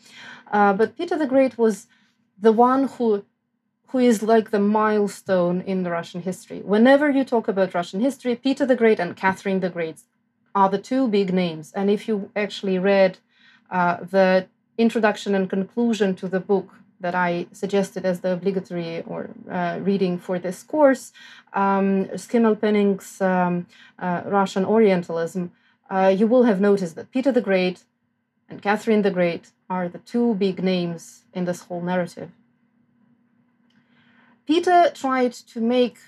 Uh, 0.53 0.75
but 0.75 0.97
Peter 0.97 1.17
the 1.17 1.27
Great 1.27 1.57
was 1.57 1.87
the 2.39 2.53
one 2.53 2.89
who 2.89 3.25
who 3.89 3.99
is 3.99 4.23
like 4.23 4.51
the 4.51 4.61
milestone 4.61 5.61
in 5.61 5.83
the 5.83 5.91
Russian 5.91 6.23
history. 6.23 6.61
Whenever 6.61 7.11
you 7.11 7.25
talk 7.25 7.49
about 7.49 7.75
Russian 7.75 8.01
history, 8.01 8.35
Peter 8.37 8.67
the 8.67 8.77
Great 8.77 8.99
and 8.99 9.17
Catherine 9.17 9.61
the 9.61 9.71
Great 9.71 10.01
are 10.55 10.69
the 10.69 10.79
two 10.79 11.07
big 11.09 11.33
names. 11.33 11.73
And 11.73 11.91
if 11.91 12.09
you 12.09 12.31
actually 12.35 12.79
read 12.79 13.19
uh, 13.71 13.99
the 14.11 14.47
introduction 14.79 15.35
and 15.35 15.49
conclusion 15.49 16.15
to 16.17 16.29
the 16.29 16.41
book 16.41 16.71
that 16.99 17.15
I 17.15 17.47
suggested 17.53 18.05
as 18.05 18.21
the 18.21 18.33
obligatory 18.33 19.03
or 19.07 19.31
uh, 19.51 19.79
reading 19.83 20.19
for 20.19 20.39
this 20.39 20.63
course, 20.63 21.13
um, 21.53 22.07
Schimmelpenninck's 22.07 23.21
um, 23.21 23.67
uh, 23.99 24.23
Russian 24.25 24.65
Orientalism, 24.65 25.53
uh, 25.91 26.15
you 26.17 26.27
will 26.27 26.45
have 26.45 26.61
noticed 26.61 26.97
that 26.97 27.13
Peter 27.13 27.31
the 27.31 27.41
Great 27.41 27.85
and 28.49 28.63
Catherine 28.63 29.03
the 29.03 29.11
Great 29.11 29.51
are 29.69 29.89
the 29.89 29.99
two 29.99 30.35
big 30.35 30.63
names 30.63 31.25
in 31.35 31.45
this 31.45 31.63
whole 31.63 31.83
narrative. 31.83 32.31
Peter 34.47 34.91
tried 34.95 35.33
to 35.33 35.61
make 35.61 35.99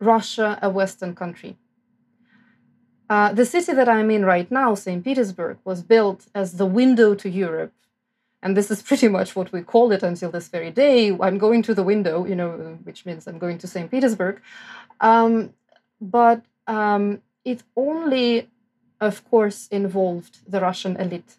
Russia 0.00 0.58
a 0.62 0.70
Western 0.70 1.14
country. 1.14 1.56
Uh, 3.08 3.32
the 3.32 3.44
city 3.44 3.72
that 3.72 3.88
I'm 3.88 4.10
in 4.10 4.24
right 4.24 4.50
now, 4.50 4.74
St. 4.74 5.04
Petersburg, 5.04 5.58
was 5.64 5.82
built 5.82 6.28
as 6.34 6.56
the 6.56 6.64
window 6.64 7.14
to 7.14 7.28
Europe. 7.28 7.74
And 8.42 8.56
this 8.56 8.70
is 8.70 8.82
pretty 8.88 9.08
much 9.08 9.36
what 9.36 9.52
we 9.52 9.60
call 9.62 9.92
it 9.92 10.02
until 10.02 10.30
this 10.30 10.48
very 10.48 10.70
day. 10.70 11.16
I'm 11.20 11.38
going 11.38 11.62
to 11.64 11.74
the 11.74 11.82
window, 11.82 12.24
you 12.24 12.34
know, 12.34 12.78
which 12.84 13.04
means 13.04 13.26
I'm 13.26 13.38
going 13.38 13.58
to 13.58 13.66
St. 13.66 13.90
Petersburg. 13.90 14.40
Um, 15.00 15.52
but 16.00 16.42
um, 16.66 17.20
it 17.44 17.62
only, 17.76 18.48
of 19.00 19.28
course, 19.28 19.68
involved 19.68 20.38
the 20.50 20.60
Russian 20.60 20.96
elite. 20.96 21.36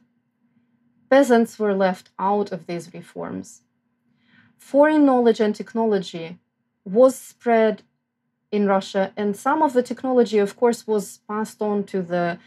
Peasants 1.10 1.58
were 1.58 1.74
left 1.74 2.10
out 2.20 2.52
of 2.52 2.68
these 2.68 2.94
reforms. 2.94 3.62
Foreign 4.72 5.06
knowledge 5.06 5.42
and 5.42 5.54
technology 5.54 6.40
was 6.86 7.16
spread 7.16 7.84
in 8.50 8.66
Russia, 8.66 9.12
and 9.18 9.36
some 9.36 9.62
of 9.62 9.74
the 9.74 9.84
technology, 9.84 10.40
of 10.40 10.56
course, 10.56 10.88
was 10.88 11.20
passed 11.28 11.62
on 11.62 11.84
to 11.84 12.02
the 12.02 12.40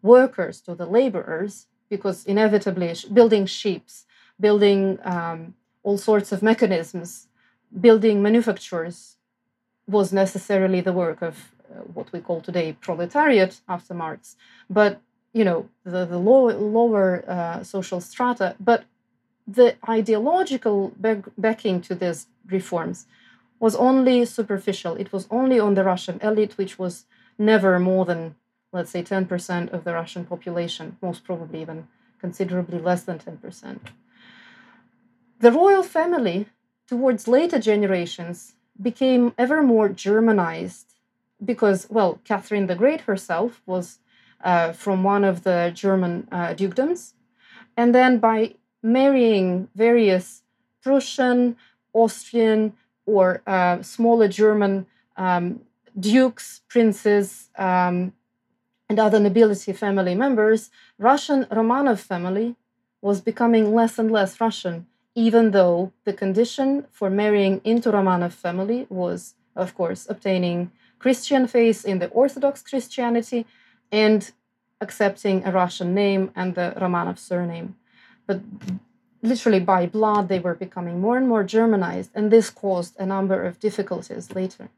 workers, 0.00 0.60
to 0.62 0.74
the 0.74 0.86
laborers, 0.86 1.66
because 1.90 2.24
inevitably 2.26 2.94
building 3.12 3.44
ships, 3.44 4.06
building 4.38 4.98
um, 5.04 5.54
all 5.82 5.98
sorts 5.98 6.30
of 6.32 6.42
mechanisms, 6.42 7.26
building 7.86 8.22
manufacturers 8.22 9.16
was 9.86 10.12
necessarily 10.12 10.80
the 10.80 10.92
work 10.92 11.20
of 11.22 11.34
uh, 11.70 11.80
what 11.96 12.12
we 12.12 12.20
call 12.20 12.40
today 12.40 12.68
proletariat 12.80 13.60
after 13.68 13.94
Marx, 13.94 14.36
but 14.70 15.00
you 15.32 15.44
know 15.44 15.68
the, 15.84 16.06
the 16.06 16.18
low, 16.18 16.42
lower 16.78 17.24
uh, 17.28 17.62
social 17.64 18.00
strata. 18.00 18.54
But 18.60 18.84
the 19.46 19.76
ideological 19.88 20.92
back, 20.96 21.24
backing 21.36 21.80
to 21.82 21.94
these 21.94 22.26
reforms 22.46 23.06
was 23.60 23.76
only 23.76 24.24
superficial. 24.24 24.94
It 24.96 25.12
was 25.12 25.26
only 25.30 25.60
on 25.60 25.74
the 25.74 25.84
Russian 25.84 26.18
elite, 26.22 26.58
which 26.58 26.78
was 26.78 27.06
never 27.38 27.78
more 27.78 28.04
than, 28.04 28.36
let's 28.72 28.90
say, 28.90 29.02
10% 29.02 29.72
of 29.72 29.84
the 29.84 29.92
Russian 29.92 30.24
population, 30.24 30.96
most 31.00 31.24
probably 31.24 31.60
even 31.62 31.88
considerably 32.20 32.78
less 32.78 33.02
than 33.04 33.18
10%. 33.18 33.80
The 35.40 35.52
royal 35.52 35.82
family, 35.82 36.46
towards 36.86 37.28
later 37.28 37.58
generations, 37.58 38.54
became 38.80 39.34
ever 39.36 39.62
more 39.62 39.88
Germanized 39.88 40.94
because, 41.44 41.86
well, 41.90 42.20
Catherine 42.24 42.66
the 42.66 42.74
Great 42.74 43.02
herself 43.02 43.60
was 43.66 43.98
uh, 44.42 44.72
from 44.72 45.04
one 45.04 45.24
of 45.24 45.44
the 45.44 45.70
German 45.74 46.28
uh, 46.32 46.54
dukedoms. 46.54 47.12
And 47.76 47.94
then 47.94 48.18
by 48.18 48.54
marrying 48.84 49.68
various 49.74 50.42
Prussian, 50.82 51.56
Austrian, 51.94 52.74
or 53.06 53.42
uh, 53.46 53.82
smaller 53.82 54.28
German 54.28 54.86
um, 55.16 55.60
dukes, 55.98 56.60
princes, 56.68 57.48
um, 57.56 58.12
and 58.88 58.98
other 58.98 59.18
nobility 59.18 59.72
family 59.72 60.14
members, 60.14 60.70
Russian 60.98 61.44
Romanov 61.46 61.98
family 61.98 62.54
was 63.00 63.20
becoming 63.20 63.74
less 63.74 63.98
and 63.98 64.10
less 64.10 64.40
Russian, 64.40 64.86
even 65.14 65.52
though 65.52 65.92
the 66.04 66.12
condition 66.12 66.86
for 66.90 67.08
marrying 67.08 67.60
into 67.64 67.90
Romanov 67.90 68.32
family 68.32 68.86
was, 68.90 69.34
of 69.56 69.74
course, 69.74 70.06
obtaining 70.08 70.70
Christian 70.98 71.46
faith 71.46 71.84
in 71.84 71.98
the 71.98 72.08
Orthodox 72.08 72.62
Christianity 72.62 73.46
and 73.90 74.30
accepting 74.80 75.44
a 75.44 75.52
Russian 75.52 75.94
name 75.94 76.30
and 76.36 76.54
the 76.54 76.74
Romanov 76.76 77.18
surname. 77.18 77.76
But 78.26 78.40
literally 79.22 79.60
by 79.60 79.86
blood, 79.86 80.28
they 80.28 80.38
were 80.38 80.54
becoming 80.54 81.00
more 81.00 81.16
and 81.16 81.28
more 81.28 81.44
Germanized, 81.44 82.10
and 82.14 82.30
this 82.30 82.50
caused 82.50 82.96
a 82.98 83.06
number 83.06 83.42
of 83.42 83.60
difficulties 83.60 84.34
later. 84.34 84.68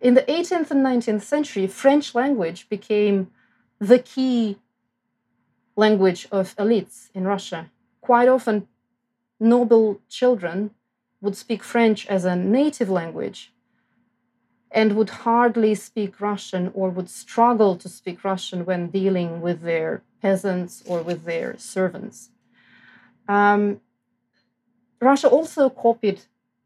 In 0.00 0.14
the 0.14 0.22
18th 0.22 0.70
and 0.70 0.84
19th 0.84 1.22
century, 1.22 1.66
French 1.66 2.14
language 2.14 2.68
became 2.68 3.30
the 3.78 3.98
key 3.98 4.58
language 5.76 6.28
of 6.30 6.56
elites 6.56 7.08
in 7.14 7.24
Russia. 7.24 7.70
Quite 8.00 8.28
often, 8.28 8.68
noble 9.38 10.00
children 10.08 10.70
would 11.20 11.36
speak 11.36 11.62
French 11.62 12.06
as 12.08 12.24
a 12.24 12.36
native 12.36 12.90
language 12.90 13.52
and 14.70 14.96
would 14.96 15.10
hardly 15.10 15.74
speak 15.74 16.20
Russian 16.20 16.70
or 16.74 16.90
would 16.90 17.08
struggle 17.08 17.76
to 17.76 17.88
speak 17.88 18.24
Russian 18.24 18.64
when 18.64 18.88
dealing 18.88 19.40
with 19.40 19.62
their 19.62 20.02
peasants 20.20 20.82
or 20.86 21.02
with 21.02 21.24
their 21.24 21.56
servants. 21.58 22.30
Um, 23.32 23.80
Russia 25.00 25.28
also 25.28 25.70
copied 25.70 26.18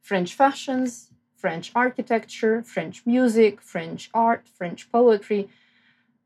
French 0.03 0.35
fashions, 0.35 1.11
French 1.37 1.71
architecture, 1.75 2.63
French 2.63 2.97
music, 3.07 3.61
French 3.61 4.11
art, 4.13 4.43
French 4.59 4.91
poetry. 4.91 5.49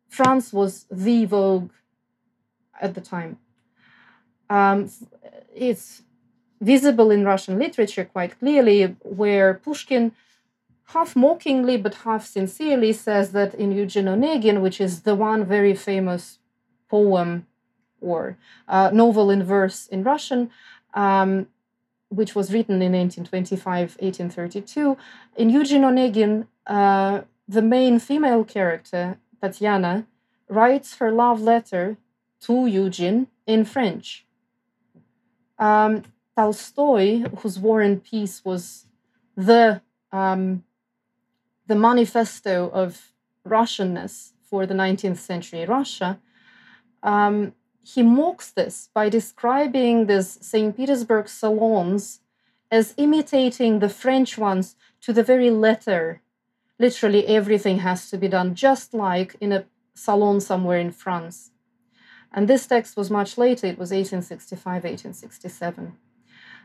France 0.08 0.46
was 0.52 0.86
the 0.90 1.26
vogue 1.26 1.72
at 2.80 2.94
the 2.94 3.02
time. 3.14 3.32
Um, 4.48 4.90
it's 5.54 6.02
visible 6.72 7.10
in 7.10 7.24
Russian 7.32 7.58
literature 7.58 8.06
quite 8.06 8.38
clearly, 8.38 8.96
where 9.20 9.54
Pushkin 9.54 10.12
half 10.94 11.14
mockingly 11.14 11.76
but 11.76 11.94
half 12.06 12.24
sincerely 12.26 12.92
says 12.92 13.32
that 13.32 13.54
in 13.54 13.72
Eugene 13.72 14.06
Onegin, 14.14 14.62
which 14.62 14.80
is 14.80 15.02
the 15.02 15.14
one 15.14 15.44
very 15.44 15.74
famous 15.74 16.38
poem 16.88 17.46
or 18.00 18.36
uh, 18.68 18.90
novel 18.92 19.30
in 19.30 19.42
verse 19.42 19.86
in 19.86 20.02
Russian, 20.02 20.50
um, 20.94 21.46
which 22.08 22.34
was 22.34 22.52
written 22.52 22.82
in 22.82 22.92
1825 22.92 23.96
1832, 24.00 24.96
in 25.36 25.50
Eugene 25.50 25.82
Onegin, 25.82 26.46
uh, 26.66 27.22
the 27.48 27.62
main 27.62 27.98
female 27.98 28.44
character, 28.44 29.18
Tatiana, 29.40 30.06
writes 30.48 30.96
her 30.96 31.10
love 31.10 31.40
letter 31.40 31.96
to 32.40 32.66
Eugene 32.66 33.28
in 33.46 33.64
French. 33.64 34.26
Um, 35.58 36.02
Tolstoy, 36.36 37.24
whose 37.38 37.58
War 37.58 37.80
and 37.80 38.02
Peace 38.02 38.44
was 38.44 38.86
the 39.36 39.82
um, 40.12 40.64
the 41.66 41.76
manifesto 41.76 42.68
of 42.70 43.12
Russianness 43.46 44.32
for 44.42 44.66
the 44.66 44.74
19th 44.74 45.18
century 45.18 45.64
Russia, 45.64 46.18
um, 47.02 47.54
he 47.82 48.02
mocks 48.02 48.50
this 48.50 48.88
by 48.92 49.08
describing 49.08 50.06
these 50.06 50.38
St. 50.40 50.76
Petersburg 50.76 51.28
salons 51.28 52.20
as 52.70 52.94
imitating 52.96 53.78
the 53.78 53.88
French 53.88 54.38
ones 54.38 54.76
to 55.00 55.12
the 55.12 55.24
very 55.24 55.50
letter. 55.50 56.20
Literally, 56.78 57.26
everything 57.26 57.78
has 57.78 58.10
to 58.10 58.16
be 58.16 58.28
done 58.28 58.54
just 58.54 58.94
like 58.94 59.36
in 59.40 59.52
a 59.52 59.64
salon 59.94 60.40
somewhere 60.40 60.78
in 60.78 60.92
France. 60.92 61.50
And 62.32 62.46
this 62.46 62.66
text 62.66 62.96
was 62.96 63.10
much 63.10 63.36
later, 63.36 63.66
it 63.66 63.78
was 63.78 63.90
1865, 63.90 64.84
1867. 64.84 65.96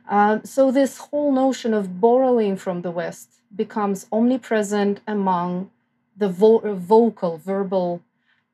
Uh, 0.07 0.39
so, 0.43 0.71
this 0.71 0.99
whole 0.99 1.31
notion 1.31 1.73
of 1.73 1.99
borrowing 1.99 2.55
from 2.55 2.83
the 2.83 2.91
West 2.91 3.41
becomes 3.55 4.05
omnipresent 4.11 5.01
among 5.07 5.71
the 6.15 6.29
vo- 6.29 6.75
vocal, 6.75 7.37
verbal 7.37 8.01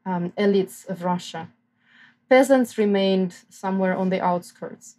um, 0.05 0.32
elites 0.38 0.88
of 0.88 1.03
Russia. 1.03 1.49
Peasants 2.32 2.77
remained 2.77 3.36
somewhere 3.49 3.93
on 3.93 4.09
the 4.09 4.21
outskirts. 4.21 4.95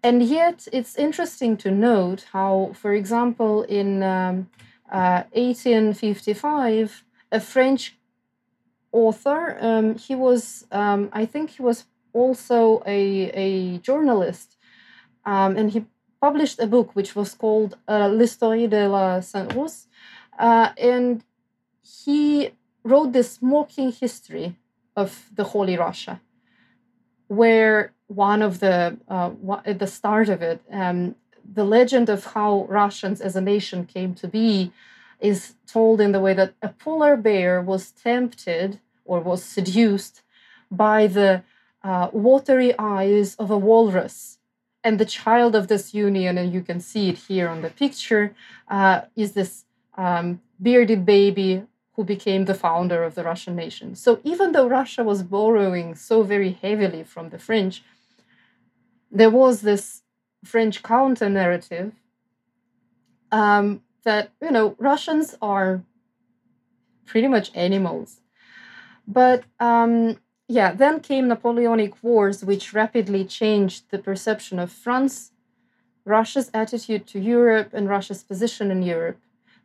And 0.00 0.22
yet, 0.22 0.68
it's 0.72 0.94
interesting 0.94 1.56
to 1.56 1.72
note 1.72 2.26
how, 2.32 2.70
for 2.72 2.92
example, 2.92 3.64
in 3.64 4.04
um, 4.04 4.48
uh, 4.88 5.24
1855, 5.32 7.04
a 7.32 7.40
French 7.40 7.98
author, 8.92 9.58
um, 9.60 9.96
he 9.96 10.14
was, 10.14 10.68
um, 10.70 11.08
I 11.12 11.26
think 11.26 11.50
he 11.50 11.62
was 11.62 11.86
also 12.12 12.80
a, 12.86 13.00
a 13.46 13.78
journalist, 13.78 14.56
um, 15.26 15.56
and 15.56 15.72
he 15.72 15.84
published 16.20 16.60
a 16.60 16.68
book 16.68 16.94
which 16.94 17.16
was 17.16 17.34
called 17.34 17.76
uh, 17.88 18.06
L'Histoire 18.06 18.68
de 18.68 18.88
la 18.88 19.18
Sainte-Russie. 19.18 19.88
Uh, 20.38 20.68
and 20.78 21.24
he 21.82 22.50
wrote 22.84 23.12
this 23.12 23.42
mocking 23.42 23.90
history 23.90 24.54
of 24.94 25.28
the 25.34 25.42
Holy 25.42 25.76
Russia, 25.76 26.20
where 27.28 27.92
one 28.08 28.42
of 28.42 28.60
the, 28.60 28.96
uh, 29.08 29.30
at 29.64 29.78
the 29.78 29.86
start 29.86 30.28
of 30.28 30.42
it, 30.42 30.60
um, 30.70 31.14
the 31.50 31.64
legend 31.64 32.08
of 32.08 32.24
how 32.26 32.66
Russians 32.68 33.20
as 33.20 33.36
a 33.36 33.40
nation 33.40 33.86
came 33.86 34.14
to 34.14 34.28
be 34.28 34.72
is 35.20 35.54
told 35.66 36.00
in 36.00 36.12
the 36.12 36.20
way 36.20 36.34
that 36.34 36.54
a 36.62 36.68
polar 36.68 37.16
bear 37.16 37.60
was 37.60 37.90
tempted 37.90 38.80
or 39.04 39.20
was 39.20 39.42
seduced 39.42 40.22
by 40.70 41.06
the 41.06 41.42
uh, 41.82 42.08
watery 42.12 42.74
eyes 42.78 43.34
of 43.36 43.50
a 43.50 43.58
walrus. 43.58 44.38
And 44.84 44.98
the 44.98 45.04
child 45.04 45.54
of 45.56 45.68
this 45.68 45.92
union, 45.92 46.38
and 46.38 46.52
you 46.52 46.62
can 46.62 46.80
see 46.80 47.08
it 47.08 47.18
here 47.18 47.48
on 47.48 47.62
the 47.62 47.70
picture, 47.70 48.34
uh, 48.68 49.02
is 49.16 49.32
this 49.32 49.64
um, 49.96 50.40
bearded 50.62 51.04
baby 51.04 51.64
who 51.98 52.04
became 52.04 52.44
the 52.44 52.54
founder 52.54 53.02
of 53.02 53.16
the 53.16 53.24
Russian 53.24 53.56
nation. 53.56 53.96
So 53.96 54.20
even 54.22 54.52
though 54.52 54.68
Russia 54.68 55.02
was 55.02 55.24
borrowing 55.24 55.96
so 55.96 56.22
very 56.22 56.52
heavily 56.52 57.02
from 57.02 57.30
the 57.30 57.40
French, 57.40 57.82
there 59.10 59.30
was 59.30 59.62
this 59.62 60.02
French 60.44 60.84
counter 60.84 61.28
narrative 61.28 61.90
um, 63.32 63.82
that 64.04 64.30
you 64.40 64.52
know 64.52 64.76
Russians 64.78 65.34
are 65.42 65.82
pretty 67.04 67.26
much 67.26 67.50
animals. 67.56 68.20
But 69.08 69.42
um, 69.58 70.18
yeah, 70.46 70.72
then 70.72 71.00
came 71.00 71.26
Napoleonic 71.26 72.00
Wars, 72.00 72.44
which 72.44 72.72
rapidly 72.72 73.24
changed 73.24 73.90
the 73.90 73.98
perception 73.98 74.60
of 74.60 74.70
France, 74.70 75.32
Russia's 76.04 76.48
attitude 76.54 77.08
to 77.08 77.18
Europe, 77.18 77.70
and 77.72 77.88
Russia's 77.88 78.22
position 78.22 78.70
in 78.70 78.84
Europe. 78.84 79.18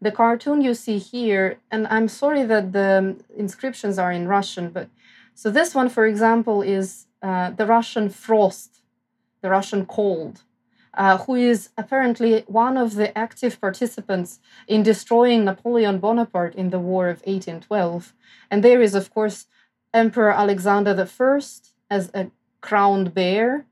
The 0.03 0.11
cartoon 0.11 0.59
you 0.59 0.73
see 0.73 0.97
here, 0.97 1.59
and 1.71 1.87
I'm 1.87 2.09
sorry 2.09 2.43
that 2.43 2.73
the 2.73 3.15
inscriptions 3.37 3.97
are 3.97 4.11
in 4.11 4.27
Russian, 4.27 4.69
but 4.69 4.89
so 5.33 5.49
this 5.49 5.73
one, 5.73 5.87
for 5.87 6.05
example, 6.05 6.61
is 6.61 7.05
uh, 7.21 7.51
the 7.51 7.65
Russian 7.65 8.09
frost, 8.09 8.81
the 9.41 9.49
Russian 9.49 9.85
cold, 9.85 10.41
uh, 10.93 11.19
who 11.19 11.35
is 11.35 11.69
apparently 11.77 12.43
one 12.47 12.75
of 12.75 12.95
the 12.95 13.17
active 13.17 13.61
participants 13.61 14.41
in 14.67 14.83
destroying 14.83 15.45
Napoleon 15.45 15.99
Bonaparte 15.99 16.55
in 16.55 16.69
the 16.69 16.79
War 16.79 17.07
of 17.07 17.19
1812. 17.19 18.13
And 18.51 18.61
there 18.61 18.81
is, 18.81 18.95
of 18.95 19.09
course, 19.13 19.47
Emperor 19.93 20.31
Alexander 20.31 20.93
I 20.99 21.41
as 21.89 22.11
a 22.13 22.29
crowned 22.59 23.13
bear. 23.13 23.65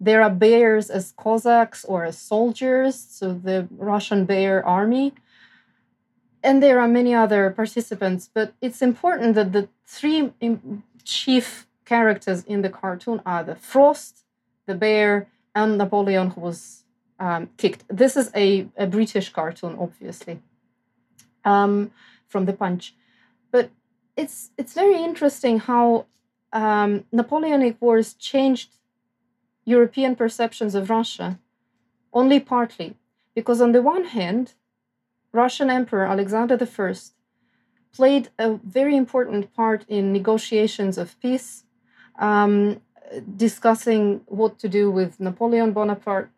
There 0.00 0.20
are 0.20 0.30
bears 0.30 0.90
as 0.90 1.12
Cossacks 1.12 1.84
or 1.84 2.04
as 2.06 2.18
soldiers, 2.18 2.96
so 2.98 3.34
the 3.34 3.68
Russian 3.70 4.24
bear 4.24 4.66
army. 4.66 5.12
And 6.42 6.62
there 6.62 6.80
are 6.80 6.88
many 6.88 7.14
other 7.14 7.50
participants, 7.50 8.30
but 8.32 8.54
it's 8.60 8.80
important 8.80 9.34
that 9.34 9.52
the 9.52 9.68
three 9.84 10.32
chief 11.04 11.66
characters 11.84 12.44
in 12.44 12.62
the 12.62 12.70
cartoon 12.70 13.20
are 13.26 13.44
the 13.44 13.56
Frost, 13.56 14.24
the 14.66 14.74
bear, 14.74 15.28
and 15.54 15.76
Napoleon, 15.76 16.30
who 16.30 16.40
was 16.40 16.84
um, 17.18 17.50
kicked. 17.56 17.84
This 17.88 18.16
is 18.16 18.30
a, 18.34 18.66
a 18.76 18.86
British 18.86 19.28
cartoon, 19.30 19.76
obviously, 19.78 20.40
um, 21.44 21.90
from 22.26 22.46
the 22.46 22.52
Punch. 22.52 22.94
But 23.50 23.70
it's 24.16 24.50
it's 24.56 24.74
very 24.74 25.02
interesting 25.02 25.58
how 25.58 26.06
um, 26.52 27.04
Napoleonic 27.12 27.76
wars 27.80 28.14
changed 28.14 28.70
European 29.64 30.16
perceptions 30.16 30.74
of 30.74 30.88
Russia, 30.88 31.38
only 32.12 32.40
partly, 32.40 32.96
because 33.34 33.60
on 33.60 33.72
the 33.72 33.82
one 33.82 34.04
hand, 34.04 34.54
Russian 35.32 35.70
Emperor 35.70 36.06
Alexander 36.06 36.58
I 36.60 36.94
played 37.92 38.28
a 38.38 38.58
very 38.64 38.96
important 38.96 39.54
part 39.54 39.84
in 39.88 40.12
negotiations 40.12 40.98
of 40.98 41.18
peace, 41.20 41.64
um, 42.18 42.80
discussing 43.36 44.22
what 44.26 44.58
to 44.58 44.68
do 44.68 44.90
with 44.90 45.20
Napoleon 45.20 45.72
Bonaparte, 45.72 46.30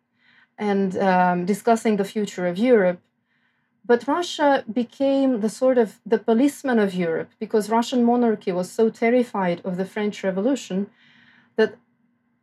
and 0.57 0.97
um, 0.97 1.45
discussing 1.45 1.97
the 1.97 2.05
future 2.05 2.47
of 2.47 2.57
Europe. 2.57 3.01
But 3.85 4.07
Russia 4.07 4.63
became 4.71 5.41
the 5.41 5.49
sort 5.49 5.77
of 5.77 5.99
the 6.05 6.17
policeman 6.17 6.79
of 6.79 6.93
Europe 6.93 7.31
because 7.39 7.69
Russian 7.69 8.03
monarchy 8.03 8.51
was 8.51 8.71
so 8.71 8.89
terrified 8.89 9.61
of 9.65 9.77
the 9.77 9.85
French 9.85 10.23
Revolution 10.23 10.89
that 11.57 11.75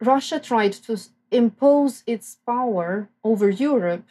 Russia 0.01 0.39
tried 0.39 0.73
to 0.73 0.99
impose 1.31 2.03
its 2.07 2.37
power 2.45 3.09
over 3.25 3.49
Europe 3.49 4.07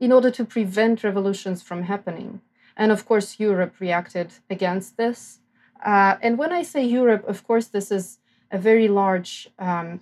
in 0.00 0.12
order 0.12 0.30
to 0.30 0.44
prevent 0.44 1.04
revolutions 1.04 1.62
from 1.62 1.84
happening. 1.84 2.40
And 2.76 2.90
of 2.90 3.06
course, 3.06 3.38
Europe 3.38 3.74
reacted 3.80 4.32
against 4.50 4.96
this. 4.96 5.40
Uh, 5.84 6.16
and 6.22 6.38
when 6.38 6.52
I 6.52 6.62
say 6.62 6.84
Europe, 6.84 7.24
of 7.28 7.46
course, 7.46 7.66
this 7.66 7.90
is 7.90 8.18
a 8.50 8.58
very 8.58 8.88
large 8.88 9.48
um, 9.58 10.00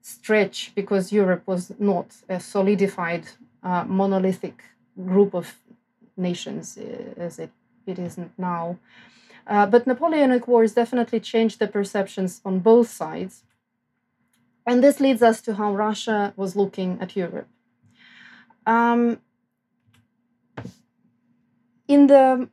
stretch 0.00 0.72
because 0.74 1.12
Europe 1.12 1.42
was 1.46 1.72
not 1.78 2.06
a 2.28 2.40
solidified, 2.40 3.24
uh, 3.62 3.84
monolithic 3.84 4.62
group 5.04 5.34
of 5.34 5.58
nations 6.16 6.78
uh, 6.78 7.14
as 7.16 7.38
it, 7.38 7.50
it 7.86 7.98
isn't 7.98 8.32
now. 8.38 8.78
Uh, 9.46 9.66
but 9.66 9.86
Napoleonic 9.86 10.46
Wars 10.46 10.74
definitely 10.74 11.20
changed 11.20 11.58
the 11.58 11.66
perceptions 11.66 12.40
on 12.44 12.60
both 12.60 12.88
sides. 12.88 13.42
And 14.64 14.82
this 14.82 15.00
leads 15.00 15.22
us 15.22 15.40
to 15.42 15.54
how 15.54 15.74
Russia 15.74 16.32
was 16.36 16.54
looking 16.54 16.98
at 17.00 17.16
Europe. 17.16 17.48
Um, 18.66 19.20
in 21.88 22.06
the 22.06 22.48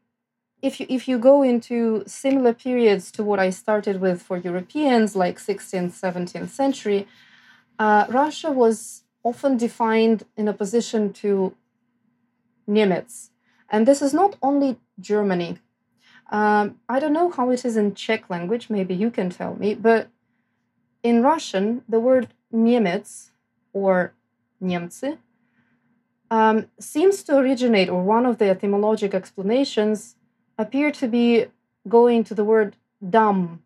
if 0.62 0.80
you 0.80 0.86
if 0.90 1.08
you 1.08 1.18
go 1.18 1.42
into 1.42 2.04
similar 2.06 2.54
periods 2.54 3.12
to 3.14 3.24
what 3.24 3.40
I 3.40 3.50
started 3.50 4.02
with 4.02 4.22
for 4.22 4.38
Europeans, 4.38 5.16
like 5.16 5.40
16th, 5.40 5.94
17th 6.00 6.50
century, 6.50 7.08
uh, 7.78 8.06
Russia 8.10 8.52
was 8.52 9.04
often 9.24 9.58
defined 9.58 10.24
in 10.36 10.50
opposition 10.50 11.14
to 11.14 11.56
Niemiec, 12.68 13.30
and 13.70 13.88
this 13.88 14.02
is 14.02 14.14
not 14.14 14.36
only 14.42 14.78
Germany. 15.00 15.60
Um, 16.32 16.80
I 16.88 17.00
don't 17.00 17.14
know 17.14 17.32
how 17.32 17.50
it 17.50 17.66
is 17.66 17.76
in 17.76 17.96
Czech 17.96 18.30
language, 18.30 18.70
maybe 18.70 18.94
you 18.94 19.10
can 19.10 19.30
tell 19.30 19.56
me, 19.56 19.74
but 19.74 20.10
in 21.02 21.24
Russian, 21.24 21.84
the 21.90 22.00
word 22.00 22.28
Niemiec 22.54 23.32
or 23.74 24.14
Niemcy 24.62 25.18
um, 26.32 26.68
seems 26.80 27.24
to 27.24 27.38
originate, 27.38 27.90
or 27.90 28.04
one 28.04 28.26
of 28.26 28.38
the 28.38 28.46
etymologic 28.46 29.14
explanations 29.14 30.16
appear 30.58 30.92
to 30.92 31.08
be 31.08 31.46
going 31.88 32.24
to 32.26 32.36
the 32.36 32.44
word 32.44 32.76
dumb 33.08 33.64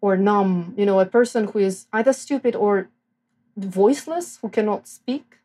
or 0.00 0.16
numb, 0.16 0.74
you 0.76 0.84
know, 0.84 1.00
a 1.00 1.06
person 1.06 1.48
who 1.48 1.58
is 1.58 1.86
either 1.92 2.12
stupid 2.12 2.54
or 2.54 2.88
voiceless, 3.56 4.38
who 4.42 4.48
cannot 4.48 4.86
speak. 4.86 5.38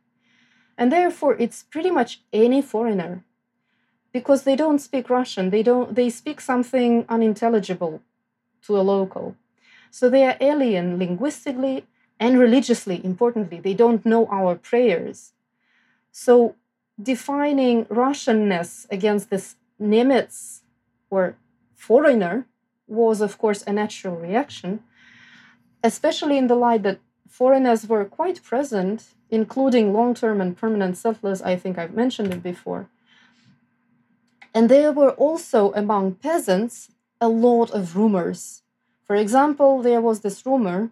And 0.77 0.91
therefore, 0.91 1.35
it's 1.39 1.63
pretty 1.63 1.91
much 1.91 2.21
any 2.33 2.61
foreigner 2.61 3.23
because 4.13 4.43
they 4.43 4.55
don't 4.55 4.79
speak 4.79 5.09
Russian. 5.09 5.49
They 5.49 5.63
don't. 5.63 5.95
They 5.95 6.09
speak 6.09 6.41
something 6.41 7.05
unintelligible 7.09 8.01
to 8.63 8.77
a 8.77 8.81
local. 8.81 9.35
So 9.91 10.09
they 10.09 10.25
are 10.25 10.37
alien 10.39 10.99
linguistically 10.99 11.85
and 12.19 12.39
religiously. 12.39 13.03
Importantly, 13.03 13.59
they 13.59 13.73
don't 13.73 14.05
know 14.05 14.27
our 14.27 14.55
prayers. 14.55 15.33
So 16.19 16.55
defining 16.99 17.85
Russianness 17.85 18.87
against 18.89 19.29
this 19.29 19.55
Nimitz 19.79 20.61
or 21.11 21.35
foreigner 21.75 22.47
was, 22.87 23.21
of 23.21 23.37
course, 23.37 23.61
a 23.67 23.71
natural 23.71 24.15
reaction, 24.15 24.83
especially 25.83 26.39
in 26.39 26.47
the 26.47 26.55
light 26.55 26.81
that 26.81 26.99
foreigners 27.29 27.87
were 27.87 28.03
quite 28.03 28.41
present, 28.41 29.13
including 29.29 29.93
long 29.93 30.15
term 30.15 30.41
and 30.41 30.57
permanent 30.57 30.97
settlers. 30.97 31.43
I 31.43 31.55
think 31.55 31.77
I've 31.77 31.93
mentioned 31.93 32.33
it 32.33 32.41
before. 32.41 32.89
And 34.55 34.69
there 34.69 34.91
were 34.91 35.11
also 35.11 35.71
among 35.73 36.15
peasants 36.15 36.89
a 37.21 37.29
lot 37.29 37.69
of 37.69 37.95
rumors. 37.95 38.63
For 39.05 39.15
example, 39.15 39.83
there 39.83 40.01
was 40.01 40.21
this 40.21 40.47
rumor 40.47 40.89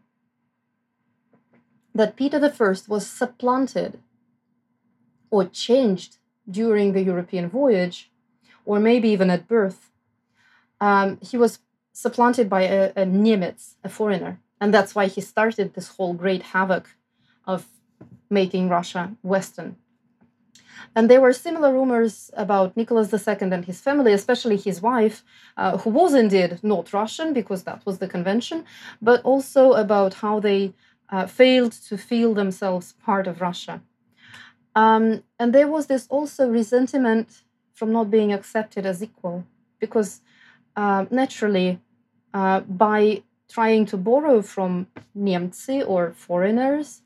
that 1.95 2.15
Peter 2.15 2.39
I 2.39 2.87
was 2.87 3.07
supplanted 3.07 3.99
or 5.35 5.43
changed 5.67 6.11
during 6.59 6.87
the 6.93 7.03
European 7.11 7.45
voyage, 7.49 7.97
or 8.69 8.79
maybe 8.79 9.09
even 9.15 9.29
at 9.29 9.47
birth. 9.57 9.81
Um, 10.87 11.07
he 11.29 11.37
was 11.43 11.59
supplanted 12.03 12.47
by 12.55 12.63
a, 12.63 12.81
a 13.01 13.05
Niemiec, 13.05 13.59
a 13.83 13.89
foreigner. 13.89 14.33
And 14.61 14.73
that's 14.73 14.95
why 14.95 15.05
he 15.07 15.21
started 15.21 15.67
this 15.67 15.89
whole 15.95 16.13
great 16.13 16.43
havoc 16.53 16.85
of 17.53 17.61
making 18.29 18.69
Russia 18.69 19.03
Western. 19.33 19.75
And 20.95 21.09
there 21.09 21.23
were 21.25 21.33
similar 21.33 21.71
rumors 21.73 22.31
about 22.45 22.77
Nicholas 22.77 23.13
II 23.13 23.51
and 23.55 23.65
his 23.65 23.81
family, 23.87 24.13
especially 24.13 24.57
his 24.57 24.81
wife, 24.81 25.17
uh, 25.57 25.77
who 25.79 25.89
was 25.89 26.13
indeed 26.13 26.51
not 26.63 26.93
Russian 26.93 27.33
because 27.33 27.63
that 27.63 27.85
was 27.85 27.97
the 27.97 28.13
convention, 28.15 28.63
but 29.01 29.19
also 29.23 29.73
about 29.73 30.13
how 30.23 30.39
they 30.39 30.73
uh, 31.09 31.25
failed 31.27 31.73
to 31.87 31.97
feel 31.97 32.33
themselves 32.33 32.93
part 33.07 33.27
of 33.27 33.41
Russia. 33.41 33.81
Um, 34.75 35.23
and 35.39 35.53
there 35.53 35.67
was 35.67 35.87
this 35.87 36.05
also 36.09 36.49
resentment 36.49 37.43
from 37.73 37.91
not 37.91 38.11
being 38.11 38.33
accepted 38.33 38.85
as 38.85 39.01
equal 39.01 39.45
because 39.79 40.21
uh, 40.75 41.05
naturally 41.09 41.79
uh, 42.33 42.59
by 42.61 43.23
trying 43.49 43.85
to 43.85 43.97
borrow 43.97 44.41
from 44.41 44.87
Niemcy 45.17 45.81
or 45.81 46.11
foreigners, 46.13 47.01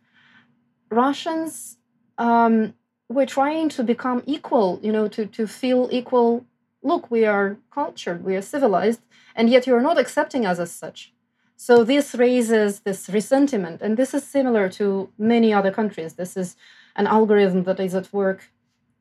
Russians 0.90 1.78
um, 2.18 2.74
were 3.08 3.26
trying 3.26 3.70
to 3.70 3.84
become 3.84 4.24
equal, 4.26 4.80
you 4.82 4.92
know, 4.92 5.08
to, 5.08 5.26
to 5.26 5.48
feel 5.48 5.90
equal. 5.92 6.46
Look, 6.82 7.12
we 7.12 7.26
are 7.26 7.58
cultured, 7.72 8.24
we 8.24 8.36
are 8.36 8.42
civilized, 8.42 9.02
and 9.36 9.50
yet 9.50 9.68
you're 9.68 9.82
not 9.82 10.00
accepting 10.00 10.46
us 10.46 10.60
as 10.60 10.72
such. 10.72 11.14
So 11.56 11.84
this 11.84 12.16
raises 12.16 12.80
this 12.80 13.10
resentment, 13.10 13.82
and 13.82 13.98
this 13.98 14.14
is 14.14 14.24
similar 14.24 14.70
to 14.70 15.10
many 15.18 15.54
other 15.54 15.72
countries. 15.72 16.14
This 16.14 16.38
is 16.38 16.56
an 17.00 17.08
algorithm 17.08 17.64
that 17.64 17.80
is 17.80 17.96
at 17.96 18.12
work 18.12 18.40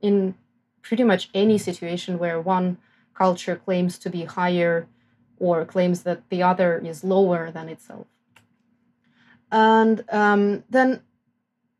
in 0.00 0.34
pretty 0.82 1.04
much 1.04 1.28
any 1.34 1.58
situation 1.58 2.18
where 2.18 2.40
one 2.40 2.78
culture 3.22 3.56
claims 3.56 3.98
to 3.98 4.08
be 4.08 4.24
higher 4.24 4.86
or 5.38 5.64
claims 5.64 5.98
that 6.04 6.20
the 6.30 6.40
other 6.50 6.70
is 6.90 7.04
lower 7.14 7.50
than 7.50 7.68
itself. 7.68 8.06
And 9.50 10.04
um, 10.22 10.42
then, 10.70 11.02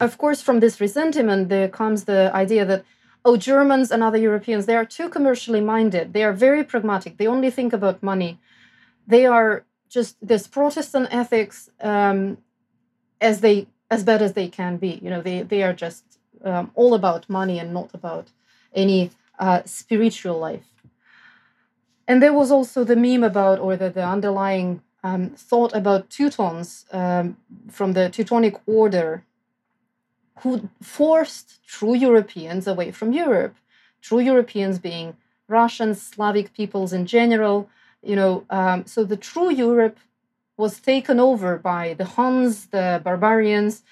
of 0.00 0.18
course, 0.18 0.40
from 0.42 0.58
this 0.60 0.80
resentment, 0.80 1.48
there 1.48 1.68
comes 1.68 2.04
the 2.04 2.22
idea 2.34 2.64
that, 2.64 2.84
oh, 3.24 3.36
Germans 3.36 3.90
and 3.92 4.02
other 4.02 4.18
Europeans, 4.18 4.66
they 4.66 4.76
are 4.76 4.84
too 4.84 5.08
commercially 5.08 5.60
minded. 5.60 6.12
They 6.12 6.24
are 6.24 6.32
very 6.32 6.64
pragmatic. 6.64 7.16
They 7.16 7.28
only 7.28 7.50
think 7.50 7.72
about 7.72 8.02
money. 8.02 8.40
They 9.06 9.24
are 9.26 9.64
just 9.88 10.16
this 10.20 10.46
Protestant 10.46 11.08
ethics 11.10 11.70
um, 11.80 12.38
as 13.20 13.40
they 13.40 13.68
as 13.90 14.04
bad 14.04 14.20
as 14.22 14.32
they 14.34 14.48
can 14.48 14.76
be. 14.76 15.00
You 15.02 15.10
know, 15.10 15.22
they 15.22 15.42
they 15.42 15.62
are 15.62 15.72
just 15.72 16.07
um, 16.44 16.70
all 16.74 16.94
about 16.94 17.28
money 17.28 17.58
and 17.58 17.72
not 17.72 17.90
about 17.94 18.28
any 18.74 19.10
uh, 19.38 19.62
spiritual 19.64 20.38
life. 20.38 20.66
And 22.06 22.22
there 22.22 22.32
was 22.32 22.50
also 22.50 22.84
the 22.84 22.96
meme 22.96 23.22
about, 23.22 23.58
or 23.58 23.76
the, 23.76 23.90
the 23.90 24.04
underlying 24.04 24.82
um, 25.04 25.30
thought 25.30 25.74
about 25.74 26.10
Teutons 26.10 26.86
um, 26.92 27.36
from 27.70 27.92
the 27.92 28.08
Teutonic 28.08 28.56
Order 28.66 29.24
who 30.40 30.68
forced 30.82 31.66
true 31.66 31.94
Europeans 31.94 32.66
away 32.66 32.90
from 32.92 33.12
Europe. 33.12 33.56
True 34.00 34.20
Europeans 34.20 34.78
being 34.78 35.16
Russians, 35.48 36.00
Slavic 36.00 36.52
peoples 36.52 36.92
in 36.92 37.06
general. 37.06 37.68
You 38.02 38.16
know, 38.16 38.44
um, 38.50 38.86
so 38.86 39.04
the 39.04 39.16
true 39.16 39.50
Europe 39.50 39.98
was 40.56 40.80
taken 40.80 41.20
over 41.20 41.58
by 41.58 41.94
the 41.94 42.04
Huns, 42.04 42.66
the 42.66 43.00
barbarians, 43.02 43.82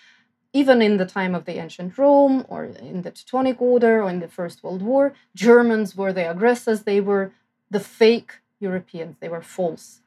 even 0.60 0.80
in 0.80 0.96
the 0.96 1.04
time 1.18 1.34
of 1.34 1.44
the 1.44 1.58
ancient 1.64 1.98
Rome 1.98 2.36
or 2.48 2.64
in 2.64 3.02
the 3.02 3.10
Teutonic 3.10 3.60
Order 3.60 4.02
or 4.02 4.08
in 4.08 4.20
the 4.20 4.32
First 4.38 4.64
World 4.64 4.80
War. 4.90 5.04
Germans 5.34 5.94
were 6.00 6.14
the 6.14 6.30
aggressors, 6.30 6.80
they 6.84 7.00
were 7.10 7.26
the 7.70 7.84
fake 8.00 8.32
Europeans, 8.58 9.16
they 9.20 9.28
were 9.28 9.42
false. 9.42 10.00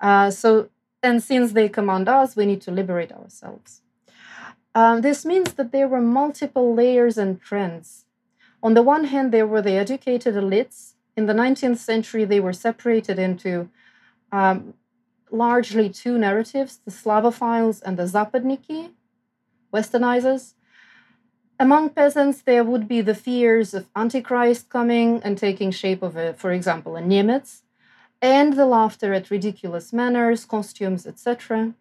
Uh, 0.00 0.30
so, 0.30 0.68
and 1.02 1.20
since 1.20 1.50
they 1.52 1.68
command 1.68 2.08
us, 2.08 2.36
we 2.36 2.46
need 2.46 2.62
to 2.66 2.70
liberate 2.70 3.10
ourselves. 3.10 3.82
Um, 4.72 5.00
this 5.00 5.24
means 5.24 5.54
that 5.54 5.72
there 5.72 5.88
were 5.88 6.04
multiple 6.22 6.68
layers 6.72 7.18
and 7.18 7.40
trends. 7.40 8.04
On 8.62 8.74
the 8.74 8.82
one 8.94 9.04
hand, 9.12 9.32
there 9.32 9.48
were 9.52 9.62
the 9.62 9.76
educated 9.84 10.34
elites. 10.34 10.92
In 11.16 11.26
the 11.26 11.32
19th 11.32 11.78
century, 11.78 12.24
they 12.24 12.40
were 12.40 12.52
separated 12.52 13.18
into 13.18 13.68
um, 14.30 14.74
largely 15.30 15.88
two 15.88 16.18
narratives 16.18 16.80
the 16.84 16.92
Slavophiles 16.92 17.82
and 17.82 17.96
the 17.96 18.04
Zapadniki, 18.04 18.90
westernizers. 19.78 20.54
Among 21.58 21.90
peasants, 21.90 22.38
there 22.42 22.64
would 22.70 22.86
be 22.94 23.00
the 23.00 23.20
fears 23.26 23.68
of 23.78 23.88
Antichrist 24.02 24.68
coming 24.68 25.08
and 25.24 25.34
taking 25.38 25.70
shape 25.70 26.02
of, 26.02 26.14
a, 26.16 26.34
for 26.34 26.50
example, 26.52 26.96
a 26.96 27.02
Nimitz, 27.02 27.62
and 28.20 28.54
the 28.54 28.66
laughter 28.66 29.10
at 29.14 29.30
ridiculous 29.30 29.92
manners, 29.92 30.44
costumes, 30.44 31.06
etc. 31.06 31.74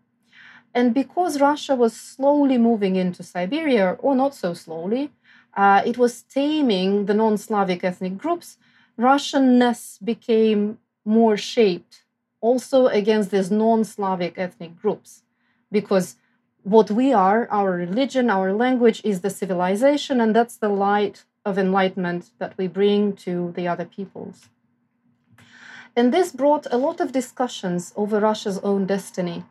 And 0.73 0.93
because 0.93 1.41
Russia 1.49 1.75
was 1.75 1.93
slowly 1.95 2.57
moving 2.57 2.95
into 2.95 3.23
Siberia, 3.23 3.97
or 4.05 4.13
not 4.15 4.33
so 4.35 4.53
slowly, 4.53 5.11
uh, 5.55 5.81
it 5.85 5.97
was 5.97 6.23
taming 6.23 7.05
the 7.05 7.13
non 7.13 7.37
Slavic 7.37 7.83
ethnic 7.83 8.17
groups, 8.17 8.57
Russianness 8.99 10.03
became 10.03 10.79
more 11.05 11.37
shaped 11.37 12.03
also 12.41 12.87
against 12.87 13.31
these 13.31 13.51
non 13.51 13.83
Slavic 13.83 14.37
ethnic 14.37 14.79
groups. 14.81 15.23
Because 15.71 16.15
what 16.65 16.89
we 16.91 17.13
are, 17.13 17.47
our 17.49 17.71
religion, 17.71 18.29
our 18.29 18.51
language, 18.51 18.99
is 19.03 19.21
the 19.21 19.29
civilization, 19.29 20.19
and 20.19 20.35
that's 20.35 20.57
the 20.57 20.69
light 20.69 21.23
of 21.45 21.57
enlightenment 21.57 22.31
that 22.39 22.53
we 22.57 22.67
bring 22.67 23.13
to 23.27 23.53
the 23.55 23.67
other 23.67 23.85
peoples. 23.85 24.49
And 25.95 26.13
this 26.13 26.31
brought 26.31 26.67
a 26.71 26.77
lot 26.77 26.99
of 26.99 27.13
discussions 27.13 27.93
over 27.95 28.19
Russia's 28.19 28.59
own 28.59 28.85
destiny 28.85 29.45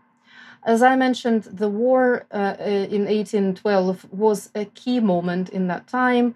as 0.65 0.83
I 0.83 0.97
mentioned, 0.97 1.45
the 1.45 1.69
war 1.69 2.27
uh, 2.33 2.57
in 2.59 3.05
1812 3.05 4.07
was 4.11 4.51
a 4.55 4.65
key 4.65 4.99
moment 4.99 5.51
in 5.51 5.67
that 5.69 5.87
time, 5.87 6.35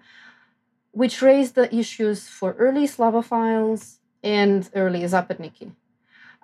which 0.91 1.21
raised 1.21 1.55
the 1.55 1.73
issues 1.75 2.27
for 2.27 2.53
early 2.53 2.87
Slavophiles 2.87 3.97
and 4.23 4.69
early 4.75 5.01
Zapadniki. 5.01 5.71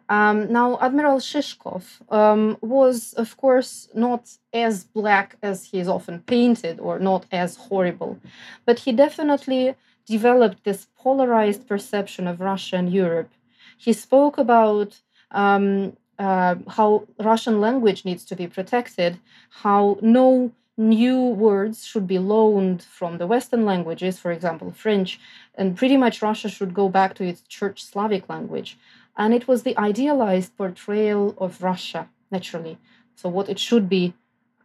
Um, 0.08 0.52
now, 0.52 0.78
Admiral 0.82 1.18
Shishkov 1.18 1.84
um, 2.12 2.58
was, 2.62 3.14
of 3.14 3.38
course, 3.38 3.90
not 3.94 4.30
as 4.54 4.84
black 4.84 5.38
as 5.42 5.66
he 5.66 5.80
is 5.80 5.88
often 5.88 6.20
painted 6.20 6.80
or 6.80 7.00
not 7.00 7.26
as 7.32 7.56
horrible, 7.56 8.20
but 8.66 8.80
he 8.80 8.92
definitely 8.92 9.76
developed 10.06 10.64
this 10.64 10.88
polarized 10.96 11.68
perception 11.68 12.28
of 12.28 12.40
Russia 12.40 12.76
and 12.76 12.94
Europe. 12.94 13.32
He 13.78 13.94
spoke 13.94 14.38
about 14.38 15.02
um, 15.32 15.98
uh, 16.20 16.56
how 16.68 17.08
Russian 17.20 17.60
language 17.60 18.06
needs 18.06 18.24
to 18.26 18.36
be 18.36 18.48
protected, 18.48 19.20
how 19.50 19.98
no 20.02 20.52
new 20.78 21.24
words 21.24 21.86
should 21.86 22.06
be 22.06 22.20
loaned 22.20 22.84
from 22.84 23.18
the 23.18 23.28
Western 23.28 23.66
languages, 23.66 24.20
for 24.20 24.32
example, 24.32 24.72
French, 24.72 25.20
and 25.56 25.78
pretty 25.78 25.98
much 25.98 26.22
Russia 26.22 26.50
should 26.50 26.74
go 26.74 26.90
back 26.90 27.16
to 27.16 27.24
its 27.24 27.42
Church 27.42 27.84
Slavic 27.84 28.30
language. 28.30 28.78
And 29.18 29.34
it 29.34 29.48
was 29.48 29.64
the 29.64 29.78
idealized 29.78 30.56
portrayal 30.58 31.36
of 31.38 31.64
Russia, 31.64 32.10
naturally. 32.32 32.78
So, 33.16 33.30
what 33.30 33.50
it 33.50 33.60
should 33.60 33.88
be 33.88 34.14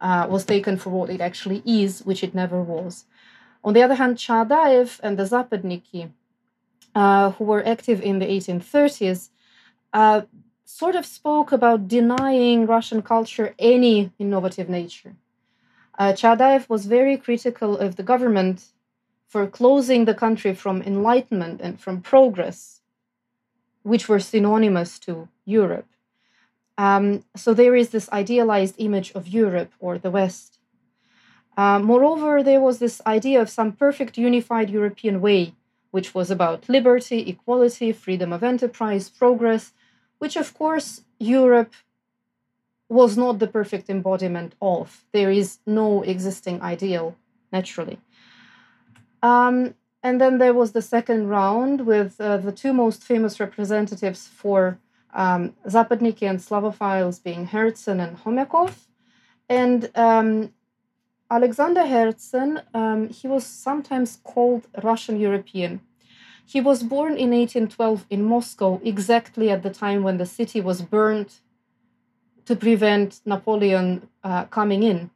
uh, 0.01 0.27
was 0.29 0.45
taken 0.45 0.77
for 0.77 0.89
what 0.89 1.09
it 1.09 1.21
actually 1.21 1.61
is, 1.65 2.03
which 2.05 2.23
it 2.23 2.35
never 2.35 2.61
was. 2.61 3.05
On 3.63 3.73
the 3.73 3.83
other 3.83 3.95
hand, 3.95 4.17
Chaadaev 4.17 4.99
and 5.03 5.17
the 5.17 5.23
Zapadniki, 5.23 6.11
uh, 6.95 7.31
who 7.31 7.45
were 7.45 7.65
active 7.65 8.01
in 8.01 8.19
the 8.19 8.25
1830s, 8.25 9.29
uh, 9.93 10.21
sort 10.65 10.95
of 10.95 11.05
spoke 11.05 11.51
about 11.51 11.87
denying 11.87 12.65
Russian 12.65 13.01
culture 13.01 13.53
any 13.59 14.11
innovative 14.19 14.69
nature. 14.69 15.15
Uh, 15.97 16.13
Chaadaev 16.13 16.69
was 16.69 16.85
very 16.85 17.17
critical 17.17 17.77
of 17.77 17.95
the 17.95 18.03
government 18.03 18.65
for 19.27 19.47
closing 19.47 20.05
the 20.05 20.13
country 20.13 20.53
from 20.53 20.81
enlightenment 20.81 21.61
and 21.61 21.79
from 21.79 22.01
progress, 22.01 22.80
which 23.83 24.07
were 24.07 24.19
synonymous 24.19 24.99
to 24.99 25.27
Europe. 25.45 25.87
Um, 26.77 27.23
so 27.35 27.53
there 27.53 27.75
is 27.75 27.89
this 27.89 28.09
idealized 28.11 28.75
image 28.77 29.11
of 29.13 29.27
Europe 29.27 29.71
or 29.79 29.97
the 29.97 30.11
West. 30.11 30.59
Uh, 31.57 31.79
moreover, 31.79 32.41
there 32.41 32.61
was 32.61 32.79
this 32.79 33.01
idea 33.05 33.41
of 33.41 33.49
some 33.49 33.73
perfect 33.73 34.17
unified 34.17 34.69
European 34.69 35.21
way, 35.21 35.53
which 35.91 36.15
was 36.15 36.31
about 36.31 36.69
liberty, 36.69 37.29
equality, 37.29 37.91
freedom 37.91 38.31
of 38.31 38.43
enterprise, 38.43 39.09
progress, 39.09 39.73
which 40.17 40.35
of 40.37 40.53
course 40.53 41.01
Europe 41.19 41.73
was 42.87 43.17
not 43.17 43.39
the 43.39 43.47
perfect 43.47 43.89
embodiment 43.89 44.53
of. 44.61 45.05
There 45.11 45.31
is 45.31 45.59
no 45.65 46.03
existing 46.03 46.61
ideal, 46.61 47.15
naturally. 47.51 47.99
Um, 49.21 49.75
and 50.03 50.19
then 50.19 50.37
there 50.37 50.53
was 50.53 50.71
the 50.71 50.81
second 50.81 51.27
round 51.27 51.85
with 51.85 52.19
uh, 52.19 52.37
the 52.37 52.51
two 52.51 52.73
most 52.73 53.03
famous 53.03 53.39
representatives 53.39 54.27
for 54.27 54.79
um, 55.13 55.53
Zapadniki 55.67 56.29
and 56.29 56.39
Slavophiles 56.39 57.21
being 57.23 57.47
Herzen 57.47 57.99
and 57.99 58.17
Khomyakov. 58.17 58.73
And 59.49 59.91
um, 59.95 60.53
Alexander 61.29 61.81
Herzen, 61.81 62.61
um, 62.73 63.09
he 63.09 63.27
was 63.27 63.45
sometimes 63.45 64.19
called 64.23 64.67
Russian 64.81 65.19
European 65.19 65.81
he 66.51 66.59
was 66.59 66.83
born 66.83 67.13
in 67.13 67.31
1812 67.31 68.05
in 68.09 68.25
Moscow, 68.25 68.81
exactly 68.83 69.49
at 69.49 69.63
the 69.63 69.69
time 69.69 70.03
when 70.03 70.17
the 70.17 70.25
city 70.25 70.59
was 70.59 70.81
burned 70.81 71.35
to 72.43 72.57
prevent 72.57 73.21
Napoleon 73.25 74.09
uh, 74.21 74.43
coming 74.45 74.83
in. 74.83 75.11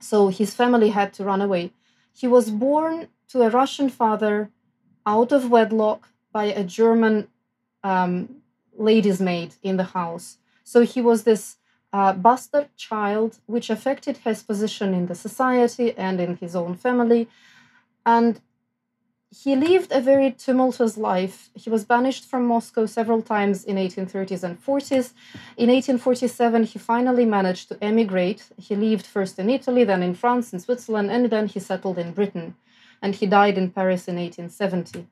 So 0.00 0.28
his 0.28 0.54
family 0.54 0.90
had 0.90 1.14
to 1.14 1.24
run 1.24 1.40
away. 1.40 1.72
He 2.12 2.26
was 2.26 2.50
born 2.50 3.08
to 3.28 3.42
a 3.42 3.50
Russian 3.50 3.88
father 3.88 4.50
out 5.06 5.32
of 5.32 5.50
wedlock 5.50 6.08
by 6.32 6.44
a 6.44 6.64
German 6.64 7.28
um, 7.82 8.36
lady's 8.76 9.20
maid 9.20 9.54
in 9.62 9.76
the 9.76 9.90
house. 9.98 10.38
So 10.64 10.82
he 10.82 11.00
was 11.00 11.22
this 11.22 11.56
uh, 11.92 12.12
bastard 12.12 12.68
child, 12.76 13.38
which 13.46 13.70
affected 13.70 14.16
his 14.18 14.42
position 14.42 14.94
in 14.94 15.06
the 15.06 15.14
society 15.14 15.96
and 15.96 16.20
in 16.20 16.36
his 16.36 16.56
own 16.56 16.74
family. 16.74 17.28
And 18.04 18.40
he 19.42 19.56
lived 19.56 19.90
a 19.92 20.00
very 20.00 20.30
tumultuous 20.30 20.96
life. 20.96 21.50
He 21.54 21.68
was 21.68 21.84
banished 21.84 22.24
from 22.24 22.46
Moscow 22.46 22.86
several 22.86 23.20
times 23.20 23.64
in 23.64 23.76
1830s 23.76 24.44
and 24.44 24.64
40s. 24.64 25.12
In 25.56 25.68
1847, 25.70 26.64
he 26.64 26.78
finally 26.78 27.24
managed 27.24 27.68
to 27.68 27.78
emigrate. 27.82 28.44
He 28.56 28.76
lived 28.76 29.06
first 29.06 29.38
in 29.38 29.50
Italy, 29.50 29.84
then 29.84 30.02
in 30.02 30.14
France 30.14 30.52
and 30.52 30.62
Switzerland, 30.62 31.10
and 31.10 31.30
then 31.30 31.48
he 31.48 31.58
settled 31.58 31.98
in 31.98 32.12
Britain 32.12 32.54
And 33.03 33.15
he 33.15 33.25
died 33.25 33.57
in 33.57 33.71
Paris 33.71 34.07
in 34.07 34.15
1870. 34.15 35.07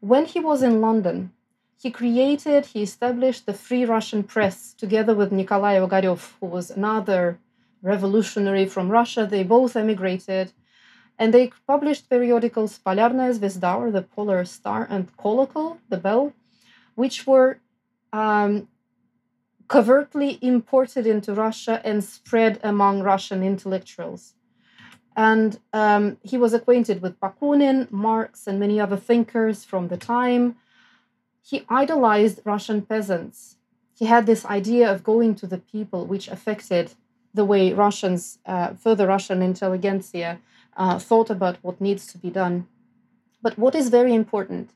When 0.00 0.24
he 0.26 0.40
was 0.40 0.62
in 0.62 0.80
London, 0.80 1.32
he 1.80 1.90
created, 1.90 2.66
he 2.66 2.82
established 2.82 3.46
the 3.46 3.54
Free 3.54 3.84
Russian 3.84 4.22
Press 4.22 4.72
together 4.72 5.14
with 5.14 5.32
Nikolai 5.32 5.76
Ogarev, 5.78 6.32
who 6.40 6.46
was 6.46 6.70
another 6.70 7.38
revolutionary 7.82 8.66
from 8.66 8.88
Russia. 8.88 9.26
They 9.26 9.44
both 9.44 9.76
emigrated 9.76 10.52
and 11.18 11.32
they 11.32 11.52
published 11.66 12.10
periodicals 12.10 12.78
Polarная 12.84 13.32
Zvezda, 13.32 13.76
or 13.78 13.90
the 13.90 14.02
Polar 14.02 14.44
Star, 14.44 14.86
and 14.90 15.16
Kolokol, 15.16 15.78
the 15.88 15.96
bell, 15.96 16.32
which 16.94 17.26
were 17.26 17.60
um, 18.12 18.68
covertly 19.68 20.38
imported 20.42 21.06
into 21.06 21.34
Russia 21.34 21.80
and 21.84 22.02
spread 22.02 22.60
among 22.62 23.02
Russian 23.02 23.42
intellectuals. 23.42 24.34
And 25.15 25.59
um, 25.73 26.17
he 26.23 26.37
was 26.37 26.53
acquainted 26.53 27.01
with 27.01 27.19
Bakunin, 27.19 27.91
Marx, 27.91 28.47
and 28.47 28.59
many 28.59 28.79
other 28.79 28.97
thinkers 28.97 29.65
from 29.65 29.87
the 29.87 29.97
time. 29.97 30.55
He 31.41 31.65
idolized 31.67 32.41
Russian 32.45 32.81
peasants. 32.83 33.57
He 33.97 34.05
had 34.05 34.25
this 34.25 34.45
idea 34.45 34.89
of 34.91 35.03
going 35.03 35.35
to 35.35 35.47
the 35.47 35.57
people, 35.57 36.05
which 36.05 36.27
affected 36.27 36.93
the 37.33 37.45
way 37.45 37.73
Russians, 37.73 38.39
uh, 38.45 38.73
further 38.73 39.07
Russian 39.07 39.41
intelligentsia, 39.41 40.39
uh, 40.77 40.99
thought 40.99 41.29
about 41.29 41.57
what 41.61 41.81
needs 41.81 42.07
to 42.07 42.17
be 42.17 42.29
done. 42.29 42.67
But 43.41 43.57
what 43.57 43.75
is 43.75 43.89
very 43.89 44.13
important, 44.13 44.71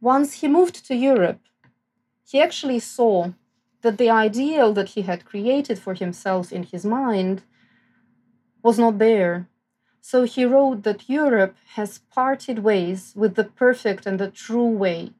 once 0.00 0.40
he 0.40 0.48
moved 0.48 0.86
to 0.86 0.94
Europe, 0.94 1.40
he 2.30 2.40
actually 2.40 2.78
saw 2.78 3.32
that 3.82 3.98
the 3.98 4.10
ideal 4.10 4.72
that 4.72 4.90
he 4.90 5.02
had 5.02 5.24
created 5.24 5.78
for 5.78 5.94
himself 5.94 6.52
in 6.52 6.64
his 6.64 6.84
mind 6.84 7.42
was 8.62 8.78
not 8.78 8.98
there. 8.98 9.48
So 10.00 10.24
he 10.24 10.44
wrote 10.44 10.82
that 10.82 11.08
Europe 11.08 11.56
has 11.74 12.00
parted 12.10 12.60
ways 12.60 13.12
with 13.14 13.34
the 13.34 13.44
perfect 13.44 14.06
and 14.06 14.18
the 14.18 14.30
true 14.30 14.68
way. 14.68 15.12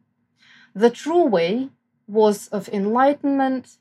The 0.74 0.91
true 0.91 1.24
way 1.24 1.70
was 2.09 2.49
of 2.49 2.68
enlightenment, 2.68 3.76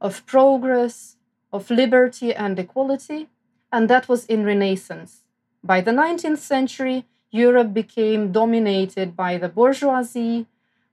of 0.00 0.26
progress, 0.26 1.16
of 1.52 1.70
liberty 1.70 2.34
and 2.34 2.58
equality, 2.58 3.28
and 3.72 3.88
that 3.88 4.08
was 4.08 4.26
in 4.26 4.44
Renaissance. 4.44 5.22
By 5.62 5.80
the 5.80 5.92
19th 5.92 6.38
century, 6.38 7.06
Europe 7.30 7.72
became 7.72 8.32
dominated 8.32 9.16
by 9.16 9.38
the 9.38 9.48
bourgeoisie, 9.48 10.46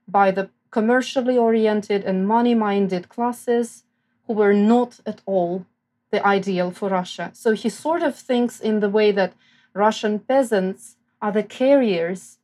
by 0.08 0.30
the 0.30 0.50
commercially 0.70 1.36
oriented 1.36 2.04
and 2.04 2.26
money 2.26 2.54
minded 2.54 3.08
classes 3.08 3.84
who 4.26 4.32
were 4.32 4.54
not 4.54 5.00
at 5.04 5.20
all 5.26 5.66
the 6.12 6.24
ideal 6.24 6.70
for 6.70 6.88
Russia. 6.90 7.30
So 7.32 7.52
he 7.52 7.68
sort 7.68 8.02
of 8.02 8.14
thinks 8.14 8.60
in 8.60 8.80
the 8.80 8.90
way 8.90 9.10
that 9.12 9.32
Russian 9.74 10.20
peasants 10.20 10.96
are 11.20 11.32
the 11.32 11.42
carriers 11.42 12.38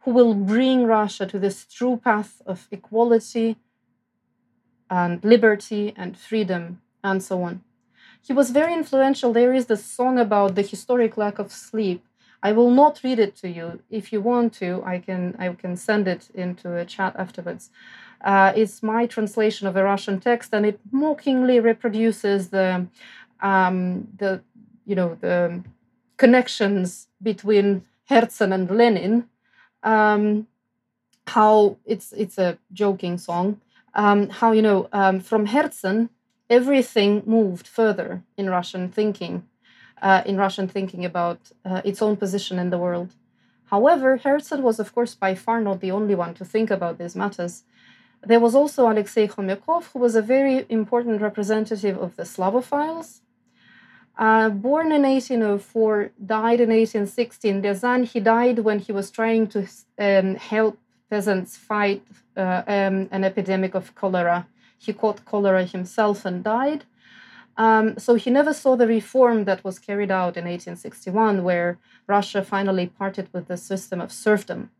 who 0.00 0.10
will 0.10 0.34
bring 0.34 0.84
Russia 0.84 1.26
to 1.26 1.38
this 1.38 1.64
true 1.66 2.00
path 2.02 2.42
of 2.46 2.66
equality 2.70 3.56
and 4.90 5.22
liberty 5.24 5.94
and 5.96 6.16
freedom 6.16 6.80
and 7.04 7.22
so 7.22 7.42
on. 7.42 7.62
He 8.26 8.32
was 8.32 8.50
very 8.50 8.72
influential. 8.72 9.32
There 9.32 9.52
is 9.52 9.66
the 9.66 9.76
song 9.76 10.18
about 10.18 10.54
the 10.54 10.62
historic 10.62 11.16
lack 11.16 11.38
of 11.38 11.52
sleep. 11.52 12.04
I 12.42 12.52
will 12.52 12.70
not 12.70 13.00
read 13.04 13.18
it 13.18 13.36
to 13.36 13.48
you. 13.48 13.80
If 13.90 14.12
you 14.12 14.20
want 14.20 14.52
to, 14.54 14.82
I 14.84 14.98
can 14.98 15.36
I 15.38 15.48
can 15.54 15.76
send 15.76 16.08
it 16.08 16.28
into 16.34 16.76
a 16.76 16.84
chat 16.84 17.14
afterwards. 17.16 17.70
Uh, 18.22 18.52
it's 18.54 18.82
my 18.82 19.06
translation 19.06 19.66
of 19.66 19.76
a 19.76 19.82
Russian 19.82 20.20
text, 20.20 20.52
and 20.52 20.64
it 20.66 20.78
mockingly 20.90 21.60
reproduces 21.60 22.50
the 22.50 22.86
um, 23.40 24.08
the 24.16 24.40
you 24.86 24.94
know 24.94 25.16
the 25.20 25.62
connections 26.16 27.08
between 27.22 27.84
Herzen 28.08 28.52
and 28.52 28.70
Lenin. 28.70 29.28
Um, 29.82 30.46
how 31.28 31.76
it's 31.84 32.12
it's 32.12 32.38
a 32.38 32.58
joking 32.72 33.18
song. 33.18 33.60
Um, 33.94 34.28
how 34.30 34.52
you 34.52 34.62
know 34.62 34.88
um, 34.92 35.20
from 35.20 35.46
Herzen 35.46 36.08
everything 36.50 37.22
moved 37.26 37.66
further 37.66 38.22
in 38.36 38.50
Russian 38.50 38.88
thinking, 38.88 39.46
uh, 40.02 40.22
in 40.26 40.36
Russian 40.36 40.68
thinking 40.68 41.04
about 41.04 41.38
uh, 41.64 41.80
its 41.84 42.02
own 42.02 42.16
position 42.16 42.58
in 42.58 42.70
the 42.70 42.78
world. 42.78 43.14
However, 43.66 44.18
Herzen 44.18 44.60
was, 44.60 44.78
of 44.78 44.94
course, 44.94 45.14
by 45.14 45.34
far 45.34 45.60
not 45.60 45.80
the 45.80 45.90
only 45.90 46.14
one 46.14 46.34
to 46.34 46.44
think 46.44 46.70
about 46.70 46.98
these 46.98 47.16
matters. 47.16 47.64
There 48.24 48.40
was 48.40 48.54
also 48.54 48.90
Alexei 48.90 49.26
Khomyakov, 49.26 49.84
who 49.92 49.98
was 49.98 50.14
a 50.14 50.22
very 50.22 50.64
important 50.68 51.20
representative 51.20 51.98
of 51.98 52.16
the 52.16 52.22
Slavophiles. 52.22 53.20
Uh, 54.16 54.50
born 54.50 54.92
in 54.92 55.02
1804, 55.02 56.10
died 56.24 56.60
in 56.60 56.68
1860 56.68 57.48
in 57.48 57.62
Ryazan. 57.62 58.04
He 58.04 58.20
died 58.20 58.60
when 58.60 58.78
he 58.78 58.92
was 58.92 59.10
trying 59.10 59.46
to 59.48 59.66
um, 59.98 60.36
help 60.36 60.78
peasants 61.10 61.56
fight 61.56 62.02
uh, 62.36 62.62
um, 62.66 63.08
an 63.10 63.24
epidemic 63.24 63.74
of 63.74 63.94
cholera 63.94 64.46
he 64.82 64.92
caught 64.92 65.24
cholera 65.24 65.64
himself 65.64 66.24
and 66.24 66.42
died. 66.42 66.84
Um, 67.56 67.98
so 67.98 68.14
he 68.14 68.30
never 68.30 68.52
saw 68.52 68.76
the 68.76 68.86
reform 68.86 69.44
that 69.44 69.62
was 69.62 69.78
carried 69.78 70.10
out 70.10 70.36
in 70.36 70.44
1861, 70.44 71.44
where 71.44 71.78
Russia 72.06 72.42
finally 72.42 72.86
parted 72.86 73.28
with 73.32 73.46
the 73.46 73.56
system 73.56 74.00
of 74.00 74.10
serfdom. 74.10 74.70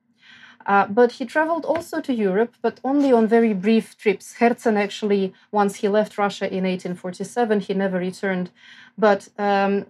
Uh, 0.66 0.86
but 0.86 1.12
he 1.12 1.24
traveled 1.24 1.64
also 1.64 2.00
to 2.00 2.12
Europe, 2.12 2.54
but 2.62 2.80
only 2.84 3.12
on 3.12 3.26
very 3.26 3.52
brief 3.52 3.96
trips. 3.98 4.34
Herzen 4.38 4.76
actually, 4.76 5.32
once 5.50 5.76
he 5.76 5.88
left 5.88 6.18
Russia 6.18 6.46
in 6.46 6.64
1847, 6.64 7.60
he 7.60 7.74
never 7.74 7.98
returned. 7.98 8.50
But 8.96 9.28
um, 9.38 9.86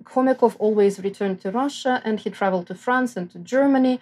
always 0.59 1.01
returned 1.01 1.41
to 1.41 1.51
Russia 1.51 2.01
and 2.05 2.20
he 2.20 2.31
traveled 2.31 2.66
to 2.68 2.75
France 2.75 3.16
and 3.16 3.31
to 3.33 3.39
Germany. 3.39 4.01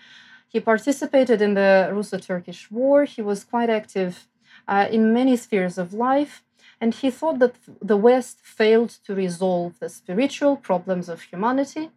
He 0.48 0.60
participated 0.60 1.40
in 1.40 1.54
the 1.54 1.90
Russo 1.92 2.18
Turkish 2.18 2.70
War. 2.70 3.04
He 3.04 3.22
was 3.22 3.44
quite 3.44 3.70
active 3.70 4.26
uh, 4.66 4.88
in 4.90 5.12
many 5.12 5.36
spheres 5.36 5.78
of 5.78 5.92
life, 5.92 6.42
and 6.80 6.94
he 6.94 7.10
thought 7.10 7.38
that 7.38 7.54
the 7.80 7.96
West 7.96 8.38
failed 8.42 8.90
to 9.04 9.14
resolve 9.14 9.78
the 9.78 9.88
spiritual 9.88 10.56
problems 10.56 11.08
of 11.08 11.22
humanity 11.22 11.90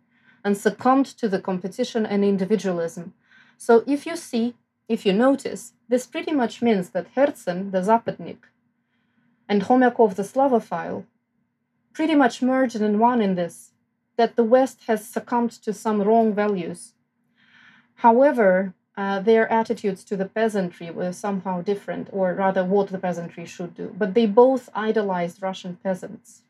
and 0.44 0.58
succumbed 0.58 1.06
to 1.06 1.28
the 1.30 1.40
competition 1.40 2.06
and 2.06 2.24
individualism. 2.24 3.14
So, 3.58 3.84
if 3.88 4.06
you 4.06 4.16
see, 4.18 4.56
if 4.88 5.06
you 5.06 5.14
notice, 5.14 5.74
this 5.88 6.06
pretty 6.06 6.32
much 6.32 6.62
means 6.62 6.90
that 6.90 7.14
Herzen, 7.16 7.72
the 7.72 7.82
Zapadnik, 7.82 8.44
and 9.48 9.62
Khomyakov, 9.62 10.16
the 10.16 10.24
Slavophile, 10.24 11.06
pretty 11.94 12.16
much 12.16 12.42
merged 12.42 12.82
in 12.82 13.00
one 13.00 13.22
in 13.22 13.36
this 13.36 13.72
that 14.16 14.36
the 14.36 14.44
West 14.44 14.84
has 14.88 15.08
succumbed 15.08 15.52
to 15.52 15.74
some 15.74 16.02
wrong 16.02 16.34
values. 16.34 16.94
However, 17.96 18.74
uh, 18.96 19.20
their 19.20 19.52
attitudes 19.52 20.04
to 20.04 20.16
the 20.16 20.26
peasantry 20.26 20.92
were 20.92 21.12
somehow 21.12 21.62
different, 21.62 22.10
or 22.12 22.34
rather, 22.34 22.64
what 22.64 22.90
the 22.90 23.00
peasantry 23.00 23.46
should 23.46 23.74
do. 23.74 23.94
But 23.98 24.14
they 24.14 24.28
both 24.28 24.70
idolized 24.76 25.42
Russian 25.42 25.78
peasants. 25.84 26.44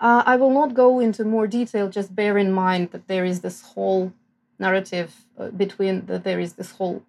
Uh, 0.00 0.22
I 0.24 0.36
will 0.36 0.50
not 0.50 0.74
go 0.74 1.00
into 1.00 1.24
more 1.24 1.46
detail, 1.46 1.88
just 1.88 2.14
bear 2.14 2.38
in 2.38 2.52
mind 2.52 2.90
that 2.92 3.08
there 3.08 3.24
is 3.24 3.40
this 3.40 3.62
whole 3.62 4.12
narrative 4.58 5.26
uh, 5.38 5.48
between, 5.48 6.06
that 6.06 6.24
there 6.24 6.40
is 6.40 6.54
this 6.54 6.72
whole 6.72 7.02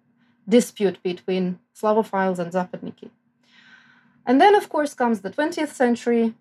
dispute 0.48 1.02
between 1.02 1.58
Slavophiles 1.74 2.38
and 2.38 2.52
Zapadniki. 2.52 3.10
And 4.24 4.40
then, 4.40 4.54
of 4.54 4.68
course, 4.68 4.94
comes 4.94 5.20
the 5.20 5.30
20th 5.30 5.68
century 5.68 6.34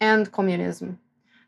and 0.00 0.30
communism. 0.30 0.98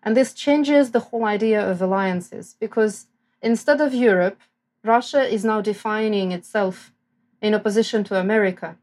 And 0.03 0.17
this 0.17 0.33
changes 0.33 0.91
the 0.91 1.01
whole 1.01 1.25
idea 1.25 1.61
of 1.71 1.81
alliances 1.81 2.57
because 2.59 3.07
instead 3.41 3.81
of 3.81 3.95
Europe, 3.95 4.41
Russia 4.85 5.23
is 5.23 5.45
now 5.45 5.61
defining 5.61 6.33
itself 6.33 6.93
in 7.41 7.55
opposition 7.55 8.03
to 8.05 8.19
America. 8.19 8.77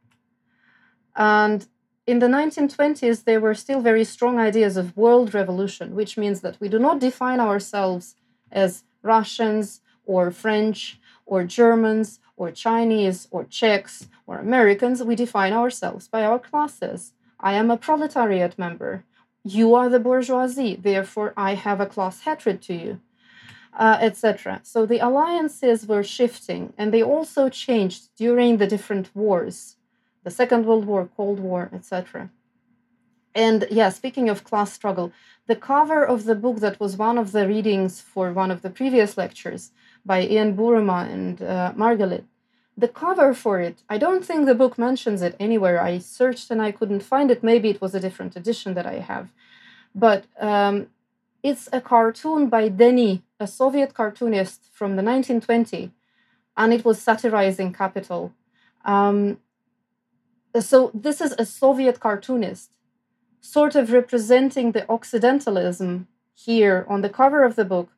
And 1.16 1.68
in 2.08 2.20
the 2.20 2.28
1920s, 2.28 3.26
there 3.26 3.42
were 3.42 3.54
still 3.54 3.82
very 3.82 4.04
strong 4.04 4.40
ideas 4.40 4.78
of 4.78 4.96
world 4.96 5.34
revolution, 5.34 5.96
which 5.96 6.18
means 6.18 6.42
that 6.42 6.60
we 6.60 6.70
do 6.70 6.80
not 6.80 7.00
define 7.00 7.40
ourselves 7.40 8.16
as 8.52 8.84
Russians 9.04 9.82
or 10.12 10.32
French 10.44 11.00
or 11.26 11.40
Germans 11.60 12.20
or 12.36 12.48
Chinese 12.52 13.28
or 13.32 13.44
Czechs 13.60 14.08
or 14.28 14.36
Americans. 14.38 15.04
We 15.04 15.16
define 15.16 15.54
ourselves 15.54 16.08
by 16.08 16.22
our 16.24 16.40
classes. 16.50 17.14
I 17.40 17.54
am 17.62 17.70
a 17.70 17.84
proletariat 17.88 18.54
member. 18.66 18.94
You 19.44 19.76
are 19.78 19.90
the 19.90 20.06
bourgeoisie. 20.08 20.76
Therefore, 20.76 21.30
I 21.38 21.52
have 21.66 21.80
a 21.80 21.92
class 21.94 22.16
hatred 22.28 22.62
to 22.68 22.74
you 22.74 23.00
uh, 23.78 23.98
etc. 24.02 24.60
So 24.64 24.86
the 24.86 25.00
alliances 25.00 25.88
were 25.88 26.04
shifting, 26.04 26.74
and 26.78 26.94
they 26.94 27.04
also 27.04 27.50
changed 27.50 28.10
during 28.16 28.58
the 28.58 28.68
different 28.68 29.10
wars, 29.16 29.78
the 30.24 30.32
Second 30.32 30.66
World 30.66 30.86
War, 30.86 31.10
Cold 31.16 31.40
War, 31.40 31.70
etc. 31.74 32.30
And 33.36 33.68
yeah, 33.72 33.90
speaking 33.90 34.28
of 34.28 34.44
class 34.44 34.74
struggle, 34.74 35.12
the 35.48 35.56
cover 35.56 36.04
of 36.06 36.26
the 36.26 36.36
book 36.36 36.58
that 36.58 36.80
was 36.80 36.98
one 36.98 37.18
of 37.18 37.32
the 37.32 37.48
readings 37.48 38.02
for 38.02 38.34
one 38.34 38.52
of 38.52 38.62
the 38.62 38.70
previous 38.70 39.18
lectures 39.18 39.72
by 40.06 40.22
Ian 40.22 40.56
Buruma 40.56 41.10
and 41.10 41.42
uh, 41.42 41.74
Margalit, 41.76 42.26
the 42.78 42.88
cover 42.88 43.34
for 43.34 43.60
it, 43.60 43.84
I 43.90 43.98
don't 43.98 44.24
think 44.24 44.46
the 44.46 44.56
book 44.56 44.78
mentions 44.78 45.22
it 45.22 45.36
anywhere. 45.40 45.82
I 45.82 46.00
searched 46.00 46.50
and 46.50 46.62
I 46.62 46.72
couldn't 46.72 47.04
find 47.04 47.30
it. 47.30 47.44
Maybe 47.44 47.70
it 47.70 47.82
was 47.82 47.94
a 47.94 48.00
different 48.00 48.36
edition 48.36 48.74
that 48.76 48.86
I 48.86 49.00
have. 49.00 49.32
But 49.94 50.26
um, 50.40 50.88
it's 51.44 51.68
a 51.74 51.82
cartoon 51.82 52.48
by 52.48 52.70
Deni, 52.70 53.22
a 53.40 53.48
Soviet 53.48 53.94
cartoonist 53.94 54.70
from 54.72 54.96
the 54.96 55.02
1920s, 55.02 55.92
and 56.56 56.74
it 56.74 56.86
was 56.86 57.02
satirizing 57.02 57.74
capital. 57.74 58.34
Um, 58.86 59.40
so 60.60 60.92
this 60.94 61.22
is 61.22 61.34
a 61.38 61.46
Soviet 61.46 62.00
cartoonist, 62.00 62.72
sort 63.42 63.76
of 63.76 63.92
representing 63.92 64.72
the 64.72 64.90
Occidentalism 64.90 66.08
here 66.34 66.86
on 66.88 67.02
the 67.02 67.10
cover 67.10 67.44
of 67.44 67.56
the 67.56 67.66
book, 67.66 67.90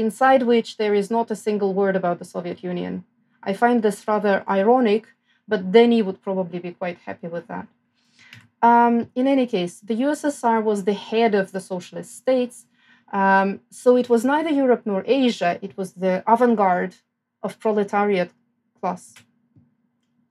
inside 0.00 0.42
which 0.42 0.76
there 0.76 0.94
is 0.94 1.10
not 1.10 1.30
a 1.30 1.36
single 1.36 1.72
word 1.74 1.96
about 1.96 2.18
the 2.18 2.24
Soviet 2.24 2.62
Union. 2.62 3.04
I 3.42 3.52
find 3.52 3.82
this 3.82 4.06
rather 4.08 4.44
ironic, 4.48 5.04
but 5.46 5.72
Deni 5.72 6.04
would 6.04 6.22
probably 6.22 6.58
be 6.58 6.72
quite 6.72 6.98
happy 7.06 7.28
with 7.28 7.46
that. 7.48 7.66
Um, 8.62 9.10
in 9.14 9.26
any 9.26 9.46
case, 9.46 9.80
the 9.80 9.94
USSR 10.06 10.62
was 10.62 10.84
the 10.84 10.92
head 10.92 11.34
of 11.34 11.52
the 11.52 11.60
socialist 11.60 12.16
states, 12.16 12.66
Um, 13.12 13.60
so 13.70 13.96
it 13.96 14.08
was 14.08 14.24
neither 14.24 14.50
Europe 14.50 14.82
nor 14.84 15.02
Asia, 15.06 15.58
it 15.62 15.76
was 15.76 15.94
the 15.94 16.22
avant 16.26 16.56
garde 16.56 16.94
of 17.42 17.58
proletariat 17.58 18.30
class. 18.80 19.14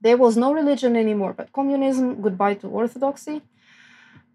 There 0.01 0.17
was 0.17 0.37
no 0.37 0.53
religion 0.53 0.95
anymore 0.95 1.33
but 1.33 1.51
communism, 1.51 2.21
goodbye 2.21 2.55
to 2.55 2.67
orthodoxy. 2.67 3.41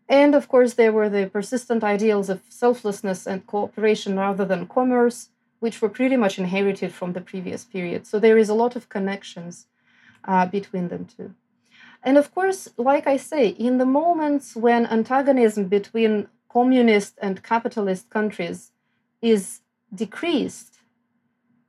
And 0.08 0.34
of 0.34 0.48
course, 0.48 0.74
there 0.74 0.92
were 0.92 1.08
the 1.08 1.26
persistent 1.26 1.82
ideals 1.82 2.28
of 2.28 2.42
selflessness 2.48 3.26
and 3.26 3.46
cooperation 3.46 4.18
rather 4.18 4.44
than 4.44 4.66
commerce, 4.66 5.30
which 5.60 5.80
were 5.80 5.88
pretty 5.88 6.16
much 6.16 6.38
inherited 6.38 6.92
from 6.92 7.12
the 7.12 7.20
previous 7.20 7.64
period. 7.64 8.06
So 8.06 8.18
there 8.18 8.36
is 8.36 8.48
a 8.48 8.54
lot 8.54 8.76
of 8.76 8.88
connections 8.88 9.66
uh, 10.24 10.46
between 10.46 10.88
them 10.88 11.06
two. 11.06 11.34
And 12.02 12.18
of 12.18 12.34
course, 12.34 12.68
like 12.76 13.06
I 13.06 13.16
say, 13.16 13.48
in 13.48 13.78
the 13.78 13.86
moments 13.86 14.54
when 14.54 14.86
antagonism 14.86 15.68
between 15.68 16.28
communist 16.50 17.18
and 17.20 17.42
capitalist 17.42 18.10
countries 18.10 18.72
is 19.22 19.60
decreased, 19.94 20.80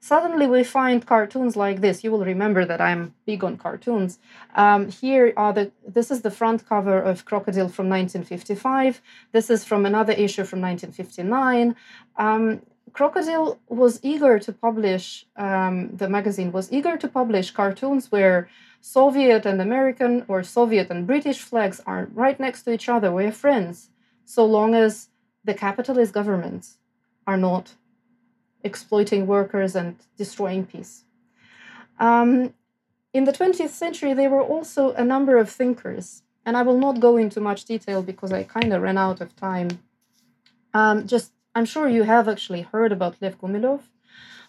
suddenly 0.06 0.46
we 0.46 0.64
find 0.64 1.08
cartoons 1.14 1.56
like 1.56 1.82
this. 1.82 2.04
You 2.04 2.12
will 2.12 2.26
remember 2.34 2.64
that 2.64 2.80
I'm 2.80 3.16
big 3.26 3.44
on 3.44 3.58
cartoons. 3.58 4.20
Um, 4.54 4.82
here 5.02 5.34
are 5.36 5.54
the 5.58 5.72
this 5.98 6.12
is 6.12 6.22
the 6.22 6.36
front 6.40 6.60
cover 6.70 6.98
of 7.12 7.26
Crocodile 7.26 7.70
from 7.78 7.88
1955. 7.90 9.02
This 9.32 9.50
is 9.50 9.66
from 9.70 9.84
another 9.86 10.14
issue 10.26 10.46
from 10.52 10.62
1959. 10.62 11.76
Um, 12.18 12.62
Crocodile 12.94 13.60
was 13.68 14.00
eager 14.04 14.38
to 14.46 14.52
publish, 14.54 15.26
um, 15.36 15.76
the 16.02 16.08
magazine 16.08 16.52
was 16.52 16.72
eager 16.72 16.96
to 16.98 17.08
publish 17.08 17.50
cartoons 17.52 18.12
where 18.12 18.48
Soviet 18.80 19.44
and 19.46 19.60
American 19.60 20.24
or 20.28 20.44
Soviet 20.44 20.88
and 20.92 21.08
British 21.08 21.40
flags 21.50 21.82
are 21.88 22.08
right 22.14 22.40
next 22.40 22.62
to 22.64 22.72
each 22.72 22.88
other. 22.88 23.12
We're 23.12 23.32
friends, 23.46 23.90
so 24.24 24.46
long 24.46 24.76
as 24.76 25.10
the 25.44 25.56
capitalist 25.56 26.14
governments 26.14 26.78
are 27.26 27.38
not 27.38 27.74
exploiting 28.66 29.28
workers 29.28 29.76
and 29.76 29.96
destroying 30.18 30.66
peace. 30.66 31.06
Um, 32.00 32.54
in 33.14 33.24
the 33.24 33.32
20th 33.32 33.70
century, 33.70 34.14
there 34.14 34.30
were 34.30 34.42
also 34.44 34.92
a 34.94 35.06
number 35.06 35.38
of 35.38 35.50
thinkers, 35.50 36.24
and 36.46 36.58
I 36.58 36.64
will 36.64 36.78
not 36.78 37.00
go 37.00 37.16
into 37.16 37.40
much 37.40 37.64
detail 37.64 38.02
because 38.02 38.34
I 38.34 38.44
kind 38.44 38.74
of 38.74 38.82
ran 38.82 38.98
out 38.98 39.22
of 39.22 39.36
time. 39.36 39.70
Um, 40.74 41.08
just 41.08 41.32
I'm 41.56 41.66
sure 41.66 41.88
you 41.88 42.04
have 42.04 42.28
actually 42.28 42.64
heard 42.64 42.92
about 42.92 43.22
Lev 43.22 43.40
Gumilov, 43.40 43.82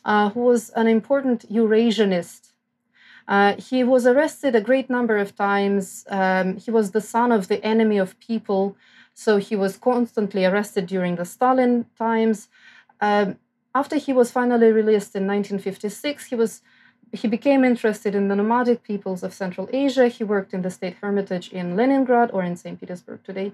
uh, 0.05 0.31
who 0.31 0.41
was 0.41 0.71
an 0.71 0.89
important 0.89 1.49
Eurasianist. 1.49 2.53
Uh, 3.29 3.55
he 3.57 3.85
was 3.85 4.07
arrested 4.07 4.55
a 4.57 4.61
great 4.61 4.89
number 4.91 5.17
of 5.17 5.37
times. 5.37 6.05
Um, 6.09 6.57
he 6.57 6.71
was 6.73 6.91
the 6.91 7.01
son 7.01 7.31
of 7.31 7.47
the 7.47 7.64
enemy 7.64 7.99
of 7.99 8.19
people, 8.19 8.77
so 9.14 9.37
he 9.37 9.55
was 9.55 9.79
constantly 9.79 10.45
arrested 10.45 10.87
during 10.87 11.14
the 11.17 11.25
Stalin 11.25 11.87
times. 11.97 12.49
Um, 13.01 13.39
after 13.81 13.97
he 13.97 14.12
was 14.20 14.31
finally 14.39 14.70
released 14.81 15.14
in 15.14 15.27
1956, 15.27 16.27
he 16.27 16.37
was 16.43 16.62
he 17.20 17.29
became 17.29 17.62
interested 17.64 18.12
in 18.14 18.29
the 18.29 18.39
nomadic 18.41 18.83
peoples 18.83 19.22
of 19.22 19.33
Central 19.43 19.68
Asia. 19.72 20.09
He 20.09 20.24
worked 20.24 20.53
in 20.53 20.62
the 20.62 20.77
state 20.79 20.97
hermitage 21.01 21.49
in 21.59 21.77
Leningrad 21.77 22.31
or 22.33 22.43
in 22.43 22.57
St. 22.57 22.79
Petersburg 22.81 23.20
today. 23.22 23.53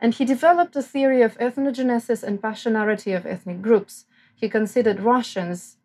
And 0.00 0.10
he 0.14 0.24
developed 0.34 0.76
a 0.76 0.82
theory 0.82 1.22
of 1.22 1.38
ethnogenesis 1.38 2.22
and 2.22 2.42
passionarity 2.48 3.16
of 3.16 3.24
ethnic 3.24 3.62
groups. 3.62 3.94
He 4.40 4.48
considered 4.58 5.00
Russians 5.14 5.78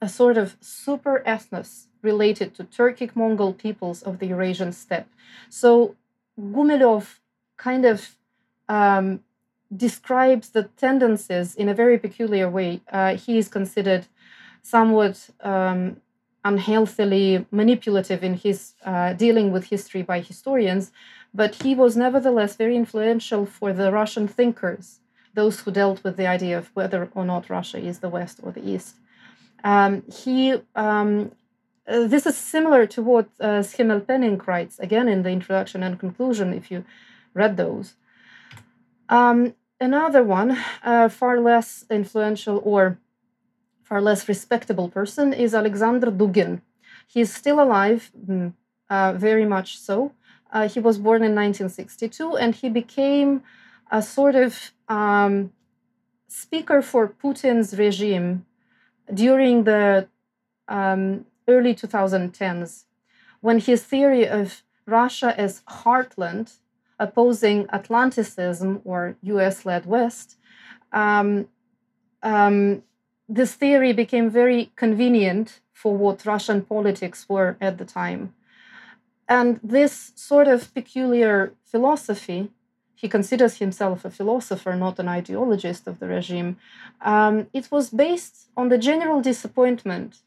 a 0.00 0.08
sort 0.08 0.36
of 0.42 0.56
super 0.60 1.16
ethnos 1.34 1.70
related 2.10 2.48
to 2.54 2.64
Turkic 2.64 3.10
Mongol 3.20 3.52
peoples 3.64 4.00
of 4.08 4.18
the 4.20 4.28
Eurasian 4.32 4.72
steppe. 4.72 5.10
So 5.48 5.96
Gumilov 6.38 7.04
kind 7.56 7.84
of 7.92 7.98
um, 8.68 9.06
describes 9.74 10.50
the 10.50 10.64
tendencies 10.76 11.54
in 11.54 11.68
a 11.68 11.74
very 11.74 11.98
peculiar 11.98 12.48
way. 12.48 12.80
Uh, 12.90 13.16
he 13.16 13.38
is 13.38 13.48
considered 13.48 14.06
somewhat 14.62 15.30
um, 15.42 16.00
unhealthily 16.44 17.46
manipulative 17.50 18.24
in 18.24 18.34
his 18.34 18.74
uh, 18.84 19.12
dealing 19.12 19.52
with 19.52 19.66
history 19.66 20.02
by 20.02 20.20
historians, 20.20 20.90
but 21.32 21.62
he 21.62 21.74
was 21.74 21.96
nevertheless 21.96 22.56
very 22.56 22.76
influential 22.76 23.46
for 23.46 23.72
the 23.72 23.92
Russian 23.92 24.26
thinkers, 24.26 25.00
those 25.34 25.60
who 25.60 25.70
dealt 25.70 26.02
with 26.02 26.16
the 26.16 26.26
idea 26.26 26.58
of 26.58 26.70
whether 26.74 27.08
or 27.14 27.24
not 27.24 27.50
Russia 27.50 27.78
is 27.78 28.00
the 28.00 28.08
West 28.08 28.40
or 28.42 28.50
the 28.52 28.68
East. 28.68 28.96
Um, 29.62 30.02
he 30.10 30.60
um, 30.74 31.32
uh, 31.90 32.06
this 32.06 32.26
is 32.26 32.36
similar 32.36 32.86
to 32.86 33.02
what 33.02 33.28
uh, 33.40 33.62
Schimmelpenninck 33.62 34.46
writes 34.46 34.78
again 34.78 35.08
in 35.08 35.22
the 35.22 35.30
introduction 35.30 35.82
and 35.82 35.98
conclusion, 35.98 36.52
if 36.52 36.70
you 36.70 36.84
read 37.34 37.56
those. 37.56 37.94
Um, 39.08 39.54
another 39.80 40.22
one, 40.22 40.58
uh, 40.82 41.08
far 41.08 41.40
less 41.40 41.84
influential 41.90 42.60
or 42.64 42.98
far 43.82 44.00
less 44.00 44.28
respectable 44.28 44.88
person, 44.88 45.32
is 45.32 45.54
Alexander 45.54 46.10
Dugin. 46.10 46.60
He's 47.06 47.34
still 47.34 47.60
alive, 47.60 48.10
mm, 48.26 48.52
uh, 48.88 49.14
very 49.14 49.46
much 49.46 49.78
so. 49.78 50.12
Uh, 50.52 50.68
he 50.68 50.80
was 50.80 50.98
born 50.98 51.22
in 51.22 51.34
1962 51.34 52.36
and 52.36 52.54
he 52.54 52.68
became 52.68 53.42
a 53.90 54.02
sort 54.02 54.34
of 54.34 54.72
um, 54.88 55.52
speaker 56.28 56.82
for 56.82 57.08
Putin's 57.08 57.78
regime 57.78 58.46
during 59.12 59.64
the 59.64 60.08
um, 60.68 61.26
early 61.48 61.74
2010s 61.74 62.84
when 63.40 63.58
his 63.58 63.82
theory 63.82 64.28
of 64.28 64.62
Russia 64.86 65.34
as 65.38 65.62
heartland 65.62 66.58
opposing 67.00 67.66
Atlanticism 67.72 68.80
or 68.84 69.16
US 69.22 69.66
led 69.66 69.86
West, 69.86 70.36
um, 70.92 71.48
um, 72.22 72.82
this 73.28 73.54
theory 73.54 73.92
became 73.92 74.28
very 74.30 74.70
convenient 74.76 75.60
for 75.72 75.96
what 75.96 76.26
Russian 76.26 76.62
politics 76.62 77.26
were 77.28 77.56
at 77.60 77.78
the 77.78 77.84
time. 77.84 78.34
And 79.28 79.60
this 79.62 80.12
sort 80.14 80.48
of 80.48 80.74
peculiar 80.74 81.54
philosophy, 81.64 82.50
he 82.94 83.08
considers 83.08 83.56
himself 83.58 84.04
a 84.04 84.10
philosopher, 84.10 84.74
not 84.74 84.98
an 84.98 85.06
ideologist 85.06 85.86
of 85.86 86.00
the 86.00 86.08
regime, 86.08 86.58
um, 87.00 87.46
it 87.52 87.70
was 87.70 87.88
based 87.90 88.50
on 88.56 88.68
the 88.68 88.78
general 88.78 89.20
disappointment 89.22 90.18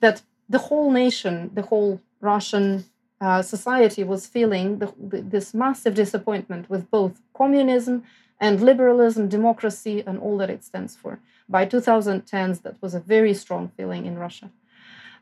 that 0.00 0.22
the 0.48 0.58
whole 0.58 0.90
nation, 0.90 1.50
the 1.54 1.62
whole 1.62 2.00
Russian 2.20 2.84
uh, 3.20 3.42
society 3.42 4.04
was 4.04 4.26
feeling 4.26 4.78
the, 4.78 4.92
this 4.98 5.52
massive 5.54 5.94
disappointment 5.94 6.70
with 6.70 6.90
both 6.90 7.20
communism 7.34 8.04
and 8.40 8.60
liberalism, 8.60 9.28
democracy, 9.28 10.04
and 10.06 10.18
all 10.20 10.38
that 10.38 10.50
it 10.50 10.62
stands 10.62 10.94
for. 10.94 11.18
By 11.48 11.66
2010s, 11.66 12.62
that 12.62 12.80
was 12.80 12.94
a 12.94 13.00
very 13.00 13.34
strong 13.34 13.72
feeling 13.76 14.06
in 14.06 14.18
Russia. 14.18 14.50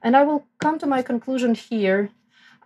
And 0.03 0.15
I 0.17 0.23
will 0.25 0.45
come 0.59 0.79
to 0.79 0.87
my 0.87 1.01
conclusion 1.03 1.55
here 1.55 2.11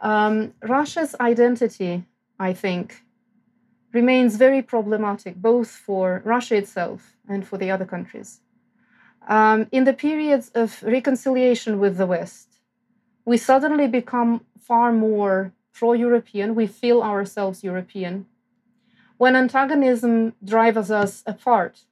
um, 0.00 0.54
Russia's 0.62 1.14
identity, 1.20 2.04
I 2.38 2.52
think, 2.52 3.02
remains 3.92 4.36
very 4.36 4.62
problematic 4.62 5.36
both 5.36 5.68
for 5.68 6.22
Russia 6.24 6.56
itself 6.56 7.16
and 7.28 7.46
for 7.46 7.58
the 7.58 7.70
other 7.70 7.84
countries. 7.84 8.40
Um, 9.28 9.66
in 9.70 9.84
the 9.84 9.92
periods 9.92 10.50
of 10.54 10.82
reconciliation 10.82 11.78
with 11.78 11.98
the 11.98 12.06
West, 12.06 12.49
we 13.24 13.36
suddenly 13.36 13.86
become 13.86 14.44
far 14.58 14.92
more 14.92 15.52
pro 15.72 15.92
European, 15.92 16.54
we 16.54 16.66
feel 16.66 17.02
ourselves 17.02 17.64
European. 17.64 18.26
When 19.16 19.36
antagonism 19.36 20.34
drives 20.44 20.90
us 20.90 21.22
apart, 21.26 21.84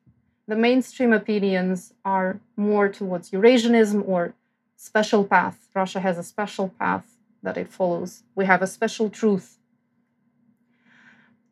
the 0.46 0.56
mainstream 0.56 1.12
opinions 1.12 1.92
are 2.04 2.40
more 2.56 2.88
towards 2.88 3.30
Eurasianism 3.30 4.06
or 4.06 4.34
special 4.76 5.24
path. 5.24 5.68
Russia 5.74 6.00
has 6.00 6.16
a 6.18 6.22
special 6.22 6.68
path 6.80 7.18
that 7.42 7.56
it 7.56 7.68
follows. 7.68 8.22
We 8.34 8.46
have 8.46 8.62
a 8.62 8.66
special 8.66 9.10
truth. 9.10 9.58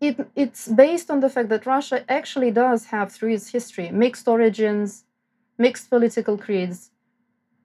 It, 0.00 0.28
it's 0.34 0.68
based 0.68 1.10
on 1.10 1.20
the 1.20 1.30
fact 1.30 1.48
that 1.48 1.66
Russia 1.66 2.04
actually 2.08 2.50
does 2.50 2.86
have, 2.86 3.12
through 3.12 3.32
its 3.34 3.50
history, 3.50 3.90
mixed 3.90 4.28
origins, 4.28 5.04
mixed 5.58 5.88
political 5.90 6.36
creeds, 6.36 6.90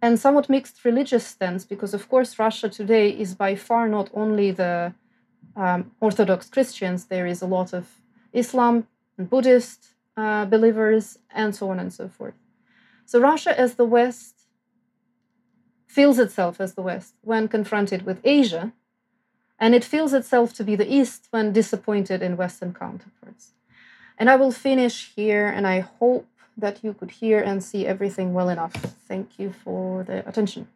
and 0.02 0.20
somewhat 0.20 0.50
mixed 0.50 0.84
religious 0.84 1.26
stance, 1.26 1.64
because 1.64 1.94
of 1.94 2.10
course, 2.10 2.40
Russia 2.40 2.70
today 2.70 3.10
is 3.10 3.36
by 3.36 3.56
far 3.56 3.88
not 3.88 4.10
only 4.14 4.52
the 4.52 4.94
um, 5.56 5.92
Orthodox 6.00 6.50
Christians, 6.50 7.06
there 7.06 7.28
is 7.28 7.42
a 7.42 7.48
lot 7.48 7.74
of 7.74 8.02
Islam 8.34 8.88
and 9.18 9.30
Buddhist 9.30 9.88
uh, 10.18 10.46
believers, 10.46 11.20
and 11.34 11.56
so 11.56 11.70
on 11.70 11.80
and 11.80 11.94
so 11.94 12.08
forth. 12.08 12.34
So, 13.06 13.20
Russia 13.20 13.58
as 13.60 13.76
the 13.76 13.86
West 13.86 14.42
feels 15.88 16.20
itself 16.20 16.60
as 16.60 16.74
the 16.74 16.82
West 16.82 17.16
when 17.22 17.48
confronted 17.48 18.06
with 18.06 18.20
Asia, 18.24 18.74
and 19.60 19.76
it 19.76 19.84
feels 19.84 20.14
itself 20.14 20.54
to 20.54 20.64
be 20.64 20.76
the 20.76 20.92
East 20.92 21.28
when 21.32 21.54
disappointed 21.54 22.22
in 22.22 22.38
Western 22.38 22.74
counterparts. 22.74 23.52
And 24.18 24.30
I 24.30 24.36
will 24.36 24.52
finish 24.52 25.12
here, 25.16 25.48
and 25.48 25.68
I 25.68 25.80
hope 25.80 26.28
that 26.58 26.84
you 26.84 26.94
could 26.94 27.12
hear 27.12 27.40
and 27.40 27.64
see 27.64 27.88
everything 27.88 28.34
well 28.34 28.50
enough. 28.50 28.74
Thank 29.08 29.40
you 29.40 29.54
for 29.64 30.04
the 30.04 30.28
attention. 30.28 30.68